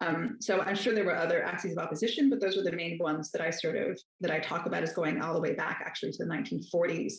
Um, 0.00 0.38
so 0.40 0.62
I'm 0.62 0.76
sure 0.76 0.94
there 0.94 1.04
were 1.04 1.16
other 1.16 1.44
axes 1.44 1.72
of 1.72 1.78
opposition, 1.78 2.30
but 2.30 2.40
those 2.40 2.56
are 2.56 2.64
the 2.64 2.72
main 2.72 2.98
ones 2.98 3.30
that 3.32 3.42
I 3.42 3.50
sort 3.50 3.76
of 3.76 4.00
that 4.22 4.30
I 4.30 4.38
talk 4.38 4.64
about 4.64 4.82
as 4.82 4.94
going 4.94 5.20
all 5.20 5.34
the 5.34 5.40
way 5.40 5.52
back 5.52 5.82
actually 5.84 6.12
to 6.12 6.24
the 6.24 6.30
1940s 6.30 7.12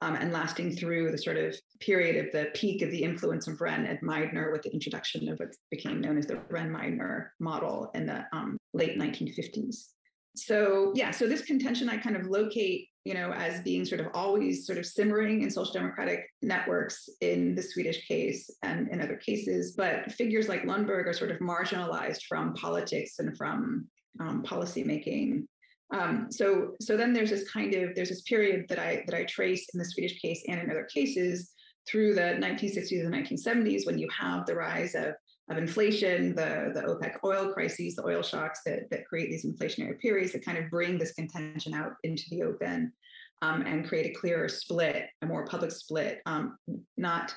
um, 0.00 0.14
and 0.14 0.32
lasting 0.32 0.76
through 0.76 1.10
the 1.10 1.18
sort 1.18 1.36
of 1.36 1.56
period 1.80 2.24
of 2.24 2.32
the 2.32 2.50
peak 2.54 2.82
of 2.82 2.90
the 2.90 3.02
influence 3.02 3.48
of 3.48 3.58
Rehn 3.58 3.88
and 3.88 4.00
Meidner 4.00 4.52
with 4.52 4.62
the 4.62 4.72
introduction 4.72 5.28
of 5.28 5.38
what 5.38 5.48
became 5.70 6.00
known 6.00 6.18
as 6.18 6.26
the 6.26 6.36
Rehn-Meidner 6.50 7.28
model 7.40 7.90
in 7.94 8.06
the 8.06 8.24
um, 8.32 8.56
late 8.74 8.98
1950s. 8.98 9.88
So 10.36 10.92
yeah, 10.94 11.10
so 11.10 11.26
this 11.26 11.42
contention 11.42 11.88
I 11.88 11.96
kind 11.96 12.14
of 12.14 12.26
locate, 12.26 12.86
you 13.04 13.14
know, 13.14 13.32
as 13.32 13.60
being 13.62 13.84
sort 13.84 14.00
of 14.00 14.08
always 14.14 14.66
sort 14.66 14.78
of 14.78 14.86
simmering 14.86 15.42
in 15.42 15.50
social 15.50 15.72
democratic 15.72 16.26
networks 16.42 17.08
in 17.20 17.56
the 17.56 17.62
Swedish 17.62 18.06
case 18.06 18.48
and 18.62 18.88
in 18.88 19.00
other 19.00 19.16
cases, 19.16 19.74
but 19.76 20.12
figures 20.12 20.48
like 20.48 20.62
Lundberg 20.62 21.06
are 21.06 21.12
sort 21.12 21.32
of 21.32 21.38
marginalized 21.38 22.22
from 22.28 22.54
politics 22.54 23.18
and 23.18 23.36
from 23.36 23.88
um, 24.20 24.44
policymaking 24.44 25.44
um, 25.90 26.28
so, 26.30 26.74
so 26.80 26.96
then 26.96 27.12
there's 27.12 27.30
this 27.30 27.50
kind 27.50 27.74
of 27.74 27.94
there's 27.94 28.10
this 28.10 28.22
period 28.22 28.66
that 28.68 28.78
I 28.78 29.04
that 29.06 29.16
I 29.16 29.24
trace 29.24 29.66
in 29.72 29.78
the 29.78 29.84
Swedish 29.84 30.20
case 30.20 30.42
and 30.46 30.60
in 30.60 30.70
other 30.70 30.86
cases 30.92 31.52
through 31.88 32.14
the 32.14 32.20
1960s 32.20 33.04
and 33.04 33.14
1970s 33.14 33.86
when 33.86 33.98
you 33.98 34.08
have 34.10 34.44
the 34.44 34.54
rise 34.54 34.94
of 34.94 35.14
of 35.50 35.56
inflation, 35.56 36.34
the, 36.34 36.72
the 36.74 36.82
OPEC 36.82 37.16
oil 37.24 37.52
crises, 37.52 37.96
the 37.96 38.04
oil 38.04 38.22
shocks 38.22 38.60
that, 38.66 38.90
that 38.90 39.06
create 39.06 39.30
these 39.30 39.46
inflationary 39.46 39.98
periods 39.98 40.32
that 40.32 40.44
kind 40.44 40.58
of 40.58 40.68
bring 40.70 40.98
this 40.98 41.12
contention 41.12 41.72
out 41.72 41.92
into 42.04 42.24
the 42.30 42.42
open 42.42 42.92
um, 43.40 43.62
and 43.62 43.88
create 43.88 44.14
a 44.14 44.18
clearer 44.18 44.48
split, 44.48 45.06
a 45.22 45.26
more 45.26 45.46
public 45.46 45.70
split, 45.70 46.20
um, 46.26 46.58
not 46.96 47.34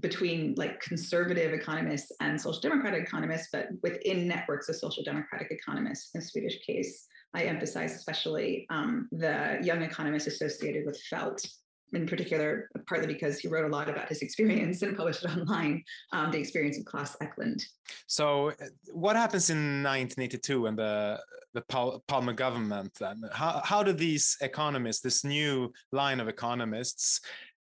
between 0.00 0.54
like 0.58 0.80
conservative 0.80 1.52
economists 1.52 2.12
and 2.20 2.40
social 2.40 2.60
democratic 2.60 3.02
economists, 3.02 3.48
but 3.52 3.68
within 3.82 4.26
networks 4.26 4.68
of 4.68 4.76
social 4.76 5.04
democratic 5.04 5.50
economists 5.50 6.10
in 6.14 6.20
the 6.20 6.26
Swedish 6.26 6.58
case. 6.66 7.06
I 7.34 7.44
emphasize 7.44 7.94
especially 7.94 8.66
um, 8.70 9.08
the 9.12 9.58
young 9.62 9.82
economist 9.82 10.26
associated 10.26 10.86
with 10.86 11.00
Feldt 11.10 11.46
in 11.92 12.06
particular, 12.06 12.68
partly 12.88 13.06
because 13.06 13.38
he 13.38 13.48
wrote 13.48 13.64
a 13.64 13.68
lot 13.68 13.88
about 13.88 14.08
his 14.08 14.22
experience 14.22 14.82
and 14.82 14.96
published 14.96 15.24
it 15.24 15.30
online, 15.36 15.82
um, 16.12 16.30
the 16.30 16.38
experience 16.38 16.78
of 16.78 16.84
Klas 16.84 17.16
Eklund. 17.20 17.64
So, 18.06 18.52
what 18.92 19.16
happens 19.16 19.50
in 19.50 19.82
1982 19.82 20.62
when 20.62 20.76
the 20.76 21.20
the 21.54 21.62
Palme 21.62 22.34
government? 22.34 22.92
Then, 22.98 23.22
how 23.32 23.60
how 23.64 23.82
do 23.82 23.92
these 23.92 24.36
economists, 24.40 25.00
this 25.00 25.24
new 25.24 25.72
line 25.92 26.20
of 26.20 26.28
economists, 26.28 27.20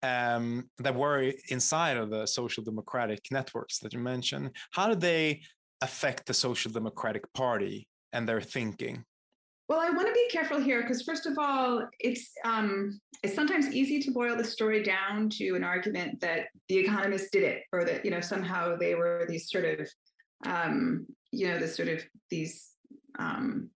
um, 0.03 0.69
that 0.79 0.95
were 0.95 1.31
inside 1.49 1.97
of 1.97 2.09
the 2.09 2.25
social 2.25 2.63
democratic 2.63 3.25
networks 3.31 3.79
that 3.79 3.93
you 3.93 3.99
mentioned, 3.99 4.51
how 4.71 4.87
do 4.87 4.95
they 4.95 5.41
affect 5.81 6.25
the 6.25 6.33
social 6.33 6.71
democratic 6.71 7.31
party 7.33 7.87
and 8.13 8.27
their 8.27 8.41
thinking? 8.41 9.03
Well, 9.67 9.79
I 9.79 9.89
want 9.89 10.07
to 10.07 10.13
be 10.13 10.27
careful 10.29 10.59
here 10.59 10.81
because, 10.81 11.01
first 11.01 11.25
of 11.25 11.37
all, 11.39 11.87
it's 11.99 12.31
um, 12.43 12.99
it's 13.23 13.33
sometimes 13.33 13.73
easy 13.73 13.99
to 14.01 14.11
boil 14.11 14.35
the 14.35 14.43
story 14.43 14.83
down 14.83 15.29
to 15.31 15.55
an 15.55 15.63
argument 15.63 16.21
that 16.21 16.47
the 16.69 16.77
economists 16.77 17.29
did 17.31 17.43
it, 17.43 17.63
or 17.71 17.83
that 17.83 18.05
you 18.05 18.11
know 18.11 18.21
somehow 18.21 18.75
they 18.75 18.93
were 18.93 19.25
these 19.27 19.49
sort 19.49 19.65
of 19.65 19.89
um, 20.45 21.07
you 21.31 21.47
know 21.47 21.57
the 21.57 21.67
sort 21.67 21.89
of 21.89 22.03
these 22.29 22.73
um, 23.17 23.69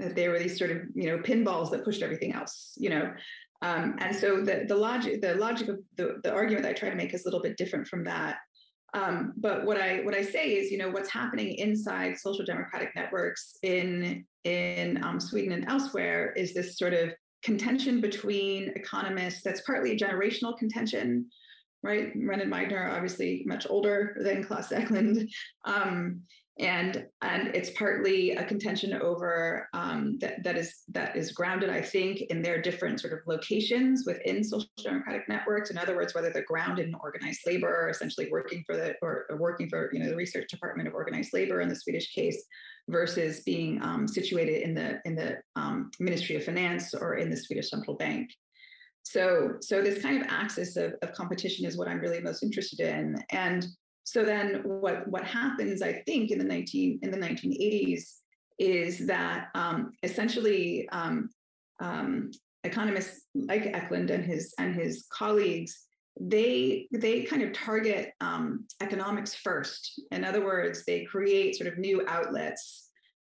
they 0.00 0.28
were 0.28 0.38
these 0.38 0.58
sort 0.58 0.72
of 0.72 0.78
you 0.94 1.06
know 1.06 1.18
pinballs 1.18 1.70
that 1.70 1.84
pushed 1.84 2.02
everything 2.02 2.32
else, 2.32 2.74
you 2.76 2.90
know. 2.90 3.12
Um, 3.62 3.96
and 3.98 4.16
so 4.16 4.40
the 4.40 4.64
the 4.66 4.74
logic 4.74 5.20
the 5.20 5.36
logic 5.36 5.68
of 5.68 5.78
the, 5.96 6.20
the 6.24 6.32
argument 6.32 6.64
that 6.64 6.70
I 6.70 6.74
try 6.74 6.90
to 6.90 6.96
make 6.96 7.14
is 7.14 7.24
a 7.24 7.28
little 7.28 7.42
bit 7.42 7.56
different 7.56 7.86
from 7.86 8.02
that. 8.04 8.38
Um, 8.94 9.34
but 9.36 9.64
what 9.64 9.80
I 9.80 10.00
what 10.00 10.16
I 10.16 10.22
say 10.22 10.54
is, 10.54 10.72
you 10.72 10.78
know, 10.78 10.90
what's 10.90 11.10
happening 11.10 11.54
inside 11.54 12.18
social 12.18 12.44
democratic 12.44 12.96
networks 12.96 13.56
in 13.62 14.24
in 14.44 15.02
um, 15.04 15.20
Sweden 15.20 15.52
and 15.52 15.68
elsewhere 15.68 16.32
is 16.32 16.54
this 16.54 16.78
sort 16.78 16.94
of 16.94 17.10
contention 17.42 18.00
between 18.00 18.72
economists. 18.76 19.42
That's 19.42 19.62
partly 19.62 19.92
a 19.92 19.98
generational 19.98 20.56
contention, 20.58 21.26
right? 21.82 22.14
Rehn 22.16 22.42
and 22.42 22.52
Meidner 22.52 22.90
obviously 22.90 23.42
much 23.46 23.66
older 23.68 24.16
than 24.20 24.44
Klas 24.44 24.72
Eklund, 24.72 25.28
um, 25.64 26.20
and 26.58 27.06
and 27.22 27.54
it's 27.54 27.70
partly 27.70 28.32
a 28.32 28.44
contention 28.44 28.92
over 29.00 29.68
um, 29.72 30.18
that 30.20 30.44
that 30.44 30.58
is 30.58 30.82
that 30.88 31.16
is 31.16 31.32
grounded, 31.32 31.70
I 31.70 31.80
think, 31.80 32.20
in 32.28 32.42
their 32.42 32.60
different 32.60 33.00
sort 33.00 33.14
of 33.14 33.20
locations 33.26 34.04
within 34.06 34.44
social 34.44 34.68
democratic 34.82 35.26
networks. 35.26 35.70
In 35.70 35.78
other 35.78 35.96
words, 35.96 36.14
whether 36.14 36.30
they're 36.30 36.44
grounded 36.44 36.88
in 36.88 36.94
organized 36.96 37.40
labor, 37.46 37.84
or 37.84 37.88
essentially 37.88 38.28
working 38.30 38.62
for 38.66 38.76
the 38.76 38.94
or 39.00 39.26
working 39.38 39.70
for 39.70 39.90
you 39.94 40.00
know 40.00 40.10
the 40.10 40.16
research 40.16 40.48
department 40.50 40.86
of 40.86 40.94
organized 40.94 41.32
labor 41.32 41.62
in 41.62 41.68
the 41.68 41.76
Swedish 41.76 42.12
case, 42.12 42.44
versus 42.88 43.40
being 43.40 43.82
um, 43.82 44.08
situated 44.08 44.62
in 44.62 44.74
the 44.74 45.00
in 45.04 45.14
the 45.14 45.38
um, 45.56 45.90
Ministry 46.00 46.36
of 46.36 46.44
Finance 46.44 46.94
or 46.94 47.16
in 47.16 47.30
the 47.30 47.36
Swedish 47.36 47.70
Central 47.70 47.96
Bank. 47.96 48.30
So 49.02 49.54
so 49.60 49.82
this 49.82 50.02
kind 50.02 50.20
of 50.20 50.26
axis 50.28 50.76
of, 50.76 50.94
of 51.02 51.12
competition 51.12 51.66
is 51.66 51.76
what 51.76 51.88
I'm 51.88 52.00
really 52.00 52.20
most 52.20 52.42
interested 52.42 52.80
in, 52.80 53.16
and 53.30 53.66
so 54.04 54.24
then 54.24 54.62
what, 54.64 55.06
what 55.06 55.24
happens, 55.24 55.82
I 55.82 56.02
think, 56.06 56.32
in 56.32 56.38
the 56.38 56.44
19 56.44 56.98
in 57.02 57.10
the 57.12 57.16
1980s 57.16 58.14
is 58.58 59.06
that 59.06 59.48
um, 59.54 59.92
essentially 60.02 60.88
um, 60.90 61.30
um, 61.80 62.32
economists 62.64 63.26
like 63.34 63.66
Eklund 63.66 64.10
and 64.10 64.24
his 64.24 64.52
and 64.58 64.74
his 64.74 65.06
colleagues 65.12 65.86
they 66.18 66.88
they 66.92 67.22
kind 67.22 67.42
of 67.42 67.52
target 67.52 68.12
um, 68.20 68.66
economics 68.80 69.34
first. 69.34 70.00
In 70.10 70.24
other 70.24 70.44
words, 70.44 70.84
they 70.84 71.04
create 71.04 71.56
sort 71.56 71.72
of 71.72 71.78
new 71.78 72.04
outlets 72.08 72.88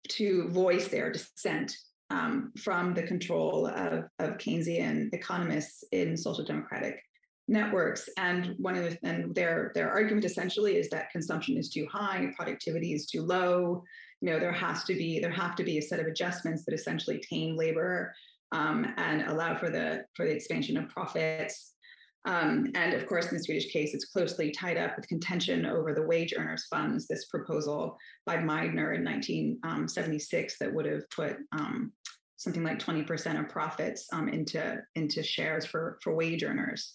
to 0.09 0.49
voice 0.49 0.89
their 0.89 1.13
dissent 1.13 1.77
um, 2.11 2.53
from 2.59 2.95
the 2.95 3.03
control 3.03 3.67
of, 3.67 4.05
of 4.19 4.39
Keynesian 4.39 5.09
economists 5.13 5.85
in 5.93 6.17
social 6.17 6.45
democratic 6.45 7.01
networks. 7.49 8.09
And 8.17 8.55
one 8.59 8.77
of 8.77 8.85
the, 8.85 8.99
and 9.03 9.35
their 9.35 9.73
their 9.75 9.91
argument 9.91 10.25
essentially 10.25 10.77
is 10.77 10.89
that 10.91 11.11
consumption 11.11 11.57
is 11.57 11.71
too 11.71 11.87
high, 11.91 12.33
productivity 12.37 12.93
is 12.93 13.07
too 13.07 13.23
low. 13.23 13.83
You 14.21 14.31
know, 14.31 14.39
there 14.39 14.53
has 14.53 14.85
to 14.85 14.95
be 14.95 15.21
there 15.21 15.31
have 15.31 15.57
to 15.57 15.65
be 15.65 15.79
a 15.79 15.83
set 15.83 16.01
of 16.01 16.07
adjustments 16.07 16.65
that 16.65 16.75
essentially 16.75 17.23
tame 17.29 17.57
labor 17.57 18.15
um, 18.53 18.87
and 18.97 19.23
allow 19.23 19.57
for 19.57 19.71
the 19.71 20.05
for 20.15 20.27
the 20.27 20.33
expansion 20.33 20.77
of 20.77 20.89
profits. 20.89 21.75
Um, 22.25 22.71
and 22.75 22.95
of 22.95 23.07
course, 23.07 23.31
in 23.31 23.37
the 23.37 23.43
Swedish 23.43 23.73
case, 23.73 23.95
it's 23.95 24.05
closely 24.05 24.53
tied 24.53 24.77
up 24.77 24.97
with 24.97 25.09
contention 25.09 25.67
over 25.67 25.93
the 25.93 26.07
wage 26.07 26.33
earners 26.37 26.67
funds, 26.71 27.09
this 27.09 27.27
proposal 27.27 27.99
by 28.27 28.37
Meidner 28.37 28.95
in 28.95 29.05
1976 29.05 30.53
um, 30.53 30.57
that 30.67 30.75
would 30.75 30.87
have 30.87 31.09
put 31.11 31.37
um, 31.53 31.93
something 32.37 32.63
like 32.63 32.79
20% 32.79 33.41
of 33.41 33.49
profits 33.49 34.07
um, 34.13 34.29
into, 34.29 34.81
into 34.95 35.23
shares 35.23 35.67
for, 35.67 35.99
for 36.03 36.15
wage 36.15 36.45
earners. 36.45 36.95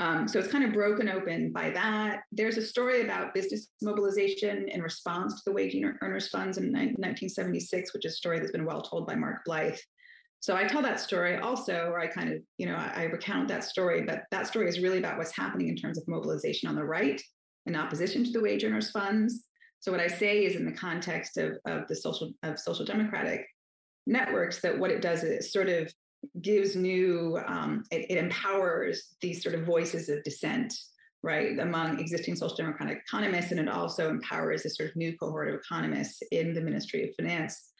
Um, 0.00 0.26
so 0.26 0.40
it's 0.40 0.50
kind 0.50 0.64
of 0.64 0.72
broken 0.72 1.08
open 1.08 1.52
by 1.52 1.70
that. 1.70 2.22
There's 2.32 2.56
a 2.56 2.62
story 2.62 3.02
about 3.02 3.32
business 3.34 3.68
mobilization 3.80 4.68
in 4.68 4.82
response 4.82 5.34
to 5.34 5.42
the 5.46 5.52
wage 5.52 5.76
earners 6.00 6.28
funds 6.28 6.58
in 6.58 6.72
1976, 6.72 7.94
which 7.94 8.04
is 8.04 8.12
a 8.12 8.16
story 8.16 8.40
that's 8.40 8.50
been 8.50 8.64
well 8.64 8.82
told 8.82 9.06
by 9.06 9.14
Mark 9.14 9.42
Blyth. 9.48 9.78
So 10.44 10.54
I 10.54 10.64
tell 10.64 10.82
that 10.82 11.00
story 11.00 11.38
also, 11.38 11.86
or 11.86 11.98
I 11.98 12.06
kind 12.06 12.30
of, 12.30 12.42
you 12.58 12.66
know, 12.66 12.74
I, 12.74 12.92
I 12.94 13.02
recount 13.04 13.48
that 13.48 13.64
story, 13.64 14.02
but 14.02 14.24
that 14.30 14.46
story 14.46 14.68
is 14.68 14.78
really 14.78 14.98
about 14.98 15.16
what's 15.16 15.34
happening 15.34 15.68
in 15.68 15.74
terms 15.74 15.96
of 15.96 16.06
mobilization 16.06 16.68
on 16.68 16.74
the 16.74 16.84
right 16.84 17.18
in 17.64 17.74
opposition 17.74 18.24
to 18.24 18.30
the 18.30 18.42
wage 18.42 18.62
earners 18.62 18.90
funds. 18.90 19.44
So 19.80 19.90
what 19.90 20.02
I 20.02 20.06
say 20.06 20.44
is 20.44 20.56
in 20.56 20.66
the 20.66 20.76
context 20.76 21.38
of, 21.38 21.56
of 21.64 21.88
the 21.88 21.96
social 21.96 22.30
of 22.42 22.58
social 22.58 22.84
democratic 22.84 23.46
networks 24.06 24.60
that 24.60 24.78
what 24.78 24.90
it 24.90 25.00
does 25.00 25.22
is 25.22 25.30
it 25.30 25.44
sort 25.44 25.70
of 25.70 25.90
gives 26.42 26.76
new 26.76 27.38
um, 27.46 27.82
it, 27.90 28.10
it, 28.10 28.18
empowers 28.18 29.14
these 29.22 29.42
sort 29.42 29.54
of 29.54 29.64
voices 29.64 30.10
of 30.10 30.22
dissent 30.24 30.74
right 31.22 31.58
among 31.58 31.98
existing 31.98 32.36
social 32.36 32.56
democratic 32.56 32.98
economists 32.98 33.50
and 33.50 33.60
it 33.60 33.68
also 33.70 34.10
empowers 34.10 34.66
a 34.66 34.68
sort 34.68 34.90
of 34.90 34.96
new 34.96 35.16
cohort 35.16 35.48
of 35.48 35.54
economists 35.54 36.20
in 36.32 36.52
the 36.52 36.60
ministry 36.60 37.02
of 37.08 37.14
finance 37.16 37.70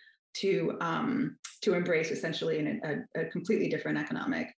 to 0.41 0.77
um, 0.81 1.37
to 1.63 1.75
embrace 1.75 2.11
essentially 2.11 2.59
an, 2.59 2.81
a, 2.85 3.21
a, 3.21 3.25
completely 3.27 3.69
different 3.69 3.99
economic 3.99 4.49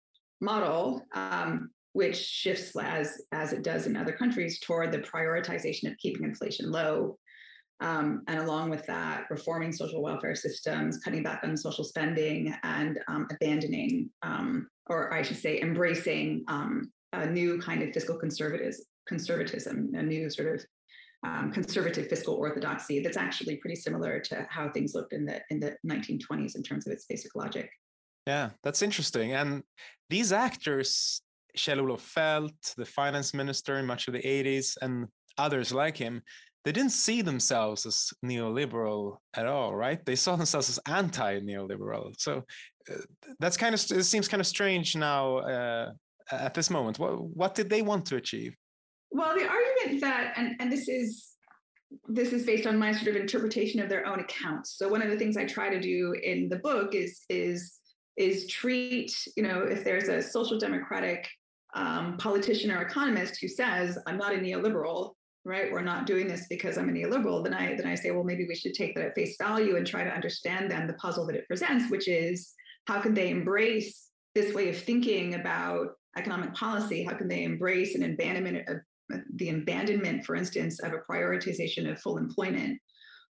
model, 0.41 1.03
um, 1.15 1.71
which 1.93 2.17
shifts 2.17 2.73
as 2.81 3.23
as 3.33 3.53
it 3.53 3.63
does 3.63 3.87
in 3.87 3.97
other 3.97 4.13
countries 4.13 4.61
toward 4.61 4.93
the 4.93 4.99
prioritization 4.99 5.91
of 5.91 5.99
keeping 5.99 6.25
inflation 6.25 6.71
low, 6.71 7.17
um, 7.81 8.23
and 8.27 8.41
along 8.41 8.71
with 8.71 8.87
that, 8.87 9.25
reforming 9.31 9.73
social 9.73 10.03
welfare 10.03 10.35
systems, 10.35 10.99
cutting 10.99 11.23
back 11.23 11.41
on 11.43 11.57
social 11.57 11.85
spending, 11.85 12.55
and 12.63 12.99
um, 13.09 13.27
abandoning, 13.31 14.11
um, 14.23 14.69
or 14.89 15.13
I 15.13 15.23
should 15.23 15.37
say, 15.37 15.61
embracing 15.61 16.45
um, 16.49 16.91
a 17.13 17.27
new 17.27 17.61
kind 17.61 17.83
of 17.83 17.93
fiscal 17.93 18.17
conservatism, 18.17 18.85
conservatism, 19.07 19.91
a 19.95 20.03
new 20.03 20.31
sort 20.31 20.55
of 20.55 20.65
um, 21.27 21.53
conservative 21.53 22.09
fiscal 22.09 22.35
orthodoxy 22.35 23.01
that's 23.01 23.17
actually 23.17 23.57
pretty 23.57 23.77
similar 23.77 24.21
to 24.21 24.47
how 24.49 24.69
things 24.71 24.95
looked 24.95 25.13
in 25.13 25.25
the 25.27 25.41
in 25.51 25.59
the 25.61 25.77
1920s 25.87 26.57
in 26.57 26.63
terms 26.63 26.87
of 26.87 26.93
its 26.93 27.07
basic 27.07 27.35
logic. 27.35 27.71
Yeah, 28.27 28.51
that's 28.63 28.83
interesting. 28.83 29.33
And 29.33 29.63
these 30.11 30.33
actors, 30.33 31.23
Kjell-Olof 31.57 32.15
Feldt, 32.15 32.75
the 32.77 32.85
finance 32.85 33.33
minister 33.35 33.79
in 33.79 33.87
much 33.87 34.09
of 34.09 34.15
the 34.15 34.23
80s, 34.23 34.77
and 34.83 35.07
others 35.39 35.73
like 35.73 35.97
him, 35.97 36.23
they 36.65 36.73
didn't 36.73 36.91
see 36.91 37.23
themselves 37.23 37.87
as 37.87 38.11
neoliberal 38.25 39.19
at 39.35 39.47
all, 39.47 39.75
right? 39.75 40.05
They 40.05 40.17
saw 40.17 40.35
themselves 40.35 40.69
as 40.69 40.81
anti-neoliberal. 40.87 42.15
So 42.19 42.43
uh, 42.91 42.95
that's 43.39 43.57
kind 43.57 43.75
of 43.75 43.81
it 43.81 44.05
seems 44.05 44.27
kind 44.27 44.41
of 44.41 44.47
strange 44.47 44.97
now 44.97 45.39
uh, 45.39 45.93
at 46.33 46.55
this 46.55 46.71
moment. 46.71 46.99
What 46.99 47.23
what 47.23 47.55
did 47.55 47.71
they 47.71 47.83
want 47.83 48.07
to 48.07 48.17
achieve? 48.17 48.57
Well, 49.13 49.35
the 49.39 49.47
argument 49.47 49.76
that, 50.07 50.35
and, 50.37 50.57
and 50.61 50.71
this 50.71 50.89
is 50.89 51.33
this 52.09 52.33
is 52.33 52.45
based 52.45 52.67
on 52.67 52.77
my 52.79 52.93
sort 52.93 53.09
of 53.09 53.17
interpretation 53.17 53.81
of 53.81 53.89
their 53.89 54.07
own 54.07 54.21
accounts. 54.21 54.77
So 54.77 54.89
one 54.89 55.03
of 55.03 55.11
the 55.11 55.17
things 55.17 55.37
I 55.37 55.45
try 55.45 55.69
to 55.71 55.81
do 55.81 56.15
in 56.31 56.49
the 56.49 56.61
book 56.69 56.95
is 56.95 57.13
is 57.29 57.79
is 58.17 58.47
treat, 58.47 59.13
you 59.37 59.43
know, 59.43 59.61
if 59.63 59.85
there's 59.85 60.09
a 60.09 60.23
social 60.23 60.59
democratic 60.59 61.29
um, 61.75 62.17
politician 62.17 62.71
or 62.71 62.81
economist 62.81 63.39
who 63.41 63.49
says, 63.49 63.99
I'm 64.07 64.17
not 64.17 64.35
a 64.35 64.39
neoliberal, 64.39 65.13
right? 65.45 65.71
We're 65.71 65.83
not 65.83 66.07
doing 66.07 66.27
this 66.27 66.47
because 66.49 66.79
I'm 66.79 66.89
a 66.89 66.93
neoliberal, 66.93 67.45
then 67.45 67.55
I 67.55 67.75
then 67.77 67.87
I 67.87 67.95
say, 67.95 68.11
well, 68.11 68.25
maybe 68.25 68.47
we 68.49 68.57
should 68.57 68.75
take 68.75 68.95
that 68.95 69.05
at 69.05 69.15
face 69.15 69.37
value 69.41 69.77
and 69.77 69.87
try 69.87 70.03
to 70.05 70.17
understand 70.19 70.71
then 70.71 70.87
the 70.87 70.95
puzzle 71.05 71.27
that 71.27 71.37
it 71.37 71.47
presents, 71.47 71.91
which 71.91 72.09
is 72.09 72.53
how 72.87 73.01
can 73.01 73.15
they 73.15 73.31
embrace 73.31 74.09
this 74.35 74.55
way 74.55 74.69
of 74.69 74.79
thinking 74.79 75.35
about 75.35 75.89
economic 76.17 76.55
policy? 76.55 77.05
How 77.05 77.15
can 77.15 77.29
they 77.29 77.43
embrace 77.45 77.95
an 77.95 78.03
abandonment 78.03 78.69
of 78.69 78.79
the 79.35 79.51
abandonment, 79.51 80.25
for 80.25 80.37
instance, 80.37 80.81
of 80.81 80.93
a 80.93 80.99
prioritization 81.11 81.91
of 81.91 82.01
full 82.01 82.19
employment, 82.19 82.79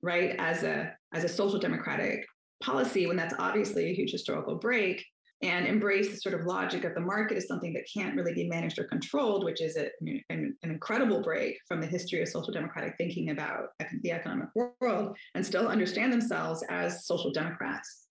right, 0.02 0.34
as 0.38 0.62
a 0.62 0.94
as 1.14 1.24
a 1.24 1.28
social 1.28 1.58
democratic 1.58 2.24
policy, 2.62 3.06
when 3.06 3.16
that's 3.16 3.34
obviously 3.38 3.90
a 3.90 3.94
huge 3.94 4.12
historical 4.12 4.56
break, 4.56 5.04
and 5.42 5.66
embrace 5.66 6.10
the 6.10 6.16
sort 6.16 6.34
of 6.34 6.46
logic 6.46 6.84
of 6.84 6.94
the 6.94 7.00
market 7.00 7.36
as 7.36 7.48
something 7.48 7.72
that 7.72 7.84
can't 7.92 8.14
really 8.14 8.32
be 8.32 8.48
managed 8.48 8.78
or 8.78 8.84
controlled, 8.84 9.44
which 9.44 9.60
is 9.60 9.76
a, 9.76 9.88
an, 10.00 10.22
an, 10.30 10.70
incredible 10.70 11.20
break 11.20 11.58
from 11.66 11.80
the 11.80 11.86
history 11.86 12.22
of 12.22 12.28
social 12.28 12.52
democratic 12.52 12.94
thinking 12.96 13.30
about 13.30 13.70
the 14.02 14.12
economic 14.12 14.48
world, 14.80 15.16
and 15.34 15.44
still 15.44 15.68
understand 15.68 16.12
themselves 16.12 16.64
as 16.70 17.06
social 17.06 17.32
democrats. 17.32 18.06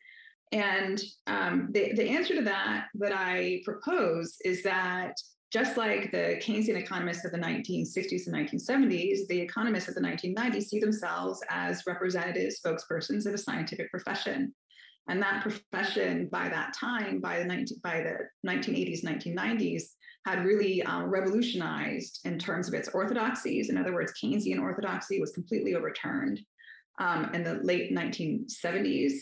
And 0.51 1.01
um, 1.28 1.70
the, 1.72 1.93
the 1.93 2.09
answer 2.09 2.36
to 2.36 2.41
that 2.41 2.88
that 2.95 3.14
I 3.14 3.62
propose 3.64 4.36
is 4.43 4.64
that 4.64 5.14
just 5.52 5.76
like 5.76 6.12
the 6.12 6.39
Keynesian 6.41 6.78
economists 6.78 7.26
of 7.26 7.32
the 7.32 7.38
1960s 7.38 8.28
and 8.28 8.36
1970s, 8.36 9.28
the 9.28 9.39
economists 9.39 9.89
of 9.89 9.95
the 9.95 10.02
1990s 10.02 10.64
see 10.64 10.80
themselves 10.80 11.41
as 11.49 11.84
representative 11.86 12.54
spokespersons 12.54 13.26
of 13.26 13.34
a 13.34 13.38
scientific 13.38 13.91
profession. 13.91 14.54
And 15.10 15.22
that 15.22 15.41
profession 15.41 16.30
by 16.32 16.47
that 16.47 16.74
time, 16.74 17.20
by 17.20 17.39
the, 17.39 17.45
19, 17.45 17.78
by 17.84 18.02
the 18.02 18.49
1980s, 18.49 19.04
1990s, 19.04 19.84
had 20.26 20.45
really 20.45 20.84
um, 20.84 21.06
revolutionized 21.06 22.22
in 22.24 22.39
terms 22.39 22.68
of 22.68 22.74
its 22.74 22.88
orthodoxies. 22.89 23.70
In 23.70 23.78
other 23.78 23.93
words, 23.93 24.14
Keynesian 24.24 24.62
orthodoxy 24.62 25.20
was 25.20 25.32
completely 25.32 25.76
overturned 25.76 26.39
um, 26.99 27.34
in 27.34 27.43
the 27.43 27.56
late 27.64 27.91
1970s 27.91 29.14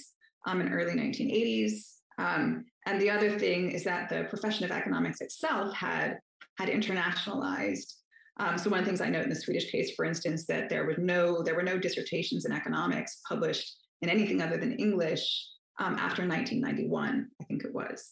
um, 0.45 0.61
and 0.61 0.73
early 0.73 0.93
1980s. 0.93 1.98
Um, 2.19 2.65
and 2.85 3.01
the 3.01 3.09
other 3.09 3.39
thing 3.39 3.71
is 3.71 3.83
that 3.85 4.09
the 4.09 4.25
profession 4.25 4.65
of 4.65 4.71
economics 4.71 5.21
itself 5.21 5.73
had 5.73 6.19
had 6.57 6.69
internationalized. 6.69 7.93
Um, 8.37 8.57
so 8.57 8.69
one 8.69 8.79
of 8.79 8.85
the 8.85 8.89
things 8.89 9.01
I 9.01 9.09
note 9.09 9.23
in 9.23 9.29
the 9.29 9.35
Swedish 9.35 9.71
case, 9.71 9.95
for 9.95 10.05
instance, 10.05 10.45
that 10.47 10.69
there 10.69 10.85
were 10.85 10.97
no 10.97 11.41
there 11.41 11.55
were 11.55 11.63
no 11.63 11.77
dissertations 11.77 12.45
in 12.45 12.51
economics 12.51 13.21
published 13.27 13.77
in 14.01 14.09
anything 14.09 14.41
other 14.41 14.57
than 14.57 14.73
English 14.73 15.45
um, 15.79 15.95
after 15.95 16.27
1991, 16.27 17.27
I 17.41 17.43
think 17.45 17.63
it 17.63 17.73
was. 17.73 18.11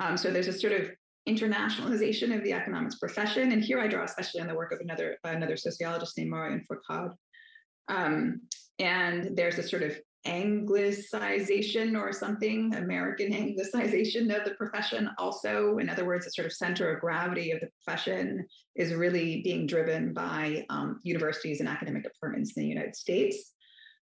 Um, 0.00 0.16
so 0.16 0.30
there's 0.30 0.48
a 0.48 0.52
sort 0.52 0.72
of 0.72 0.90
internationalization 1.28 2.36
of 2.36 2.42
the 2.44 2.52
economics 2.52 2.96
profession, 2.96 3.52
and 3.52 3.62
here 3.62 3.80
I 3.80 3.86
draw 3.86 4.04
especially 4.04 4.40
on 4.40 4.48
the 4.48 4.54
work 4.54 4.72
of 4.72 4.80
another 4.80 5.16
another 5.24 5.56
sociologist 5.56 6.18
named 6.18 6.30
Marion 6.30 6.64
Fourcade. 6.68 7.12
Um, 7.88 8.40
and 8.78 9.36
there's 9.36 9.58
a 9.58 9.62
sort 9.62 9.82
of 9.82 9.96
anglicization 10.26 12.00
or 12.00 12.12
something, 12.12 12.74
American 12.74 13.32
anglicization 13.32 14.34
of 14.34 14.44
the 14.44 14.54
profession 14.56 15.10
also. 15.18 15.78
In 15.78 15.90
other 15.90 16.04
words, 16.04 16.24
the 16.24 16.30
sort 16.30 16.46
of 16.46 16.52
center 16.52 16.94
of 16.94 17.00
gravity 17.00 17.50
of 17.50 17.60
the 17.60 17.68
profession 17.84 18.46
is 18.74 18.94
really 18.94 19.42
being 19.42 19.66
driven 19.66 20.14
by 20.14 20.64
um, 20.70 21.00
universities 21.02 21.60
and 21.60 21.68
academic 21.68 22.04
departments 22.04 22.52
in 22.56 22.62
the 22.62 22.68
United 22.68 22.96
States. 22.96 23.52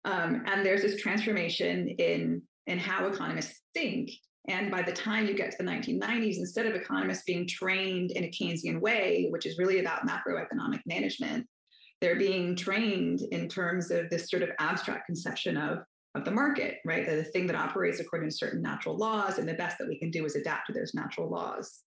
Um, 0.05 0.43
and 0.45 0.65
there's 0.65 0.81
this 0.81 1.01
transformation 1.01 1.89
in, 1.89 2.41
in 2.67 2.77
how 2.77 3.07
economists 3.07 3.61
think. 3.73 4.11
And 4.49 4.69
by 4.69 4.81
the 4.81 4.91
time 4.91 5.25
you 5.25 5.35
get 5.35 5.51
to 5.51 5.57
the 5.57 5.63
1990s, 5.63 6.37
instead 6.37 6.65
of 6.65 6.75
economists 6.75 7.23
being 7.23 7.47
trained 7.47 8.11
in 8.11 8.25
a 8.25 8.27
Keynesian 8.27 8.81
way, 8.81 9.27
which 9.29 9.45
is 9.45 9.57
really 9.57 9.79
about 9.79 10.05
macroeconomic 10.05 10.81
management, 10.85 11.47
they're 12.01 12.19
being 12.19 12.53
trained 12.53 13.21
in 13.31 13.47
terms 13.47 13.89
of 13.89 14.09
this 14.09 14.29
sort 14.29 14.43
of 14.43 14.49
abstract 14.59 15.05
conception 15.05 15.55
of 15.55 15.79
of 16.15 16.25
the 16.25 16.31
market, 16.31 16.77
right? 16.85 17.05
The 17.05 17.23
thing 17.23 17.47
that 17.47 17.55
operates 17.55 17.99
according 17.99 18.29
to 18.29 18.35
certain 18.35 18.61
natural 18.61 18.97
laws, 18.97 19.39
and 19.39 19.47
the 19.47 19.53
best 19.53 19.77
that 19.79 19.87
we 19.87 19.97
can 19.97 20.11
do 20.11 20.25
is 20.25 20.35
adapt 20.35 20.67
to 20.67 20.73
those 20.73 20.93
natural 20.93 21.29
laws. 21.29 21.79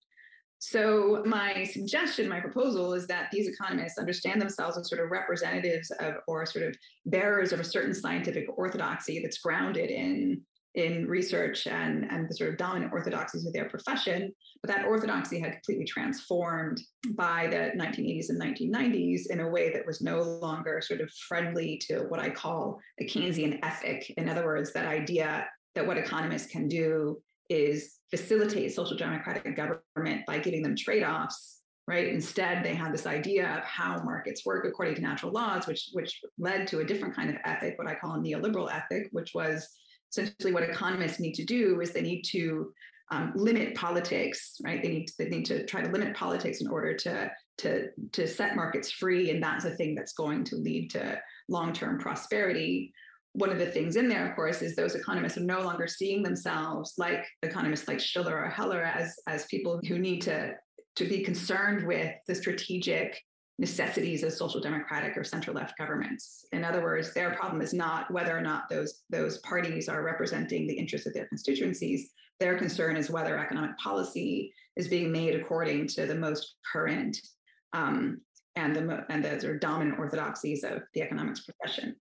So, 0.59 1.21
my 1.25 1.63
suggestion, 1.65 2.27
my 2.27 2.39
proposal 2.39 2.93
is 2.93 3.05
that 3.07 3.29
these 3.31 3.47
economists 3.47 3.99
understand 3.99 4.41
themselves 4.41 4.77
as 4.77 4.89
sort 4.89 5.01
of 5.01 5.11
representatives 5.11 5.91
of, 5.99 6.15
or 6.27 6.45
sort 6.47 6.65
of 6.65 6.75
bearers 7.05 7.53
of 7.53 7.59
a 7.59 7.63
certain 7.63 7.93
scientific 7.93 8.47
orthodoxy 8.57 9.21
that's 9.21 9.37
grounded 9.37 9.91
in 9.91 10.41
in 10.77 11.07
research 11.07 11.65
and, 11.65 12.05
and 12.11 12.29
the 12.29 12.35
sort 12.35 12.51
of 12.51 12.57
dominant 12.57 12.93
orthodoxies 12.93 13.47
of 13.47 13.51
their 13.51 13.67
profession. 13.67 14.31
But 14.61 14.69
that 14.69 14.85
orthodoxy 14.85 15.39
had 15.39 15.53
completely 15.53 15.85
transformed 15.85 16.79
by 17.15 17.47
the 17.47 17.71
1980s 17.75 18.29
and 18.29 18.39
1990s 18.39 19.31
in 19.31 19.39
a 19.39 19.49
way 19.49 19.73
that 19.73 19.87
was 19.87 20.01
no 20.01 20.21
longer 20.21 20.79
sort 20.81 21.01
of 21.01 21.11
friendly 21.27 21.81
to 21.87 22.01
what 22.09 22.19
I 22.19 22.29
call 22.29 22.79
a 22.99 23.05
Keynesian 23.05 23.59
ethic. 23.63 24.13
In 24.17 24.29
other 24.29 24.45
words, 24.45 24.71
that 24.73 24.85
idea 24.85 25.47
that 25.73 25.85
what 25.85 25.97
economists 25.97 26.51
can 26.51 26.67
do 26.67 27.21
is 27.49 27.95
facilitate 28.11 28.71
social 28.73 28.97
democratic 28.97 29.55
government 29.55 30.25
by 30.27 30.37
giving 30.37 30.61
them 30.61 30.75
trade 30.77 31.03
offs 31.03 31.55
right? 31.89 32.09
Instead, 32.09 32.65
they 32.65 32.75
had 32.75 32.93
this 32.93 33.05
idea 33.05 33.47
of 33.57 33.63
how 33.63 34.03
markets 34.03 34.45
work 34.45 34.65
according 34.67 34.95
to 34.95 35.01
natural 35.01 35.31
laws, 35.31 35.67
which 35.67 35.89
which 35.93 36.19
led 36.37 36.67
to 36.67 36.79
a 36.79 36.85
different 36.85 37.15
kind 37.15 37.29
of 37.29 37.37
ethic, 37.45 37.77
what 37.77 37.87
I 37.87 37.95
call 37.95 38.15
a 38.15 38.19
neoliberal 38.19 38.69
ethic, 38.69 39.07
which 39.13 39.31
was 39.33 39.65
essentially 40.11 40.53
what 40.53 40.63
economists 40.63 41.19
need 41.19 41.33
to 41.33 41.45
do 41.45 41.79
is 41.81 41.91
they 41.91 42.01
need 42.01 42.23
to 42.23 42.71
um, 43.09 43.31
limit 43.35 43.75
politics, 43.75 44.57
right? 44.63 44.81
They 44.83 44.89
need 44.89 45.05
to, 45.07 45.13
they 45.17 45.29
need 45.29 45.45
to 45.45 45.65
try 45.65 45.81
to 45.81 45.89
limit 45.89 46.15
politics 46.15 46.61
in 46.61 46.67
order 46.67 46.93
to 46.95 47.31
to 47.59 47.87
to 48.11 48.27
set 48.27 48.55
markets 48.55 48.91
free, 48.91 49.31
and 49.31 49.41
that's 49.41 49.65
a 49.65 49.71
thing 49.71 49.95
that's 49.95 50.13
going 50.13 50.43
to 50.45 50.57
lead 50.57 50.91
to 50.91 51.19
long-term 51.49 51.99
prosperity. 51.99 52.93
One 53.33 53.49
of 53.49 53.59
the 53.59 53.67
things 53.67 53.95
in 53.95 54.09
there, 54.09 54.27
of 54.27 54.35
course, 54.35 54.61
is 54.61 54.75
those 54.75 54.95
economists 54.95 55.37
are 55.37 55.41
no 55.41 55.61
longer 55.61 55.87
seeing 55.87 56.23
themselves 56.23 56.93
like 56.97 57.25
economists 57.43 57.87
like 57.87 57.99
Schiller 57.99 58.37
or 58.37 58.49
Heller 58.49 58.83
as 58.83 59.15
as 59.27 59.45
people 59.45 59.79
who 59.87 59.97
need 59.99 60.21
to 60.23 60.53
to 60.97 61.07
be 61.07 61.23
concerned 61.23 61.87
with 61.87 62.13
the 62.27 62.35
strategic 62.35 63.21
necessities 63.59 64.23
of 64.23 64.31
social 64.33 64.61
democratic 64.61 65.17
or 65.17 65.23
center 65.23 65.51
left 65.51 65.77
governments. 65.77 66.45
In 66.51 66.63
other 66.63 66.81
words, 66.81 67.13
their 67.13 67.31
problem 67.31 67.61
is 67.61 67.73
not 67.73 68.11
whether 68.11 68.37
or 68.37 68.41
not 68.41 68.69
those, 68.69 69.01
those 69.09 69.39
parties 69.39 69.89
are 69.89 70.03
representing 70.03 70.67
the 70.67 70.77
interests 70.77 71.07
of 71.07 71.13
their 71.13 71.27
constituencies. 71.27 72.11
Their 72.39 72.57
concern 72.57 72.95
is 72.95 73.09
whether 73.09 73.37
economic 73.37 73.77
policy 73.77 74.53
is 74.75 74.87
being 74.87 75.11
made 75.11 75.35
according 75.35 75.87
to 75.87 76.05
the 76.05 76.15
most 76.15 76.55
current 76.71 77.17
um, 77.73 78.21
and 78.55 78.75
the 78.75 79.05
and 79.09 79.23
the 79.23 79.39
sort 79.39 79.55
of 79.55 79.59
dominant 79.59 79.99
orthodoxies 79.99 80.63
of 80.63 80.81
the 80.93 81.01
economics 81.01 81.41
profession. 81.41 81.95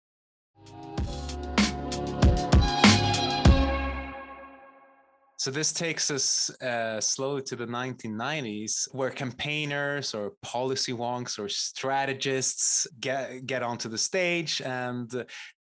So 5.46 5.52
this 5.52 5.72
takes 5.72 6.10
us 6.10 6.50
uh, 6.60 7.00
slowly 7.00 7.40
to 7.42 7.54
the 7.54 7.68
1990s, 7.68 8.92
where 8.92 9.10
campaigners 9.10 10.12
or 10.12 10.32
policy 10.42 10.92
wonks 10.92 11.38
or 11.38 11.48
strategists 11.48 12.84
get 12.98 13.46
get 13.46 13.62
onto 13.62 13.88
the 13.88 13.96
stage, 13.96 14.60
and 14.60 15.08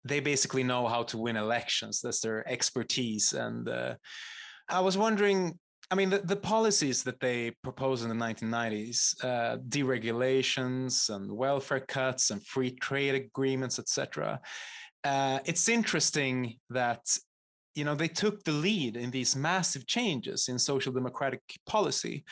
they 0.06 0.22
basically 0.22 0.64
know 0.64 0.88
how 0.88 1.04
to 1.04 1.18
win 1.18 1.36
elections. 1.36 2.00
That's 2.00 2.22
their 2.22 2.48
expertise. 2.50 3.34
And 3.34 3.68
uh, 3.68 3.96
I 4.70 4.80
was 4.80 4.98
wondering, 4.98 5.60
I 5.92 5.96
mean, 5.96 6.10
the, 6.10 6.20
the, 6.20 6.38
policies 6.38 7.04
that 7.04 7.20
they 7.20 7.52
proposed 7.62 8.06
in 8.06 8.18
the 8.18 8.26
1990s, 8.26 9.26
uh, 9.26 9.58
deregulations 9.68 11.14
and 11.14 11.30
welfare 11.30 11.82
cuts 11.86 12.32
and 12.32 12.42
free 12.48 12.72
trade 12.72 13.16
agreements, 13.16 13.78
etc. 13.78 14.40
Uh, 15.04 15.40
it's 15.44 15.68
interesting 15.68 16.60
that 16.70 17.02
you 17.76 17.84
know 17.84 17.96
they 17.96 18.08
took 18.08 18.44
the 18.44 18.52
lead 18.52 18.98
in 18.98 19.12
these 19.12 19.36
massive 19.36 19.86
changes 19.86 20.48
in 20.48 20.58
social 20.58 20.94
democratic 20.94 21.42
policy. 21.66 22.24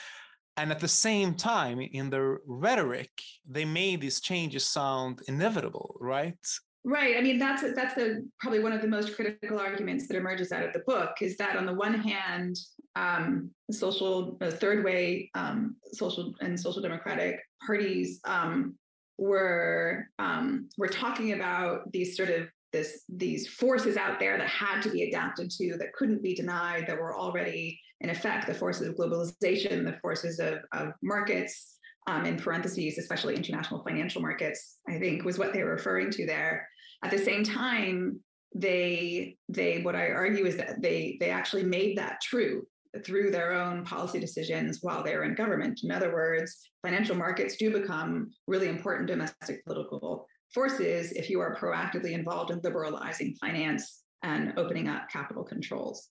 And 0.55 0.69
at 0.71 0.79
the 0.79 0.87
same 0.87 1.33
time 1.33 1.79
in 1.81 2.09
their 2.11 2.39
rhetoric 2.45 3.11
they 3.47 3.65
made 3.65 4.01
these 4.01 4.21
changes 4.21 4.67
sound 4.67 5.19
inevitable 5.27 5.95
right? 5.99 6.37
Right. 6.85 7.15
I 7.17 7.21
mean 7.21 7.39
that's 7.39 7.63
that's 7.75 7.95
the 7.95 8.27
probably 8.39 8.59
one 8.59 8.73
of 8.73 8.81
the 8.81 8.87
most 8.87 9.15
critical 9.15 9.59
arguments 9.59 10.07
that 10.07 10.17
emerges 10.17 10.51
out 10.51 10.65
of 10.65 10.73
the 10.73 10.83
book 10.85 11.11
is 11.21 11.37
that 11.37 11.55
on 11.55 11.65
the 11.65 11.73
one 11.73 11.93
hand 11.93 12.57
um, 12.95 13.49
social 13.71 14.37
uh, 14.41 14.51
third 14.51 14.83
way 14.83 15.29
um, 15.33 15.77
social 15.93 16.33
and 16.41 16.59
social 16.59 16.81
democratic 16.81 17.39
parties 17.65 18.19
um, 18.25 18.75
were 19.17 20.07
um, 20.19 20.67
were 20.77 20.89
talking 20.89 21.31
about 21.31 21.89
these 21.91 22.17
sort 22.17 22.29
of 22.29 22.47
this 22.73 23.03
these 23.07 23.47
forces 23.47 23.95
out 23.95 24.19
there 24.19 24.37
that 24.37 24.49
had 24.49 24.81
to 24.81 24.89
be 24.89 25.03
adapted 25.03 25.49
to 25.49 25.77
that 25.77 25.93
couldn't 25.93 26.21
be 26.21 26.33
denied 26.33 26.85
that 26.87 26.99
were 26.99 27.15
already 27.15 27.79
in 28.01 28.09
effect 28.09 28.47
the 28.47 28.53
forces 28.53 28.87
of 28.87 28.95
globalization 28.95 29.85
the 29.85 29.97
forces 30.01 30.39
of, 30.39 30.55
of 30.73 30.89
markets 31.01 31.77
um, 32.07 32.25
in 32.25 32.35
parentheses 32.35 32.97
especially 32.97 33.35
international 33.35 33.83
financial 33.83 34.21
markets 34.21 34.79
i 34.89 34.97
think 34.97 35.23
was 35.23 35.37
what 35.37 35.53
they 35.53 35.63
were 35.63 35.71
referring 35.71 36.09
to 36.11 36.25
there. 36.25 36.67
At 37.03 37.11
the 37.11 37.17
same 37.17 37.43
time 37.43 38.19
they 38.55 39.37
they 39.49 39.81
what 39.81 39.95
i 39.95 40.09
argue 40.09 40.45
is 40.45 40.57
that 40.57 40.81
they 40.81 41.17
they 41.19 41.29
actually 41.29 41.63
made 41.63 41.97
that 41.97 42.21
true 42.21 42.65
through 43.03 43.31
their 43.31 43.53
own 43.53 43.83
policy 43.83 44.19
decisions 44.19 44.79
while 44.81 45.03
they're 45.03 45.23
in 45.23 45.33
government. 45.33 45.81
In 45.83 45.91
other 45.91 46.13
words 46.13 46.69
financial 46.83 47.15
markets 47.15 47.55
do 47.57 47.71
become 47.71 48.31
really 48.47 48.67
important 48.67 49.07
domestic 49.07 49.65
political 49.65 50.27
forces 50.53 51.11
if 51.11 51.29
you 51.29 51.39
are 51.39 51.55
proactively 51.55 52.11
involved 52.11 52.51
in 52.51 52.59
liberalizing 52.63 53.35
finance 53.39 54.03
and 54.23 54.53
opening 54.57 54.87
up 54.87 55.09
capital 55.09 55.43
controls. 55.43 56.09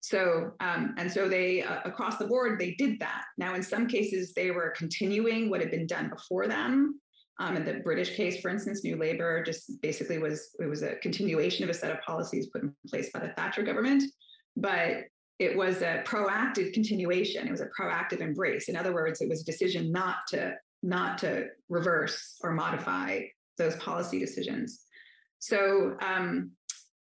So, 0.00 0.50
um, 0.58 0.94
and 0.98 1.10
so 1.10 1.28
they, 1.28 1.62
uh, 1.62 1.78
across 1.84 2.18
the 2.18 2.26
board, 2.26 2.58
they 2.58 2.74
did 2.76 2.98
that. 2.98 3.22
Now, 3.38 3.54
in 3.54 3.62
some 3.62 3.86
cases, 3.86 4.32
they 4.34 4.50
were 4.50 4.74
continuing 4.76 5.48
what 5.48 5.60
had 5.60 5.70
been 5.70 5.86
done 5.86 6.08
before 6.08 6.48
them. 6.48 7.00
Um, 7.38 7.56
in 7.56 7.64
the 7.64 7.80
British 7.84 8.16
case, 8.16 8.40
for 8.40 8.50
instance, 8.50 8.82
New 8.82 8.96
Labour 8.96 9.42
just 9.44 9.80
basically 9.80 10.18
was, 10.18 10.50
it 10.58 10.66
was 10.66 10.82
a 10.82 10.96
continuation 10.96 11.62
of 11.64 11.70
a 11.70 11.74
set 11.74 11.92
of 11.92 12.00
policies 12.00 12.48
put 12.48 12.62
in 12.62 12.74
place 12.88 13.10
by 13.12 13.20
the 13.20 13.32
Thatcher 13.36 13.62
government. 13.62 14.02
But 14.56 15.04
it 15.38 15.56
was 15.56 15.82
a 15.82 16.02
proactive 16.04 16.72
continuation. 16.72 17.46
It 17.46 17.50
was 17.50 17.62
a 17.62 17.70
proactive 17.78 18.20
embrace. 18.20 18.68
In 18.68 18.76
other 18.76 18.92
words, 18.92 19.20
it 19.20 19.28
was 19.28 19.42
a 19.42 19.44
decision 19.44 19.90
not 19.90 20.16
to 20.28 20.54
not 20.84 21.18
to 21.18 21.46
reverse 21.68 22.36
or 22.42 22.52
modify 22.52 23.20
those 23.62 23.76
policy 23.76 24.18
decisions. 24.18 24.84
So 25.38 25.96
um, 26.00 26.52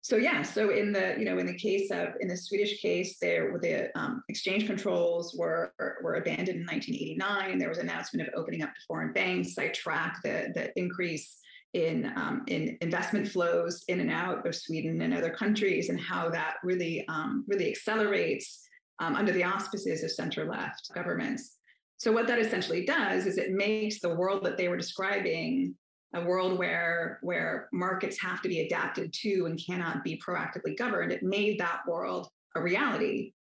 so 0.01 0.15
yeah, 0.15 0.41
so 0.41 0.71
in 0.71 0.91
the 0.91 1.15
you 1.19 1.25
know 1.25 1.37
in 1.37 1.45
the 1.45 1.57
case 1.57 1.91
of 1.91 2.09
in 2.19 2.27
the 2.27 2.37
Swedish 2.37 2.81
case, 2.81 3.17
there 3.21 3.51
were 3.51 3.59
the 3.59 3.95
um, 3.99 4.23
exchange 4.29 4.65
controls 4.65 5.35
were 5.37 5.73
were 6.01 6.15
abandoned 6.15 6.59
in 6.61 6.65
1989. 6.65 7.59
There 7.59 7.69
was 7.69 7.77
an 7.79 7.89
announcement 7.89 8.27
of 8.27 8.33
opening 8.35 8.63
up 8.63 8.69
to 8.69 8.81
foreign 8.87 9.13
banks. 9.13 9.57
I 9.57 9.67
track 9.67 10.17
the 10.23 10.51
the 10.55 10.71
increase 10.79 11.37
in 11.73 12.11
um, 12.15 12.43
in 12.47 12.77
investment 12.81 13.27
flows 13.27 13.83
in 13.87 13.99
and 13.99 14.09
out 14.09 14.47
of 14.47 14.55
Sweden 14.55 15.01
and 15.01 15.13
other 15.13 15.29
countries, 15.29 15.89
and 15.89 15.99
how 15.99 16.29
that 16.29 16.55
really 16.63 17.05
um, 17.07 17.43
really 17.47 17.69
accelerates 17.69 18.67
um, 18.99 19.15
under 19.15 19.31
the 19.31 19.43
auspices 19.43 20.03
of 20.03 20.11
center 20.11 20.45
left 20.45 20.89
governments. 20.93 21.57
So 21.97 22.11
what 22.13 22.27
that 22.27 22.39
essentially 22.39 22.85
does 22.85 23.25
is 23.25 23.37
it 23.37 23.51
makes 23.51 23.99
the 23.99 24.15
world 24.15 24.45
that 24.45 24.57
they 24.57 24.69
were 24.69 24.77
describing 24.77 25.75
a 26.15 26.25
world 26.25 26.57
where 26.57 27.19
where 27.21 27.69
markets 27.71 28.19
have 28.19 28.41
to 28.41 28.49
be 28.49 28.61
adapted 28.61 29.13
to 29.13 29.45
and 29.45 29.61
cannot 29.63 30.03
be 30.03 30.21
proactively 30.25 30.77
governed 30.77 31.11
it 31.11 31.23
made 31.23 31.59
that 31.59 31.81
world 31.87 32.29
a 32.55 32.61
reality. 32.61 33.33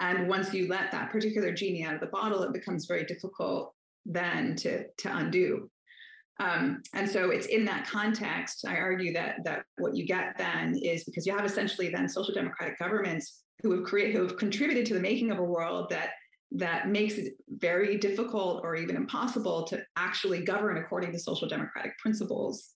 And 0.00 0.28
once 0.28 0.54
you 0.54 0.68
let 0.68 0.90
that 0.92 1.10
particular 1.10 1.52
genie 1.52 1.84
out 1.84 1.94
of 1.94 2.00
the 2.00 2.06
bottle 2.06 2.42
it 2.42 2.52
becomes 2.52 2.86
very 2.86 3.04
difficult 3.04 3.74
then 4.06 4.56
to 4.56 4.86
to 4.98 5.16
undo. 5.16 5.70
Um, 6.40 6.82
and 6.94 7.10
so 7.10 7.30
it's 7.30 7.46
in 7.46 7.64
that 7.64 7.84
context 7.84 8.64
i 8.64 8.76
argue 8.76 9.12
that 9.12 9.40
that 9.44 9.64
what 9.76 9.96
you 9.96 10.06
get 10.06 10.38
then 10.38 10.76
is 10.76 11.02
because 11.02 11.26
you 11.26 11.36
have 11.36 11.44
essentially 11.44 11.88
then 11.88 12.08
social 12.08 12.32
democratic 12.32 12.78
governments 12.78 13.42
who 13.60 13.72
have 13.72 13.82
created 13.84 14.14
who 14.14 14.22
have 14.22 14.36
contributed 14.36 14.86
to 14.86 14.94
the 14.94 15.00
making 15.00 15.32
of 15.32 15.40
a 15.40 15.42
world 15.42 15.90
that 15.90 16.10
that 16.52 16.88
makes 16.88 17.14
it 17.14 17.34
very 17.48 17.98
difficult 17.98 18.62
or 18.64 18.74
even 18.74 18.96
impossible 18.96 19.64
to 19.64 19.82
actually 19.96 20.42
govern 20.42 20.78
according 20.78 21.12
to 21.12 21.18
social 21.18 21.48
democratic 21.48 21.96
principles. 21.98 22.70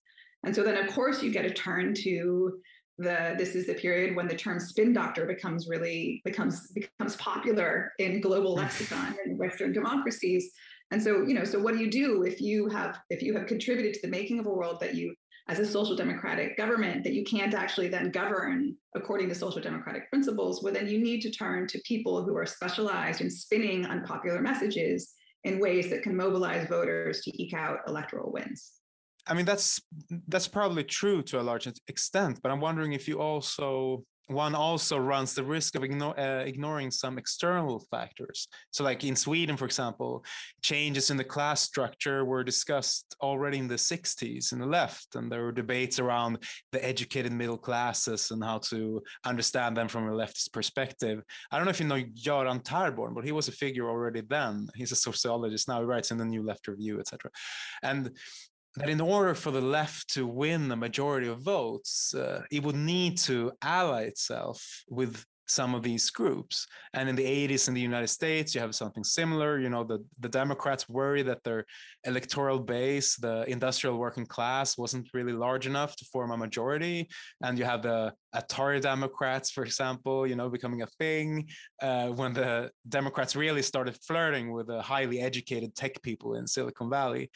And 0.44 0.54
so 0.54 0.62
then, 0.62 0.76
of 0.76 0.92
course, 0.92 1.22
you 1.22 1.30
get 1.30 1.44
a 1.44 1.50
turn 1.50 1.94
to 2.02 2.60
the 2.98 3.34
this 3.38 3.54
is 3.54 3.66
the 3.66 3.74
period 3.74 4.14
when 4.14 4.28
the 4.28 4.36
term 4.36 4.60
spin 4.60 4.92
doctor 4.92 5.24
becomes 5.24 5.66
really 5.66 6.20
becomes 6.24 6.70
becomes 6.72 7.16
popular 7.16 7.92
in 7.98 8.20
global 8.20 8.52
hmm. 8.54 8.60
lexicon 8.60 9.16
and 9.24 9.38
Western 9.38 9.72
democracies. 9.72 10.50
And 10.90 11.02
so, 11.02 11.22
you 11.22 11.32
know, 11.32 11.44
so 11.44 11.58
what 11.58 11.72
do 11.72 11.80
you 11.80 11.90
do 11.90 12.22
if 12.22 12.40
you 12.40 12.68
have 12.68 12.98
if 13.08 13.22
you 13.22 13.34
have 13.36 13.46
contributed 13.46 13.94
to 13.94 14.00
the 14.02 14.08
making 14.08 14.38
of 14.38 14.46
a 14.46 14.50
world 14.50 14.78
that 14.80 14.94
you 14.94 15.14
as 15.48 15.58
a 15.58 15.66
social 15.66 15.96
democratic 15.96 16.56
government 16.56 17.02
that 17.04 17.14
you 17.14 17.24
can't 17.24 17.54
actually 17.54 17.88
then 17.88 18.10
govern 18.10 18.76
according 18.94 19.28
to 19.28 19.34
social 19.34 19.60
democratic 19.60 20.08
principles, 20.08 20.62
well, 20.62 20.72
then 20.72 20.88
you 20.88 20.98
need 20.98 21.20
to 21.20 21.30
turn 21.30 21.66
to 21.66 21.80
people 21.84 22.22
who 22.22 22.36
are 22.36 22.46
specialized 22.46 23.20
in 23.20 23.30
spinning 23.30 23.84
unpopular 23.86 24.40
messages 24.40 25.14
in 25.44 25.58
ways 25.58 25.90
that 25.90 26.02
can 26.02 26.16
mobilize 26.16 26.68
voters 26.68 27.20
to 27.22 27.42
eke 27.42 27.54
out 27.54 27.78
electoral 27.88 28.30
wins. 28.32 28.72
I 29.26 29.34
mean, 29.34 29.44
that's 29.44 29.80
that's 30.28 30.48
probably 30.48 30.84
true 30.84 31.22
to 31.22 31.40
a 31.40 31.42
large 31.42 31.68
extent, 31.86 32.40
but 32.42 32.50
I'm 32.50 32.60
wondering 32.60 32.92
if 32.92 33.06
you 33.06 33.20
also 33.20 34.04
one 34.32 34.54
also 34.54 34.98
runs 34.98 35.34
the 35.34 35.44
risk 35.44 35.74
of 35.74 35.84
ignore, 35.84 36.18
uh, 36.18 36.44
ignoring 36.44 36.90
some 36.90 37.18
external 37.18 37.80
factors. 37.90 38.48
So, 38.70 38.84
like 38.84 39.04
in 39.04 39.16
Sweden, 39.16 39.56
for 39.56 39.64
example, 39.64 40.24
changes 40.62 41.10
in 41.10 41.16
the 41.16 41.24
class 41.24 41.62
structure 41.62 42.24
were 42.24 42.44
discussed 42.44 43.16
already 43.20 43.58
in 43.58 43.68
the 43.68 43.74
60s 43.74 44.52
in 44.52 44.58
the 44.58 44.66
left, 44.66 45.14
and 45.14 45.30
there 45.30 45.44
were 45.44 45.52
debates 45.52 45.98
around 45.98 46.38
the 46.72 46.84
educated 46.84 47.32
middle 47.32 47.58
classes 47.58 48.30
and 48.30 48.42
how 48.42 48.58
to 48.58 49.02
understand 49.24 49.76
them 49.76 49.88
from 49.88 50.08
a 50.08 50.12
leftist 50.12 50.52
perspective. 50.52 51.22
I 51.50 51.56
don't 51.56 51.64
know 51.64 51.70
if 51.70 51.80
you 51.80 51.86
know 51.86 52.02
Göran 52.02 52.64
Therborn, 52.64 53.14
but 53.14 53.24
he 53.24 53.32
was 53.32 53.48
a 53.48 53.52
figure 53.52 53.88
already 53.88 54.22
then. 54.28 54.68
He's 54.74 54.92
a 54.92 54.96
sociologist 54.96 55.68
now. 55.68 55.80
He 55.80 55.86
writes 55.86 56.10
in 56.10 56.18
the 56.18 56.24
New 56.24 56.42
Left 56.42 56.66
Review, 56.68 57.00
etc. 57.00 57.30
And 57.82 58.10
that 58.76 58.88
in 58.88 59.00
order 59.00 59.34
for 59.34 59.50
the 59.50 59.60
left 59.60 60.08
to 60.14 60.26
win 60.26 60.70
a 60.70 60.76
majority 60.76 61.28
of 61.28 61.40
votes, 61.40 62.14
uh, 62.14 62.42
it 62.50 62.62
would 62.62 62.76
need 62.76 63.18
to 63.18 63.52
ally 63.62 64.02
itself 64.02 64.84
with 64.88 65.24
some 65.46 65.74
of 65.74 65.82
these 65.82 66.10
groups. 66.10 66.66
And 66.94 67.08
in 67.08 67.16
the 67.16 67.24
80s 67.24 67.68
in 67.68 67.74
the 67.74 67.80
United 67.80 68.08
States, 68.08 68.54
you 68.54 68.60
have 68.60 68.74
something 68.74 69.04
similar. 69.04 69.58
You 69.58 69.68
know, 69.68 69.84
the, 69.84 70.04
the 70.20 70.28
Democrats 70.28 70.88
worry 70.88 71.22
that 71.22 71.42
their 71.44 71.66
electoral 72.04 72.58
base, 72.58 73.16
the 73.16 73.44
industrial 73.48 73.98
working 73.98 74.26
class, 74.26 74.78
wasn't 74.78 75.08
really 75.12 75.32
large 75.32 75.66
enough 75.66 75.94
to 75.96 76.04
form 76.06 76.30
a 76.30 76.36
majority. 76.36 77.08
And 77.42 77.58
you 77.58 77.64
have 77.64 77.82
the 77.82 78.14
Atari 78.34 78.80
Democrats, 78.80 79.50
for 79.50 79.64
example, 79.64 80.26
you 80.26 80.36
know, 80.36 80.48
becoming 80.48 80.82
a 80.82 80.86
thing 80.98 81.48
uh, 81.82 82.08
when 82.08 82.32
the 82.32 82.70
Democrats 82.88 83.36
really 83.36 83.62
started 83.62 83.96
flirting 84.06 84.52
with 84.52 84.68
the 84.68 84.80
highly 84.80 85.20
educated 85.20 85.74
tech 85.74 86.00
people 86.02 86.34
in 86.34 86.46
Silicon 86.46 86.88
Valley. 86.88 87.30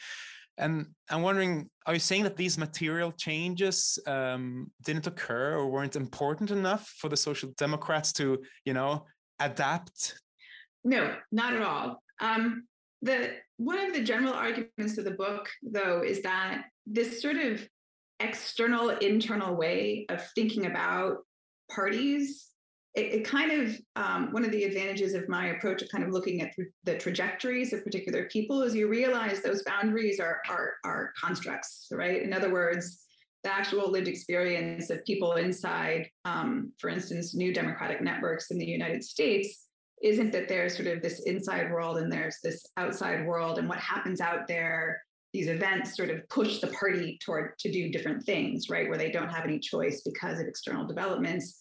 And 0.57 0.87
I'm 1.09 1.21
wondering, 1.21 1.69
are 1.85 1.93
you 1.93 1.99
saying 1.99 2.23
that 2.23 2.35
these 2.35 2.57
material 2.57 3.11
changes 3.11 3.99
um, 4.07 4.71
didn't 4.83 5.07
occur 5.07 5.55
or 5.55 5.69
weren't 5.69 5.95
important 5.95 6.51
enough 6.51 6.87
for 6.97 7.09
the 7.09 7.17
social 7.17 7.51
democrats 7.57 8.11
to, 8.13 8.39
you 8.65 8.73
know, 8.73 9.05
adapt? 9.39 10.19
No, 10.83 11.15
not 11.31 11.53
at 11.53 11.61
all. 11.61 12.01
Um, 12.19 12.65
the 13.01 13.35
one 13.57 13.79
of 13.79 13.93
the 13.93 14.03
general 14.03 14.33
arguments 14.33 14.97
of 14.97 15.05
the 15.05 15.11
book, 15.11 15.49
though, 15.61 16.01
is 16.03 16.21
that 16.23 16.63
this 16.85 17.21
sort 17.21 17.37
of 17.37 17.67
external 18.19 18.89
internal 18.89 19.55
way 19.55 20.05
of 20.09 20.27
thinking 20.33 20.65
about 20.65 21.17
parties 21.69 22.47
it, 22.97 23.13
it 23.13 23.23
kind 23.23 23.51
of 23.51 23.79
um, 23.95 24.33
one 24.33 24.43
of 24.43 24.51
the 24.51 24.63
advantages 24.63 25.13
of 25.13 25.29
my 25.29 25.47
approach 25.47 25.83
of 25.83 25.89
kind 25.89 26.03
of 26.03 26.09
looking 26.09 26.41
at 26.41 26.51
the 26.83 26.97
trajectories 26.97 27.71
of 27.71 27.83
particular 27.83 28.25
people 28.25 28.63
is 28.63 28.73
you 28.73 28.87
realize 28.87 29.41
those 29.41 29.63
boundaries 29.63 30.19
are 30.19 30.41
are, 30.49 30.73
are 30.83 31.13
constructs, 31.23 31.87
right? 31.91 32.23
In 32.23 32.33
other 32.33 32.51
words, 32.51 33.03
the 33.43 33.53
actual 33.53 33.89
lived 33.91 34.07
experience 34.07 34.89
of 34.89 35.05
people 35.05 35.33
inside, 35.33 36.09
um, 36.25 36.73
for 36.79 36.89
instance, 36.89 37.35
new 37.35 37.53
democratic 37.53 38.01
networks 38.01 38.49
in 38.49 38.57
the 38.57 38.65
United 38.65 39.03
States 39.03 39.67
isn't 40.03 40.31
that 40.31 40.47
there's 40.47 40.75
sort 40.75 40.87
of 40.87 41.01
this 41.01 41.21
inside 41.25 41.71
world 41.71 41.97
and 41.97 42.11
there's 42.11 42.37
this 42.43 42.65
outside 42.77 43.25
world 43.25 43.57
and 43.59 43.69
what 43.69 43.79
happens 43.79 44.21
out 44.21 44.47
there 44.47 45.01
these 45.33 45.47
events 45.47 45.97
sort 45.97 46.09
of 46.09 46.27
push 46.29 46.59
the 46.59 46.67
party 46.67 47.17
toward 47.23 47.57
to 47.57 47.71
do 47.71 47.91
different 47.91 48.23
things 48.23 48.69
right 48.69 48.87
where 48.87 48.97
they 48.97 49.09
don't 49.09 49.29
have 49.29 49.43
any 49.43 49.57
choice 49.57 50.03
because 50.05 50.39
of 50.39 50.47
external 50.47 50.85
developments 50.85 51.59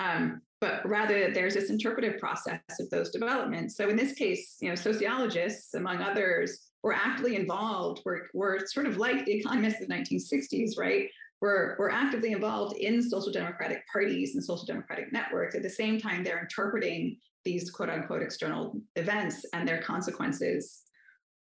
um, 0.00 0.40
but 0.60 0.86
rather 0.88 1.32
there's 1.32 1.54
this 1.54 1.70
interpretive 1.70 2.18
process 2.18 2.60
of 2.80 2.90
those 2.90 3.10
developments. 3.10 3.76
So 3.76 3.88
in 3.88 3.96
this 3.96 4.14
case, 4.14 4.56
you 4.60 4.68
know, 4.68 4.74
sociologists, 4.74 5.74
among 5.74 6.02
others, 6.02 6.70
were 6.82 6.94
actively 6.94 7.36
involved. 7.36 8.02
Were, 8.04 8.28
were 8.34 8.60
sort 8.66 8.86
of 8.86 8.96
like 8.96 9.24
the 9.24 9.32
economists 9.32 9.80
of 9.80 9.88
the 9.88 9.94
1960s, 9.94 10.78
right? 10.78 11.08
Were, 11.40 11.76
were 11.78 11.90
actively 11.90 12.32
involved 12.32 12.76
in 12.76 13.02
social 13.02 13.32
democratic 13.32 13.82
parties 13.90 14.34
and 14.34 14.44
social 14.44 14.66
democratic 14.66 15.12
networks. 15.12 15.54
At 15.54 15.62
the 15.62 15.70
same 15.70 16.00
time, 16.00 16.24
they're 16.24 16.40
interpreting 16.40 17.16
these 17.44 17.70
quote 17.70 17.88
unquote 17.88 18.22
external 18.22 18.76
events 18.96 19.46
and 19.54 19.66
their 19.66 19.80
consequences 19.80 20.82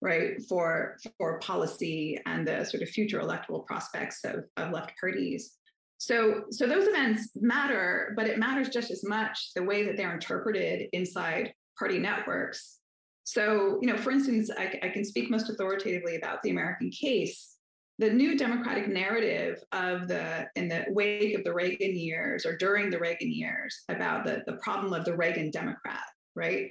right 0.02 0.42
for 0.48 0.98
for 1.18 1.40
policy 1.40 2.18
and 2.26 2.48
the 2.48 2.64
sort 2.64 2.82
of 2.82 2.88
future 2.88 3.20
electoral 3.20 3.60
prospects 3.64 4.24
of, 4.24 4.46
of 4.56 4.72
left 4.72 4.94
parties 4.98 5.59
so, 6.00 6.46
so 6.50 6.66
those 6.66 6.88
events 6.88 7.30
matter, 7.36 8.14
but 8.16 8.26
it 8.26 8.40
matters 8.40 8.70
just 8.70 8.90
as 8.90 9.04
much 9.04 9.52
the 9.54 9.64
way 9.64 9.86
that 9.86 9.98
they're 9.98 10.14
interpreted 10.14 10.88
inside 10.94 11.54
party 11.78 12.00
networks. 12.00 12.78
So, 13.26 13.80
you 13.82 13.88
know, 13.88 13.98
for 13.98 14.10
instance, 14.12 14.50
I, 14.58 14.80
I 14.82 14.90
can 14.90 15.04
speak 15.04 15.30
most 15.30 15.50
authoritatively 15.50 16.16
about 16.16 16.42
the 16.42 16.52
American 16.52 16.90
case. 16.90 17.58
The 17.98 18.10
new 18.10 18.38
democratic 18.38 18.88
narrative 18.88 19.62
of 19.74 20.08
the 20.08 20.48
in 20.56 20.70
the 20.70 20.86
wake 20.88 21.38
of 21.38 21.44
the 21.44 21.54
Reagan 21.54 21.98
years 21.98 22.46
or 22.46 22.56
during 22.56 22.90
the 22.90 22.98
Reagan 22.98 23.30
years 23.30 23.84
about 23.90 24.24
the, 24.24 24.42
the 24.48 24.58
problem 24.64 24.94
of 24.94 25.04
the 25.04 25.18
Reagan 25.18 25.52
Democrat, 25.52 26.06
right? 26.34 26.70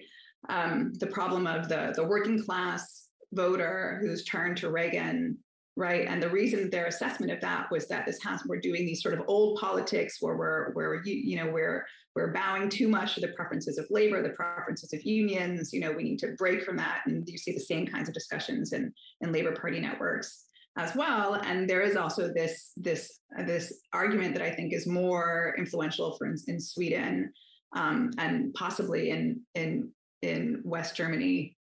Um, 0.48 0.94
the 0.94 1.06
problem 1.06 1.46
of 1.46 1.68
the, 1.68 1.92
the 1.94 2.04
working 2.04 2.42
class 2.42 3.08
voter 3.34 3.98
who's 4.00 4.24
turned 4.24 4.56
to 4.56 4.70
Reagan 4.70 5.36
right? 5.78 6.08
And 6.08 6.20
the 6.20 6.28
reason 6.28 6.68
their 6.68 6.86
assessment 6.86 7.30
of 7.30 7.40
that 7.40 7.70
was 7.70 7.86
that 7.86 8.04
this 8.04 8.18
has 8.24 8.42
we're 8.46 8.58
doing 8.58 8.84
these 8.84 9.00
sort 9.00 9.14
of 9.14 9.24
old 9.28 9.60
politics 9.60 10.16
where 10.20 10.36
we're 10.36 10.72
where 10.72 11.00
you 11.04 11.14
you 11.14 11.36
know 11.36 11.50
we're 11.50 11.86
we're 12.16 12.32
bowing 12.32 12.68
too 12.68 12.88
much 12.88 13.14
to 13.14 13.20
the 13.20 13.28
preferences 13.28 13.78
of 13.78 13.86
labor, 13.88 14.20
the 14.20 14.30
preferences 14.30 14.92
of 14.92 15.00
unions. 15.02 15.72
You 15.72 15.80
know, 15.80 15.92
we 15.92 16.02
need 16.02 16.18
to 16.18 16.34
break 16.36 16.64
from 16.64 16.76
that, 16.78 17.02
and 17.06 17.26
you 17.28 17.38
see 17.38 17.52
the 17.52 17.60
same 17.60 17.86
kinds 17.86 18.08
of 18.08 18.14
discussions 18.14 18.72
in 18.72 18.92
in 19.20 19.32
labor 19.32 19.52
party 19.52 19.78
networks 19.78 20.46
as 20.76 20.96
well. 20.96 21.34
And 21.34 21.70
there 21.70 21.82
is 21.82 21.96
also 21.96 22.32
this 22.32 22.72
this 22.76 23.20
this 23.46 23.80
argument 23.92 24.34
that 24.34 24.42
I 24.42 24.50
think 24.50 24.72
is 24.72 24.86
more 24.86 25.54
influential, 25.56 26.16
for 26.18 26.26
instance, 26.26 26.52
in 26.52 26.60
Sweden 26.60 27.32
um, 27.76 28.10
and 28.18 28.52
possibly 28.54 29.10
in 29.10 29.40
in 29.54 29.90
in 30.22 30.60
West 30.64 30.96
Germany 30.96 31.56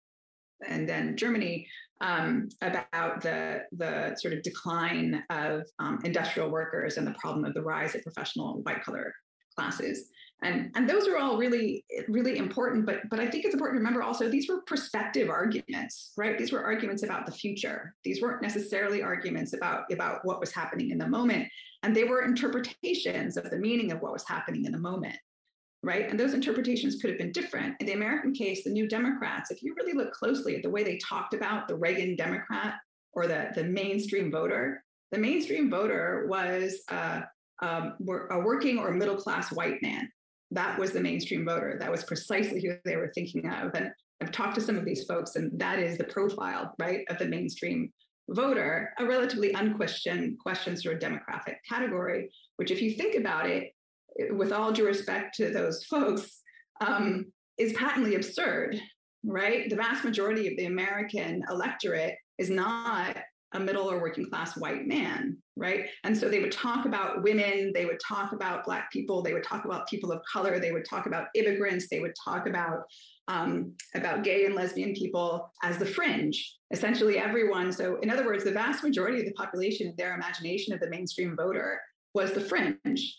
and 0.66 0.88
then 0.88 1.16
Germany 1.16 1.66
um, 2.04 2.48
about 2.60 3.22
the, 3.22 3.62
the 3.72 4.14
sort 4.16 4.34
of 4.34 4.42
decline 4.42 5.24
of 5.30 5.62
um, 5.78 5.98
industrial 6.04 6.50
workers 6.50 6.98
and 6.98 7.06
the 7.06 7.14
problem 7.14 7.44
of 7.44 7.54
the 7.54 7.62
rise 7.62 7.94
of 7.94 8.02
professional 8.02 8.60
white 8.62 8.84
collar 8.84 9.12
classes. 9.56 10.10
And, 10.42 10.70
and 10.74 10.88
those 10.88 11.08
are 11.08 11.16
all 11.16 11.38
really, 11.38 11.82
really 12.08 12.36
important. 12.36 12.84
But, 12.84 13.08
but 13.08 13.20
I 13.20 13.26
think 13.26 13.46
it's 13.46 13.54
important 13.54 13.76
to 13.76 13.78
remember 13.78 14.02
also 14.02 14.28
these 14.28 14.48
were 14.48 14.60
perspective 14.66 15.30
arguments, 15.30 16.12
right? 16.18 16.36
These 16.36 16.52
were 16.52 16.62
arguments 16.62 17.02
about 17.02 17.24
the 17.24 17.32
future. 17.32 17.94
These 18.04 18.20
weren't 18.20 18.42
necessarily 18.42 19.02
arguments 19.02 19.54
about, 19.54 19.84
about 19.90 20.18
what 20.24 20.40
was 20.40 20.52
happening 20.52 20.90
in 20.90 20.98
the 20.98 21.08
moment. 21.08 21.48
And 21.82 21.96
they 21.96 22.04
were 22.04 22.22
interpretations 22.22 23.38
of 23.38 23.48
the 23.48 23.56
meaning 23.56 23.92
of 23.92 24.02
what 24.02 24.12
was 24.12 24.28
happening 24.28 24.66
in 24.66 24.72
the 24.72 24.78
moment 24.78 25.16
right? 25.84 26.08
And 26.08 26.18
those 26.18 26.34
interpretations 26.34 26.96
could 27.00 27.10
have 27.10 27.18
been 27.18 27.32
different. 27.32 27.76
In 27.80 27.86
the 27.86 27.92
American 27.92 28.32
case, 28.32 28.64
the 28.64 28.70
New 28.70 28.88
Democrats, 28.88 29.50
if 29.50 29.62
you 29.62 29.74
really 29.76 29.92
look 29.92 30.12
closely 30.12 30.56
at 30.56 30.62
the 30.62 30.70
way 30.70 30.82
they 30.82 30.98
talked 30.98 31.34
about 31.34 31.68
the 31.68 31.76
Reagan 31.76 32.16
Democrat 32.16 32.74
or 33.12 33.26
the, 33.26 33.50
the 33.54 33.64
mainstream 33.64 34.30
voter, 34.30 34.82
the 35.12 35.18
mainstream 35.18 35.70
voter 35.70 36.26
was 36.28 36.80
uh, 36.88 37.20
um, 37.62 37.94
a 38.30 38.38
working 38.40 38.78
or 38.78 38.90
middle 38.90 39.16
class 39.16 39.52
white 39.52 39.80
man. 39.82 40.08
That 40.50 40.78
was 40.78 40.92
the 40.92 41.00
mainstream 41.00 41.44
voter. 41.44 41.76
That 41.78 41.90
was 41.90 42.04
precisely 42.04 42.60
who 42.62 42.76
they 42.84 42.96
were 42.96 43.12
thinking 43.14 43.48
of. 43.48 43.72
And 43.74 43.90
I've 44.20 44.32
talked 44.32 44.54
to 44.56 44.60
some 44.60 44.76
of 44.76 44.84
these 44.84 45.04
folks, 45.04 45.36
and 45.36 45.50
that 45.60 45.78
is 45.78 45.98
the 45.98 46.04
profile, 46.04 46.74
right, 46.78 47.04
of 47.08 47.18
the 47.18 47.26
mainstream 47.26 47.92
voter, 48.30 48.92
a 48.98 49.04
relatively 49.04 49.52
unquestioned, 49.52 50.38
questioned 50.38 50.80
sort 50.80 50.96
of 50.96 51.02
demographic 51.02 51.56
category, 51.68 52.30
which, 52.56 52.70
if 52.70 52.80
you 52.80 52.92
think 52.92 53.16
about 53.16 53.48
it, 53.48 53.73
with 54.30 54.52
all 54.52 54.72
due 54.72 54.86
respect 54.86 55.34
to 55.36 55.50
those 55.50 55.84
folks, 55.84 56.40
um, 56.80 57.26
is 57.58 57.72
patently 57.74 58.14
absurd, 58.14 58.80
right? 59.24 59.68
The 59.68 59.76
vast 59.76 60.04
majority 60.04 60.48
of 60.48 60.56
the 60.56 60.66
American 60.66 61.42
electorate 61.50 62.14
is 62.38 62.50
not 62.50 63.16
a 63.54 63.60
middle 63.60 63.88
or 63.88 64.00
working 64.00 64.28
class 64.28 64.56
white 64.56 64.86
man, 64.86 65.36
right? 65.56 65.86
And 66.02 66.16
so 66.16 66.28
they 66.28 66.40
would 66.40 66.50
talk 66.50 66.86
about 66.86 67.22
women, 67.22 67.70
they 67.72 67.84
would 67.84 68.00
talk 68.06 68.32
about 68.32 68.64
Black 68.64 68.90
people, 68.90 69.22
they 69.22 69.32
would 69.32 69.44
talk 69.44 69.64
about 69.64 69.88
people 69.88 70.10
of 70.10 70.20
color, 70.30 70.58
they 70.58 70.72
would 70.72 70.84
talk 70.84 71.06
about 71.06 71.28
immigrants, 71.36 71.86
they 71.88 72.00
would 72.00 72.14
talk 72.22 72.48
about 72.48 72.82
um, 73.28 73.72
about 73.94 74.22
gay 74.22 74.44
and 74.44 74.54
lesbian 74.54 74.92
people 74.92 75.50
as 75.62 75.78
the 75.78 75.86
fringe, 75.86 76.56
essentially 76.72 77.16
everyone. 77.16 77.72
So, 77.72 77.96
in 78.00 78.10
other 78.10 78.26
words, 78.26 78.44
the 78.44 78.50
vast 78.50 78.82
majority 78.82 79.20
of 79.20 79.24
the 79.24 79.32
population, 79.32 79.94
their 79.96 80.14
imagination 80.14 80.74
of 80.74 80.80
the 80.80 80.90
mainstream 80.90 81.34
voter 81.34 81.80
was 82.12 82.32
the 82.32 82.40
fringe, 82.40 83.16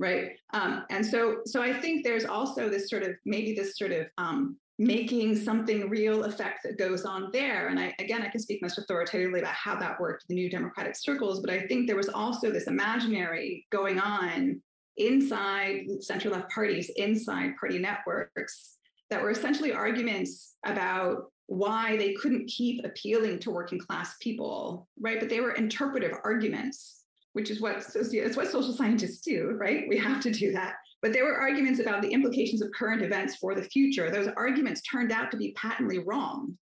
right? 0.00 0.30
Um, 0.54 0.84
and 0.90 1.04
so 1.04 1.42
so 1.44 1.62
i 1.62 1.72
think 1.72 2.02
there's 2.02 2.24
also 2.24 2.68
this 2.68 2.88
sort 2.90 3.04
of 3.04 3.10
maybe 3.24 3.54
this 3.54 3.78
sort 3.78 3.92
of 3.92 4.06
um, 4.18 4.56
making 4.78 5.36
something 5.36 5.90
real 5.90 6.24
effect 6.24 6.60
that 6.64 6.78
goes 6.78 7.04
on 7.04 7.28
there. 7.32 7.68
And 7.68 7.78
i 7.78 7.94
again 8.00 8.22
i 8.22 8.28
can 8.28 8.40
speak 8.40 8.62
most 8.62 8.78
authoritatively 8.78 9.40
about 9.40 9.54
how 9.54 9.78
that 9.78 10.00
worked 10.00 10.24
in 10.28 10.34
the 10.34 10.42
new 10.42 10.50
democratic 10.50 10.96
circles 10.96 11.40
but 11.40 11.50
i 11.50 11.60
think 11.66 11.86
there 11.86 11.96
was 11.96 12.08
also 12.08 12.50
this 12.50 12.66
imaginary 12.66 13.66
going 13.70 14.00
on 14.00 14.60
inside 14.96 15.86
center 16.00 16.30
left 16.30 16.50
parties 16.50 16.90
inside 16.96 17.52
party 17.60 17.78
networks 17.78 18.78
that 19.10 19.22
were 19.22 19.30
essentially 19.30 19.72
arguments 19.72 20.54
about 20.64 21.30
why 21.46 21.96
they 21.96 22.12
couldn't 22.14 22.46
keep 22.46 22.84
appealing 22.84 23.38
to 23.40 23.50
working 23.50 23.78
class 23.78 24.14
people 24.20 24.88
right? 24.98 25.20
But 25.20 25.28
they 25.28 25.40
were 25.40 25.52
interpretive 25.52 26.12
arguments 26.24 26.99
which 27.32 27.50
is 27.50 27.60
what 27.60 27.76
it's 27.94 28.36
what 28.36 28.50
social 28.50 28.72
scientists 28.72 29.20
do, 29.20 29.56
right? 29.58 29.84
We 29.88 29.98
have 29.98 30.20
to 30.22 30.30
do 30.30 30.52
that. 30.52 30.74
But 31.02 31.12
there 31.12 31.24
were 31.24 31.36
arguments 31.36 31.80
about 31.80 32.02
the 32.02 32.12
implications 32.12 32.60
of 32.60 32.70
current 32.72 33.02
events 33.02 33.36
for 33.36 33.54
the 33.54 33.62
future. 33.62 34.10
Those 34.10 34.28
arguments 34.36 34.82
turned 34.82 35.12
out 35.12 35.30
to 35.30 35.36
be 35.36 35.54
patently 35.56 35.98
wrong, 35.98 36.58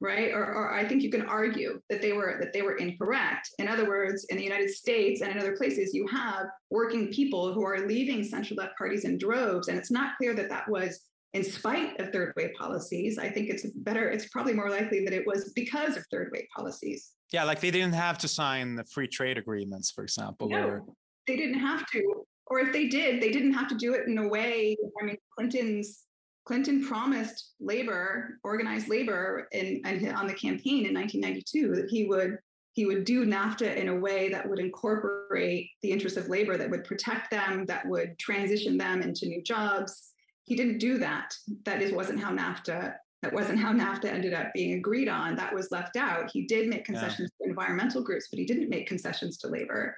right? 0.00 0.32
Or, 0.32 0.44
or 0.44 0.72
I 0.72 0.86
think 0.86 1.02
you 1.02 1.10
can 1.10 1.22
argue 1.22 1.80
that 1.90 2.00
they 2.00 2.12
were 2.12 2.36
that 2.40 2.52
they 2.52 2.62
were 2.62 2.76
incorrect. 2.76 3.48
In 3.58 3.66
other 3.66 3.88
words, 3.88 4.24
in 4.30 4.36
the 4.36 4.44
United 4.44 4.70
States 4.70 5.20
and 5.20 5.32
in 5.32 5.38
other 5.38 5.56
places, 5.56 5.94
you 5.94 6.06
have 6.08 6.46
working 6.70 7.08
people 7.08 7.52
who 7.52 7.64
are 7.64 7.86
leaving 7.86 8.22
central 8.22 8.58
left 8.58 8.76
parties 8.78 9.04
in 9.04 9.18
droves, 9.18 9.68
and 9.68 9.78
it's 9.78 9.90
not 9.90 10.16
clear 10.16 10.34
that 10.34 10.50
that 10.50 10.68
was 10.68 11.00
in 11.32 11.44
spite 11.44 11.98
of 12.00 12.10
third 12.10 12.32
way 12.36 12.52
policies. 12.58 13.18
I 13.18 13.28
think 13.30 13.50
it's 13.50 13.64
better. 13.76 14.10
It's 14.10 14.28
probably 14.28 14.52
more 14.52 14.70
likely 14.70 15.04
that 15.04 15.14
it 15.14 15.26
was 15.26 15.52
because 15.54 15.96
of 15.96 16.04
third 16.10 16.30
way 16.32 16.46
policies. 16.54 17.12
Yeah, 17.32 17.44
like 17.44 17.60
they 17.60 17.70
didn't 17.70 17.94
have 17.94 18.18
to 18.18 18.28
sign 18.28 18.74
the 18.74 18.84
free 18.84 19.06
trade 19.06 19.38
agreements, 19.38 19.90
for 19.90 20.02
example. 20.02 20.48
No, 20.48 20.68
or... 20.68 20.84
they 21.26 21.36
didn't 21.36 21.60
have 21.60 21.86
to. 21.92 22.24
or 22.46 22.60
if 22.60 22.72
they 22.72 22.88
did, 22.88 23.22
they 23.22 23.30
didn't 23.30 23.52
have 23.52 23.68
to 23.68 23.76
do 23.76 23.94
it 23.94 24.06
in 24.08 24.18
a 24.18 24.28
way. 24.28 24.76
I 25.00 25.04
mean, 25.04 25.16
Clinton's 25.36 26.04
Clinton 26.44 26.84
promised 26.84 27.52
labor, 27.60 28.38
organized 28.42 28.88
labor, 28.88 29.46
in, 29.52 29.80
in 29.86 30.12
on 30.12 30.26
the 30.26 30.34
campaign 30.34 30.86
in 30.86 30.94
1992 30.94 31.76
that 31.76 31.88
he 31.88 32.06
would 32.06 32.38
he 32.72 32.86
would 32.86 33.04
do 33.04 33.26
NAFTA 33.26 33.76
in 33.76 33.88
a 33.88 33.94
way 33.94 34.28
that 34.28 34.48
would 34.48 34.58
incorporate 34.58 35.70
the 35.82 35.90
interests 35.90 36.16
of 36.16 36.28
labor, 36.28 36.56
that 36.56 36.70
would 36.70 36.84
protect 36.84 37.30
them, 37.30 37.66
that 37.66 37.86
would 37.86 38.18
transition 38.18 38.78
them 38.78 39.02
into 39.02 39.26
new 39.26 39.42
jobs. 39.42 40.12
He 40.44 40.56
didn't 40.56 40.78
do 40.78 40.98
that. 40.98 41.34
That 41.64 41.82
is 41.82 41.92
wasn't 41.92 42.20
how 42.20 42.30
NAFTA. 42.30 42.94
That 43.22 43.34
wasn't 43.34 43.58
how 43.58 43.72
NAFTA 43.72 44.06
ended 44.06 44.32
up 44.32 44.52
being 44.54 44.74
agreed 44.74 45.08
on. 45.08 45.36
That 45.36 45.54
was 45.54 45.70
left 45.70 45.96
out. 45.96 46.30
He 46.32 46.46
did 46.46 46.68
make 46.68 46.86
concessions 46.86 47.30
yeah. 47.38 47.46
to 47.46 47.50
environmental 47.50 48.02
groups, 48.02 48.28
but 48.30 48.38
he 48.38 48.46
didn't 48.46 48.70
make 48.70 48.86
concessions 48.86 49.36
to 49.38 49.48
labor. 49.48 49.94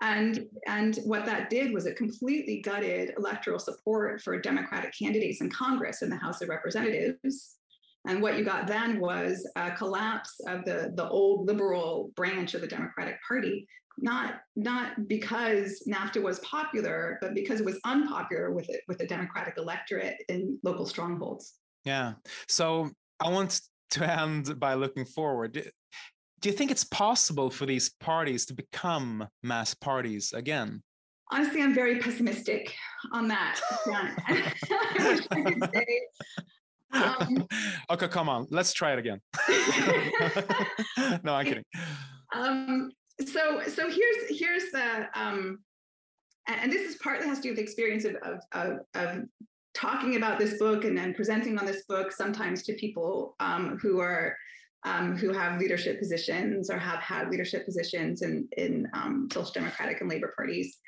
And, 0.00 0.46
and 0.66 0.96
what 1.04 1.24
that 1.26 1.50
did 1.50 1.72
was 1.72 1.86
it 1.86 1.96
completely 1.96 2.60
gutted 2.60 3.14
electoral 3.16 3.58
support 3.58 4.20
for 4.22 4.38
Democratic 4.38 4.92
candidates 4.96 5.40
in 5.40 5.50
Congress 5.50 6.02
and 6.02 6.12
the 6.12 6.16
House 6.16 6.40
of 6.40 6.48
Representatives. 6.50 7.56
And 8.06 8.22
what 8.22 8.38
you 8.38 8.44
got 8.44 8.66
then 8.66 9.00
was 9.00 9.48
a 9.56 9.72
collapse 9.72 10.38
of 10.46 10.64
the, 10.64 10.92
the 10.94 11.08
old 11.08 11.46
liberal 11.46 12.12
branch 12.14 12.54
of 12.54 12.60
the 12.60 12.66
Democratic 12.66 13.16
Party, 13.26 13.66
not, 13.98 14.34
not 14.54 15.08
because 15.08 15.82
NAFTA 15.88 16.22
was 16.22 16.38
popular, 16.40 17.18
but 17.20 17.34
because 17.34 17.60
it 17.60 17.66
was 17.66 17.80
unpopular 17.84 18.52
with 18.52 18.68
it, 18.68 18.82
with 18.86 18.98
the 18.98 19.06
Democratic 19.06 19.54
electorate 19.58 20.16
in 20.28 20.58
local 20.62 20.86
strongholds. 20.86 21.54
Yeah. 21.84 22.14
So 22.48 22.90
I 23.20 23.30
want 23.30 23.60
to 23.90 24.10
end 24.20 24.58
by 24.58 24.74
looking 24.74 25.04
forward 25.04 25.70
do 26.40 26.48
you 26.48 26.54
think 26.54 26.70
it's 26.70 26.84
possible 26.84 27.50
for 27.50 27.66
these 27.66 27.90
parties 28.00 28.46
to 28.46 28.54
become 28.54 29.26
mass 29.42 29.74
parties 29.74 30.32
again? 30.32 30.82
Honestly, 31.30 31.62
I'm 31.62 31.74
very 31.74 31.98
pessimistic 31.98 32.74
on 33.12 33.28
that 33.28 33.60
I 33.86 35.20
I. 35.30 35.84
Um, 36.90 37.46
okay, 37.90 38.08
come 38.08 38.30
on, 38.30 38.46
let's 38.48 38.72
try 38.72 38.94
it 38.94 38.98
again. 38.98 39.20
no, 41.22 41.34
I'm 41.34 41.44
kidding. 41.44 41.64
Um, 42.34 42.92
so, 43.26 43.60
so 43.66 43.90
here's 43.90 44.40
here's 44.40 44.70
the 44.72 45.06
um, 45.14 45.58
and 46.46 46.72
this 46.72 46.90
is 46.90 46.96
partly 46.96 47.26
has 47.26 47.40
to 47.40 47.42
do 47.42 47.48
with 47.50 47.56
the 47.58 47.62
experience 47.62 48.06
of, 48.06 48.16
of, 48.22 48.40
of, 48.52 48.78
of 48.94 49.24
talking 49.74 50.16
about 50.16 50.38
this 50.38 50.58
book 50.58 50.84
and 50.84 50.96
then 50.96 51.14
presenting 51.14 51.58
on 51.58 51.66
this 51.66 51.84
book 51.88 52.12
sometimes 52.12 52.62
to 52.64 52.72
people 52.74 53.36
um, 53.40 53.78
who 53.80 54.00
are 54.00 54.36
um, 54.84 55.16
who 55.16 55.32
have 55.32 55.60
leadership 55.60 55.98
positions 55.98 56.70
or 56.70 56.78
have 56.78 57.00
had 57.00 57.30
leadership 57.30 57.64
positions 57.64 58.22
in, 58.22 58.48
in 58.56 58.86
um, 58.94 59.28
social 59.32 59.52
democratic 59.52 60.00
and 60.00 60.08
labor 60.08 60.32
parties. 60.36 60.78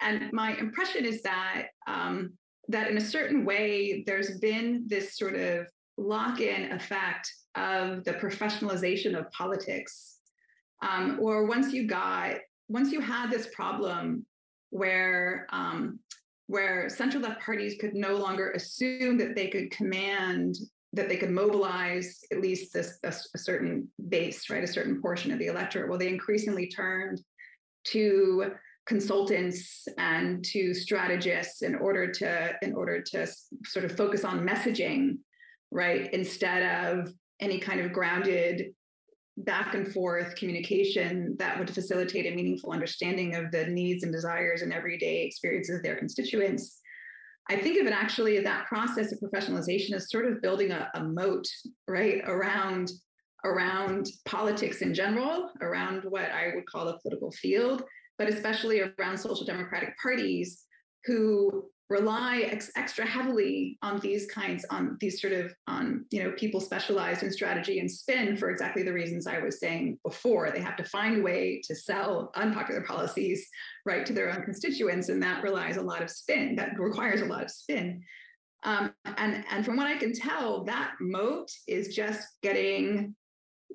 And 0.00 0.32
my 0.32 0.56
impression 0.56 1.04
is 1.04 1.22
that 1.22 1.66
um, 1.86 2.32
that 2.68 2.90
in 2.90 2.96
a 2.96 3.00
certain 3.00 3.44
way, 3.44 4.04
there's 4.06 4.38
been 4.38 4.84
this 4.86 5.16
sort 5.16 5.34
of 5.34 5.66
lock-in 5.96 6.72
effect 6.72 7.30
of 7.54 8.04
the 8.04 8.14
professionalization 8.14 9.18
of 9.18 9.30
politics. 9.32 10.18
Um, 10.82 11.18
or 11.20 11.46
once 11.46 11.72
you 11.72 11.86
got, 11.86 12.36
once 12.68 12.92
you 12.92 13.00
had 13.00 13.30
this 13.30 13.48
problem 13.54 14.26
where 14.70 15.46
um, 15.50 16.00
where 16.46 16.88
central 16.88 17.22
left 17.22 17.40
parties 17.40 17.76
could 17.80 17.94
no 17.94 18.14
longer 18.14 18.52
assume 18.52 19.18
that 19.18 19.34
they 19.34 19.48
could 19.48 19.70
command 19.70 20.56
that 20.92 21.08
they 21.08 21.16
could 21.16 21.30
mobilize 21.30 22.20
at 22.32 22.40
least 22.40 22.72
this, 22.72 22.98
a, 23.04 23.12
a 23.34 23.38
certain 23.38 23.86
base, 24.08 24.48
right, 24.48 24.64
a 24.64 24.68
certain 24.68 25.00
portion 25.02 25.30
of 25.30 25.38
the 25.38 25.46
electorate. 25.46 25.90
Well, 25.90 25.98
they 25.98 26.08
increasingly 26.08 26.68
turned 26.68 27.20
to 27.88 28.52
consultants 28.86 29.86
and 29.98 30.44
to 30.44 30.72
strategists 30.72 31.62
in 31.62 31.74
order 31.74 32.10
to 32.10 32.54
in 32.62 32.72
order 32.72 33.02
to 33.02 33.26
sort 33.64 33.84
of 33.84 33.96
focus 33.96 34.24
on 34.24 34.46
messaging, 34.46 35.18
right, 35.70 36.12
instead 36.14 36.62
of 36.86 37.12
any 37.40 37.58
kind 37.58 37.80
of 37.80 37.92
grounded 37.92 38.72
back 39.38 39.74
and 39.74 39.92
forth 39.92 40.34
communication 40.36 41.36
that 41.38 41.58
would 41.58 41.72
facilitate 41.72 42.26
a 42.26 42.34
meaningful 42.34 42.72
understanding 42.72 43.34
of 43.34 43.50
the 43.50 43.66
needs 43.66 44.02
and 44.02 44.12
desires 44.12 44.62
and 44.62 44.72
everyday 44.72 45.24
experiences 45.24 45.76
of 45.76 45.82
their 45.82 45.96
constituents. 45.96 46.80
I 47.48 47.56
think 47.56 47.80
of 47.80 47.86
it 47.86 47.92
actually 47.92 48.40
that 48.40 48.66
process 48.66 49.12
of 49.12 49.20
professionalization 49.20 49.92
as 49.92 50.10
sort 50.10 50.26
of 50.26 50.42
building 50.42 50.72
a, 50.72 50.90
a 50.94 51.04
moat, 51.04 51.46
right, 51.86 52.22
around 52.26 52.90
around 53.44 54.08
politics 54.24 54.80
in 54.82 54.92
general, 54.92 55.50
around 55.60 56.02
what 56.08 56.32
I 56.32 56.52
would 56.54 56.66
call 56.66 56.86
the 56.86 56.98
political 56.98 57.30
field, 57.30 57.82
but 58.18 58.28
especially 58.28 58.80
around 58.98 59.18
social 59.18 59.46
democratic 59.46 59.90
parties 60.02 60.64
who 61.04 61.68
rely 61.88 62.40
ex- 62.50 62.72
extra 62.76 63.06
heavily 63.06 63.78
on 63.80 64.00
these 64.00 64.26
kinds 64.26 64.64
on 64.70 64.96
these 65.00 65.20
sort 65.20 65.32
of 65.32 65.54
on 65.68 66.04
you 66.10 66.22
know 66.22 66.32
people 66.32 66.60
specialized 66.60 67.22
in 67.22 67.30
strategy 67.30 67.78
and 67.78 67.90
spin 67.90 68.36
for 68.36 68.50
exactly 68.50 68.82
the 68.82 68.92
reasons 68.92 69.26
i 69.26 69.38
was 69.38 69.60
saying 69.60 69.98
before. 70.04 70.50
They 70.50 70.60
have 70.60 70.76
to 70.76 70.84
find 70.84 71.18
a 71.18 71.22
way 71.22 71.60
to 71.64 71.74
sell 71.74 72.32
unpopular 72.34 72.82
policies 72.82 73.48
right 73.84 74.04
to 74.06 74.12
their 74.12 74.30
own 74.30 74.42
constituents 74.42 75.08
and 75.08 75.22
that 75.22 75.42
relies 75.42 75.76
a 75.76 75.82
lot 75.82 76.02
of 76.02 76.10
spin 76.10 76.56
that 76.56 76.78
requires 76.78 77.20
a 77.20 77.26
lot 77.26 77.44
of 77.44 77.50
spin. 77.50 78.02
Um, 78.64 78.92
and 79.04 79.44
and 79.50 79.64
from 79.64 79.76
what 79.76 79.86
i 79.86 79.96
can 79.96 80.12
tell 80.12 80.64
that 80.64 80.92
moat 81.00 81.50
is 81.68 81.94
just 81.94 82.26
getting 82.42 83.14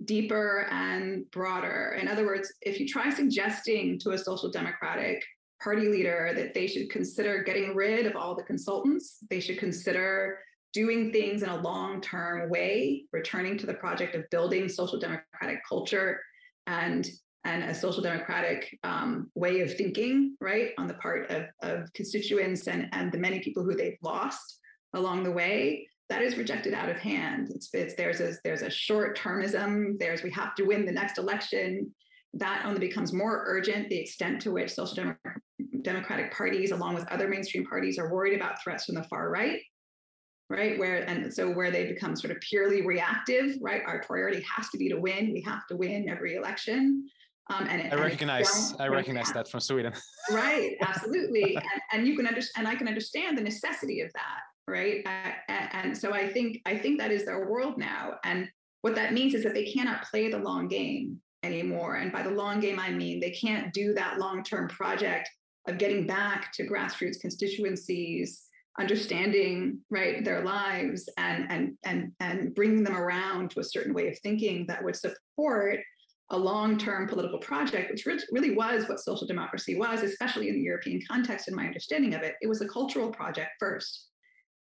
deeper 0.05 0.68
and 0.72 1.30
broader. 1.32 1.97
In 2.01 2.07
other 2.07 2.26
words 2.26 2.51
if 2.62 2.80
you 2.80 2.88
try 2.88 3.09
suggesting 3.09 3.99
to 3.99 4.12
a 4.12 4.18
social 4.18 4.51
democratic 4.51 5.24
party 5.64 5.88
leader 5.88 6.32
that 6.36 6.53
they 6.53 6.68
should 6.68 6.89
consider 6.89 7.43
getting 7.43 7.76
rid 7.76 8.05
of 8.05 8.16
all 8.16 8.36
the 8.36 8.43
consultants. 8.43 9.18
They 9.30 9.39
should 9.39 9.59
consider 9.59 10.39
doing 10.74 11.12
things 11.12 11.43
in 11.43 11.49
a 11.49 11.62
long 11.62 12.01
term 12.01 12.49
way, 12.49 13.05
returning 13.12 13.57
to 13.57 13.66
the 13.66 13.74
project 13.74 14.16
of 14.16 14.30
building 14.30 14.70
social 14.70 14.99
democratic 14.99 15.59
culture 15.68 16.20
and 16.68 17.07
and 17.43 17.64
a 17.64 17.74
social 17.74 18.03
democratic 18.03 18.78
um, 18.84 19.32
way 19.34 19.62
of 19.62 19.76
thinking, 19.76 20.36
right, 20.39 20.74
on 20.78 20.88
the 20.88 20.93
part 20.95 21.30
of, 21.32 21.45
of 21.64 21.91
constituents 21.93 22.68
and, 22.68 22.88
and 22.91 23.12
the 23.12 23.18
many 23.18 23.39
people 23.39 23.64
who 23.64 23.76
they've 23.76 23.97
lost 24.03 24.59
along 24.93 25.24
the 25.24 25.32
way, 25.32 25.88
that 26.09 26.22
is 26.22 26.38
rejected 26.38 26.74
out 26.74 26.89
of 26.89 26.97
hand. 26.97 27.49
It's, 27.49 27.70
it's 27.74 27.95
there's 27.95 28.20
a 28.20 28.34
there's 28.43 28.62
a 28.62 28.70
short 28.70 29.18
termism. 29.18 29.97
There's 29.97 30.24
we 30.24 30.32
have 30.32 30.53
to 30.55 30.66
win 30.66 30.86
the 30.86 30.91
next 30.91 31.18
election. 31.18 31.89
That 32.34 32.64
only 32.66 32.80
becomes 32.80 33.12
more 33.12 33.43
urgent 33.47 33.89
the 33.89 33.99
extent 33.99 34.41
to 34.43 34.51
which 34.51 34.72
social 34.72 34.95
democratic 34.95 35.41
Democratic 35.84 36.34
parties, 36.34 36.72
along 36.72 36.96
with 36.96 37.08
other 37.08 37.28
mainstream 37.28 37.66
parties, 37.66 37.98
are 37.98 38.12
worried 38.12 38.36
about 38.36 38.62
threats 38.62 38.86
from 38.86 38.96
the 38.96 39.04
far 39.04 39.30
right, 39.30 39.60
right? 40.50 40.78
Where 40.78 41.08
and 41.10 41.34
so 41.34 41.50
where 41.52 41.72
they 41.72 41.86
become 41.86 42.16
sort 42.16 42.32
of 42.32 42.40
purely 42.42 42.86
reactive, 42.86 43.58
right? 43.62 43.82
Our 43.86 44.02
priority 44.04 44.46
has 44.56 44.70
to 44.70 44.78
be 44.78 44.90
to 44.90 45.00
win. 45.00 45.32
We 45.34 45.42
have 45.42 45.68
to 45.68 45.76
win 45.76 46.10
every 46.10 46.36
election. 46.36 47.10
Um, 47.50 47.68
and 47.68 47.82
it, 47.82 47.92
I 47.92 47.96
recognize 47.96 48.74
I 48.80 48.88
recognize 48.88 49.32
that 49.34 49.50
from 49.50 49.60
Sweden. 49.60 49.94
right, 50.32 50.76
absolutely, 50.82 51.56
and, 51.56 51.82
and, 51.92 52.08
you 52.08 52.16
can 52.16 52.28
understand, 52.28 52.66
and 52.66 52.74
I 52.74 52.78
can 52.78 52.88
understand 52.88 53.38
the 53.38 53.42
necessity 53.42 54.02
of 54.02 54.12
that, 54.14 54.40
right? 54.68 55.02
Uh, 55.06 55.32
and, 55.50 55.70
and 55.74 55.98
so 55.98 56.14
I 56.14 56.32
think 56.32 56.62
I 56.66 56.78
think 56.78 57.00
that 57.00 57.12
is 57.12 57.26
their 57.26 57.50
world 57.50 57.78
now, 57.78 58.16
and 58.24 58.48
what 58.82 58.96
that 58.96 59.14
means 59.14 59.34
is 59.34 59.44
that 59.44 59.54
they 59.54 59.66
cannot 59.66 60.04
play 60.04 60.30
the 60.30 60.38
long 60.38 60.68
game 60.68 61.20
anymore. 61.44 61.96
And 61.96 62.12
by 62.12 62.22
the 62.22 62.30
long 62.30 62.60
game, 62.60 62.80
I 62.80 62.92
mean 62.92 63.20
they 63.20 63.32
can't 63.32 63.74
do 63.74 63.94
that 63.94 64.20
long 64.20 64.44
term 64.44 64.68
project 64.68 65.30
of 65.68 65.78
getting 65.78 66.07
back 66.07 66.51
to 66.53 66.68
grassroots 66.68 67.20
constituencies 67.20 68.47
understanding 68.80 69.80
right 69.89 70.24
their 70.24 70.43
lives 70.43 71.09
and 71.18 71.51
and 71.51 71.78
and 71.84 72.12
and 72.22 72.55
bringing 72.55 72.84
them 72.84 72.95
around 72.95 73.51
to 73.51 73.59
a 73.59 73.64
certain 73.64 73.93
way 73.93 74.07
of 74.07 74.18
thinking 74.20 74.66
that 74.66 74.84
would 74.84 74.95
support 74.95 75.80
a 76.30 76.38
long-term 76.38 77.07
political 77.07 77.38
project 77.39 77.91
which 77.91 78.07
really 78.32 78.55
was 78.55 78.88
what 78.88 78.99
social 79.01 79.28
democracy 79.28 79.76
was 79.76 80.01
especially 80.03 80.47
in 80.47 80.55
the 80.55 80.62
european 80.62 81.01
context 81.05 81.49
in 81.49 81.55
my 81.55 81.66
understanding 81.66 82.14
of 82.14 82.22
it. 82.22 82.36
It 82.41 82.47
was 82.47 82.62
a 82.62 82.68
cultural 82.68 83.12
project 83.12 83.51
first. 83.59 84.07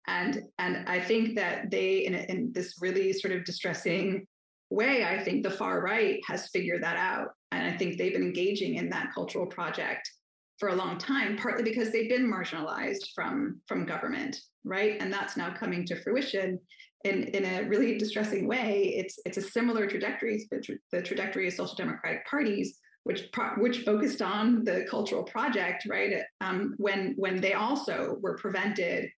And 0.07 0.43
and 0.59 0.87
i 0.89 0.99
think 0.99 1.35
that 1.35 1.71
they 1.71 2.05
in, 2.05 2.15
in 2.15 2.51
this 2.53 2.75
really 2.81 3.13
sort 3.13 3.33
of 3.33 3.45
distressing 3.45 4.27
way 4.69 5.05
i 5.05 5.23
think 5.23 5.43
the 5.43 5.51
far 5.51 5.81
right 5.81 6.19
has 6.27 6.49
figured 6.49 6.83
that 6.83 6.97
out. 6.97 7.29
And 7.53 7.65
i 7.65 7.77
think 7.77 7.97
they've 7.97 8.13
been 8.13 8.23
engaging 8.23 8.75
in 8.75 8.89
that 8.89 9.13
cultural 9.13 9.45
project 9.45 10.11
for 10.59 10.69
a 10.69 10.75
long 10.75 10.97
time, 10.97 11.37
partly 11.37 11.63
because 11.63 11.91
they've 11.91 12.09
been 12.09 12.31
marginalized 12.31 13.13
from, 13.13 13.61
from 13.67 13.85
government, 13.85 14.39
right? 14.63 14.97
And 14.99 15.11
that's 15.11 15.37
now 15.37 15.53
coming 15.53 15.85
to 15.87 16.01
fruition 16.01 16.59
in, 17.03 17.23
in 17.23 17.45
a 17.45 17.67
really 17.67 17.97
distressing 17.97 18.47
way. 18.47 18.93
It's, 18.97 19.19
it's 19.25 19.37
a 19.37 19.41
similar 19.41 19.87
trajectory, 19.87 20.47
the, 20.49 20.61
tra- 20.61 20.75
the 20.91 21.01
trajectory 21.01 21.47
of 21.47 21.53
social 21.53 21.75
democratic 21.75 22.25
parties, 22.25 22.79
which, 23.03 23.29
which 23.57 23.83
focused 23.83 24.21
on 24.21 24.63
the 24.63 24.85
cultural 24.89 25.23
project, 25.23 25.85
right? 25.89 26.23
Um, 26.41 26.73
when, 26.77 27.13
when 27.17 27.41
they 27.41 27.53
also 27.53 28.17
were 28.21 28.37
prevented 28.37 29.09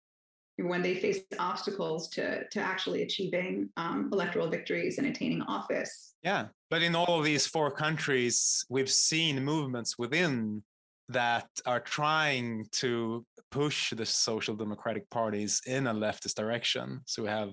when 0.60 0.82
they 0.82 0.96
faced 0.96 1.26
obstacles 1.38 2.10
to 2.10 2.44
to 2.50 2.60
actually 2.60 3.04
achieving 3.04 3.70
um, 3.78 4.10
electoral 4.12 4.50
victories 4.50 4.98
and 4.98 5.08
attaining 5.08 5.42
office. 5.44 6.16
Yeah, 6.24 6.48
but 6.70 6.82
in 6.82 6.96
all 6.96 7.20
of 7.20 7.26
these 7.26 7.46
four 7.46 7.70
countries, 7.72 8.66
we've 8.70 8.90
seen 8.90 9.44
movements 9.44 9.98
within 9.98 10.64
that 11.10 11.48
are 11.66 11.80
trying 11.80 12.66
to 12.72 13.26
push 13.52 13.92
the 13.92 14.06
social 14.06 14.56
democratic 14.56 15.10
parties 15.10 15.62
in 15.66 15.88
a 15.88 15.94
leftist 15.94 16.36
direction. 16.36 17.02
So 17.06 17.24
we 17.24 17.30
have 17.30 17.50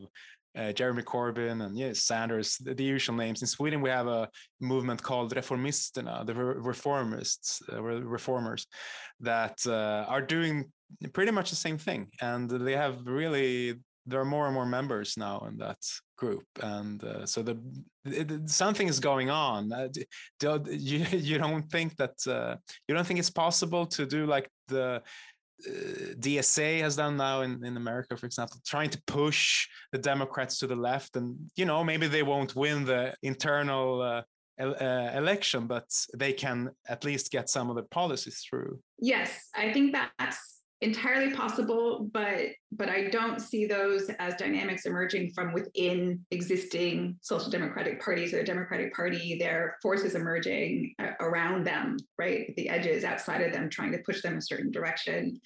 uh, 0.56 0.72
Jeremy 0.72 1.02
Corbyn 1.02 1.64
and 1.64 1.76
yes, 1.76 2.04
Sanders, 2.04 2.56
the, 2.58 2.74
the, 2.74 2.84
usual 2.84 3.16
names. 3.16 3.42
In 3.42 3.48
Sweden, 3.48 3.80
we 3.80 3.90
have 3.90 4.06
a 4.06 4.28
movement 4.60 5.02
called 5.02 5.34
Reformisterna, 5.34 6.24
the 6.24 6.34
re- 6.34 6.72
reformists, 6.72 7.60
uh, 7.72 7.82
reformers, 7.82 8.66
that 9.20 9.58
uh, 9.66 10.04
are 10.08 10.22
doing 10.22 10.70
pretty 11.12 11.32
much 11.32 11.50
the 11.50 11.56
same 11.56 11.78
thing, 11.78 12.08
and 12.20 12.48
they 12.48 12.76
have 12.76 13.04
really 13.06 13.74
there 14.06 14.20
are 14.20 14.24
more 14.24 14.46
and 14.46 14.54
more 14.54 14.66
members 14.66 15.16
now 15.16 15.46
in 15.48 15.56
that 15.56 15.78
group 16.16 16.44
and 16.62 17.02
uh, 17.04 17.26
so 17.26 17.42
the 17.42 17.58
it, 18.04 18.48
something 18.48 18.88
is 18.88 19.00
going 19.00 19.30
on 19.30 19.72
uh, 19.72 19.88
do, 20.38 20.62
you 20.70 21.04
you 21.10 21.38
don't 21.38 21.68
think 21.70 21.96
that 21.96 22.16
uh, 22.26 22.56
you 22.86 22.94
don't 22.94 23.06
think 23.06 23.18
it's 23.18 23.30
possible 23.30 23.86
to 23.86 24.06
do 24.06 24.26
like 24.26 24.48
the 24.68 25.02
uh, 25.66 25.70
DSA 26.18 26.80
has 26.80 26.96
done 26.96 27.16
now 27.16 27.42
in, 27.42 27.64
in 27.64 27.76
America, 27.76 28.16
for 28.16 28.26
example, 28.26 28.58
trying 28.66 28.90
to 28.90 29.00
push 29.06 29.68
the 29.92 29.98
Democrats 29.98 30.58
to 30.58 30.66
the 30.66 30.74
left, 30.74 31.16
and 31.16 31.36
you 31.56 31.64
know 31.64 31.84
maybe 31.84 32.06
they 32.08 32.24
won't 32.24 32.56
win 32.56 32.84
the 32.84 33.14
internal 33.22 34.02
uh, 34.02 34.22
uh, 34.60 35.10
election, 35.14 35.66
but 35.66 35.86
they 36.16 36.32
can 36.32 36.70
at 36.88 37.04
least 37.04 37.30
get 37.30 37.48
some 37.48 37.70
of 37.70 37.76
the 37.76 37.82
policies 37.84 38.44
through. 38.48 38.78
Yes, 38.98 39.30
I 39.54 39.72
think 39.72 39.94
that's 40.18 40.62
entirely 40.84 41.34
possible, 41.34 42.08
but 42.12 42.50
but 42.72 42.88
I 42.88 43.08
don't 43.08 43.40
see 43.40 43.66
those 43.66 44.10
as 44.18 44.34
dynamics 44.34 44.84
emerging 44.84 45.32
from 45.34 45.52
within 45.52 46.24
existing 46.30 47.16
social 47.22 47.50
democratic 47.50 48.02
parties 48.02 48.34
or 48.34 48.38
the 48.38 48.44
Democratic 48.44 48.94
Party. 48.94 49.36
There 49.38 49.60
are 49.60 49.76
forces 49.82 50.14
emerging 50.14 50.94
uh, 50.98 51.12
around 51.20 51.64
them, 51.64 51.96
right, 52.18 52.54
the 52.56 52.68
edges 52.68 53.02
outside 53.02 53.40
of 53.40 53.52
them, 53.52 53.70
trying 53.70 53.92
to 53.92 53.98
push 53.98 54.22
them 54.22 54.36
a 54.36 54.42
certain 54.42 54.70
direction. 54.70 55.40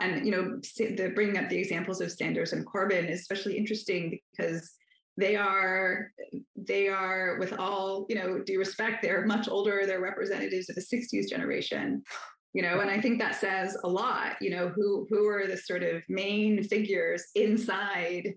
And 0.00 0.26
you 0.26 0.32
know, 0.32 0.60
the 0.76 1.12
bringing 1.14 1.38
up 1.38 1.48
the 1.48 1.58
examples 1.58 2.00
of 2.00 2.10
Sanders 2.10 2.52
and 2.52 2.66
Corbyn 2.66 3.08
is 3.08 3.20
especially 3.20 3.56
interesting 3.56 4.18
because 4.36 4.72
they 5.16 5.36
are 5.36 6.10
they 6.56 6.88
are 6.88 7.36
with 7.38 7.52
all 7.58 8.06
you 8.08 8.16
know 8.16 8.38
due 8.38 8.58
respect 8.58 9.02
they're 9.02 9.26
much 9.26 9.48
older 9.48 9.82
they're 9.84 10.00
representatives 10.00 10.70
of 10.70 10.76
the 10.76 10.80
60s 10.80 11.28
generation 11.28 12.02
you 12.52 12.62
know 12.62 12.80
and 12.80 12.90
i 12.90 13.00
think 13.00 13.18
that 13.18 13.34
says 13.34 13.76
a 13.84 13.88
lot 13.88 14.36
you 14.40 14.50
know 14.50 14.68
who 14.68 15.06
who 15.10 15.26
are 15.26 15.46
the 15.46 15.56
sort 15.56 15.82
of 15.82 16.02
main 16.08 16.62
figures 16.64 17.24
inside 17.34 18.34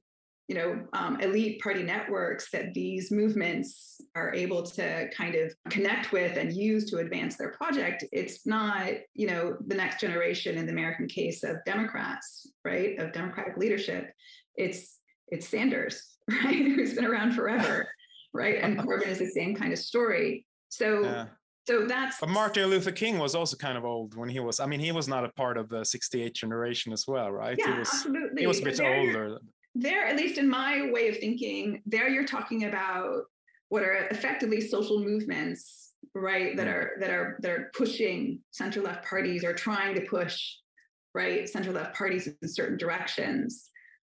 you 0.48 0.56
know 0.56 0.86
um, 0.94 1.20
elite 1.22 1.62
party 1.62 1.84
networks 1.84 2.52
that 2.52 2.74
these 2.74 3.12
movements 3.12 4.02
are 4.14 4.34
able 4.34 4.62
to 4.62 5.08
kind 5.16 5.36
of 5.36 5.54
connect 5.70 6.12
with 6.12 6.38
and 6.38 6.54
use 6.54 6.90
to 6.92 6.98
advance 6.98 7.38
their 7.38 7.52
project? 7.52 8.04
It's 8.12 8.46
not 8.46 8.90
you 9.14 9.28
know 9.28 9.56
the 9.68 9.76
next 9.76 10.02
generation 10.02 10.58
in 10.58 10.66
the 10.66 10.74
american 10.74 11.08
case 11.08 11.44
of 11.44 11.58
democrats 11.66 12.52
right 12.66 13.00
of 13.00 13.14
democratic 13.14 13.58
leadership. 13.58 14.12
It's 14.56 15.00
it's 15.30 15.48
sanders 15.48 16.18
right 16.30 16.56
who's 16.56 16.94
been 16.94 17.06
around 17.06 17.34
forever 17.34 17.88
right? 18.36 18.58
And 18.62 18.80
corbyn 18.80 19.08
is 19.08 19.20
the 19.20 19.28
same 19.28 19.56
kind 19.56 19.72
of 19.72 19.78
story. 19.78 20.46
So 20.70 21.04
yeah 21.04 21.26
so 21.68 21.86
that's 21.86 22.20
but 22.20 22.30
martin 22.30 22.70
luther 22.70 22.92
king 22.92 23.18
was 23.18 23.36
also 23.36 23.56
kind 23.56 23.78
of 23.78 23.86
old 23.86 24.16
when 24.16 24.30
he 24.30 24.40
was 24.40 24.60
i 24.60 24.66
mean 24.66 24.80
he 24.80 24.92
was 24.92 25.08
not 25.08 25.24
a 25.24 25.30
part 25.30 25.58
of 25.58 25.70
the 25.70 25.84
68 25.84 26.34
generation 26.34 26.92
as 26.92 27.06
well 27.08 27.32
right 27.32 27.58
yeah, 27.58 27.74
he 27.74 27.80
was 27.80 27.90
absolutely. 27.90 28.42
he 28.42 28.48
was 28.48 28.60
a 28.60 28.64
bit 28.64 28.78
there, 28.78 29.00
older 29.00 29.40
there 29.76 30.06
at 30.06 30.16
least 30.16 30.38
in 30.38 30.48
my 30.48 30.90
way 30.92 31.10
of 31.10 31.18
thinking 31.18 31.82
there 31.86 32.10
you're 32.10 32.26
talking 32.26 32.66
about 32.66 33.24
what 33.70 33.84
are 33.84 34.08
effectively 34.12 34.62
social 34.62 35.00
movements 35.00 35.94
right 36.14 36.56
that 36.58 36.68
mm. 36.68 36.74
are 36.74 36.92
that 37.00 37.10
are 37.10 37.38
that 37.42 37.52
are 37.52 37.72
pushing 37.76 38.40
center 38.52 38.82
left 38.82 39.06
parties 39.06 39.44
or 39.44 39.54
trying 39.54 39.96
to 39.96 40.02
push 40.02 40.40
right 41.14 41.50
center 41.50 41.72
left 41.72 41.96
parties 41.96 42.28
in 42.28 42.48
certain 42.48 42.78
directions 42.78 43.70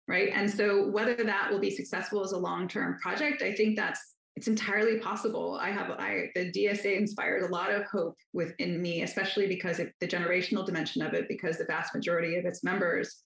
right 0.07 0.29
and 0.33 0.49
so 0.49 0.87
whether 0.87 1.15
that 1.15 1.49
will 1.51 1.59
be 1.59 1.69
successful 1.69 2.23
as 2.23 2.31
a 2.31 2.37
long 2.37 2.67
term 2.67 2.97
project 2.99 3.41
i 3.41 3.53
think 3.53 3.75
that's 3.75 4.10
it's 4.35 4.47
entirely 4.47 4.97
possible. 4.99 5.57
I 5.61 5.71
have 5.71 5.91
I 5.91 6.29
the 6.35 6.51
DSA 6.51 6.97
inspired 6.97 7.43
a 7.43 7.53
lot 7.53 7.71
of 7.71 7.83
hope 7.85 8.15
within 8.33 8.81
me, 8.81 9.03
especially 9.03 9.47
because 9.47 9.79
of 9.79 9.89
the 9.99 10.07
generational 10.07 10.65
dimension 10.65 11.01
of 11.01 11.13
it, 11.13 11.27
because 11.27 11.57
the 11.57 11.65
vast 11.65 11.93
majority 11.93 12.37
of 12.37 12.45
its 12.45 12.63
members 12.63 13.23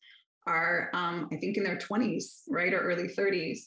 are 0.47 0.89
um, 0.93 1.29
I 1.31 1.37
think 1.37 1.57
in 1.57 1.63
their 1.63 1.77
20s, 1.77 2.41
right, 2.49 2.73
or 2.73 2.79
early 2.79 3.07
30s. 3.07 3.59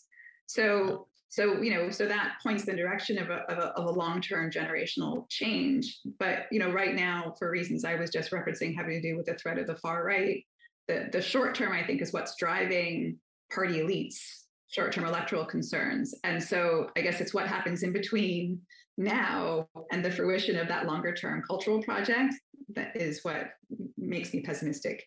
So 0.47 1.09
so 1.29 1.61
you 1.61 1.73
know 1.73 1.91
so 1.91 2.07
that 2.07 2.37
points 2.43 2.65
the 2.65 2.75
direction 2.75 3.19
of 3.19 3.29
a, 3.29 3.41
of 3.51 3.59
a, 3.59 3.73
a 3.77 3.93
long-term 3.93 4.51
generational 4.51 5.29
change 5.29 5.99
but 6.19 6.47
you 6.51 6.59
know 6.59 6.73
right 6.73 6.95
now 6.95 7.35
for 7.39 7.51
reasons 7.51 7.85
i 7.85 7.95
was 7.95 8.11
just 8.11 8.31
referencing 8.31 8.75
having 8.75 9.01
to 9.01 9.11
do 9.11 9.17
with 9.17 9.27
the 9.27 9.35
threat 9.35 9.59
of 9.59 9.67
the 9.67 9.77
far 9.77 10.05
right 10.05 10.45
the, 10.87 11.09
the 11.13 11.21
short 11.21 11.55
term 11.55 11.73
i 11.73 11.87
think 11.87 12.01
is 12.01 12.13
what's 12.13 12.35
driving 12.37 13.19
party 13.53 13.81
elites 13.81 14.45
short-term 14.71 15.05
electoral 15.05 15.45
concerns. 15.45 16.15
And 16.25 16.43
so 16.43 16.91
I 16.97 17.01
guess 17.01 17.21
it's 17.21 17.35
what 17.35 17.47
happens 17.47 17.83
in 17.83 17.93
between 17.93 18.61
now 18.97 19.69
and 19.93 20.05
the 20.05 20.11
fruition 20.11 20.57
of 20.57 20.69
that 20.69 20.87
longer 20.87 21.15
term 21.15 21.43
cultural 21.47 21.83
project 21.83 22.35
that 22.75 22.97
is 22.97 23.21
what 23.23 23.51
makes 23.97 24.35
me 24.35 24.41
pessimistic. 24.43 25.07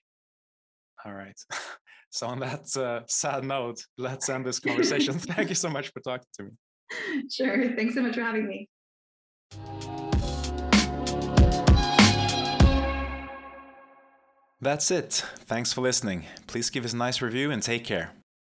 All 1.06 1.14
right. 1.14 1.40
So 2.14 2.28
on 2.28 2.40
that 2.40 2.76
uh, 2.76 3.04
sad 3.08 3.46
note, 3.46 3.86
let's 3.98 4.28
end 4.28 4.46
this 4.46 4.60
conversation. 4.60 5.14
Thank 5.18 5.48
you 5.48 5.56
so 5.56 5.70
much 5.70 5.94
for 5.94 6.02
talking 6.02 6.28
to 6.40 6.44
me. 6.44 6.52
Sure. 7.32 7.74
Thanks 7.74 7.96
so 7.96 8.02
much 8.02 8.16
for 8.16 8.22
having 8.22 8.48
me. 8.48 8.68
That's 14.60 14.92
it. 14.92 15.26
Thanks 15.46 15.72
for 15.72 15.80
listening. 15.80 16.26
Please 16.48 16.70
give 16.70 16.84
us 16.84 16.92
a 16.92 16.98
nice 16.98 17.22
review 17.22 17.50
and 17.50 17.64
take 17.64 17.86
care. 17.86 18.12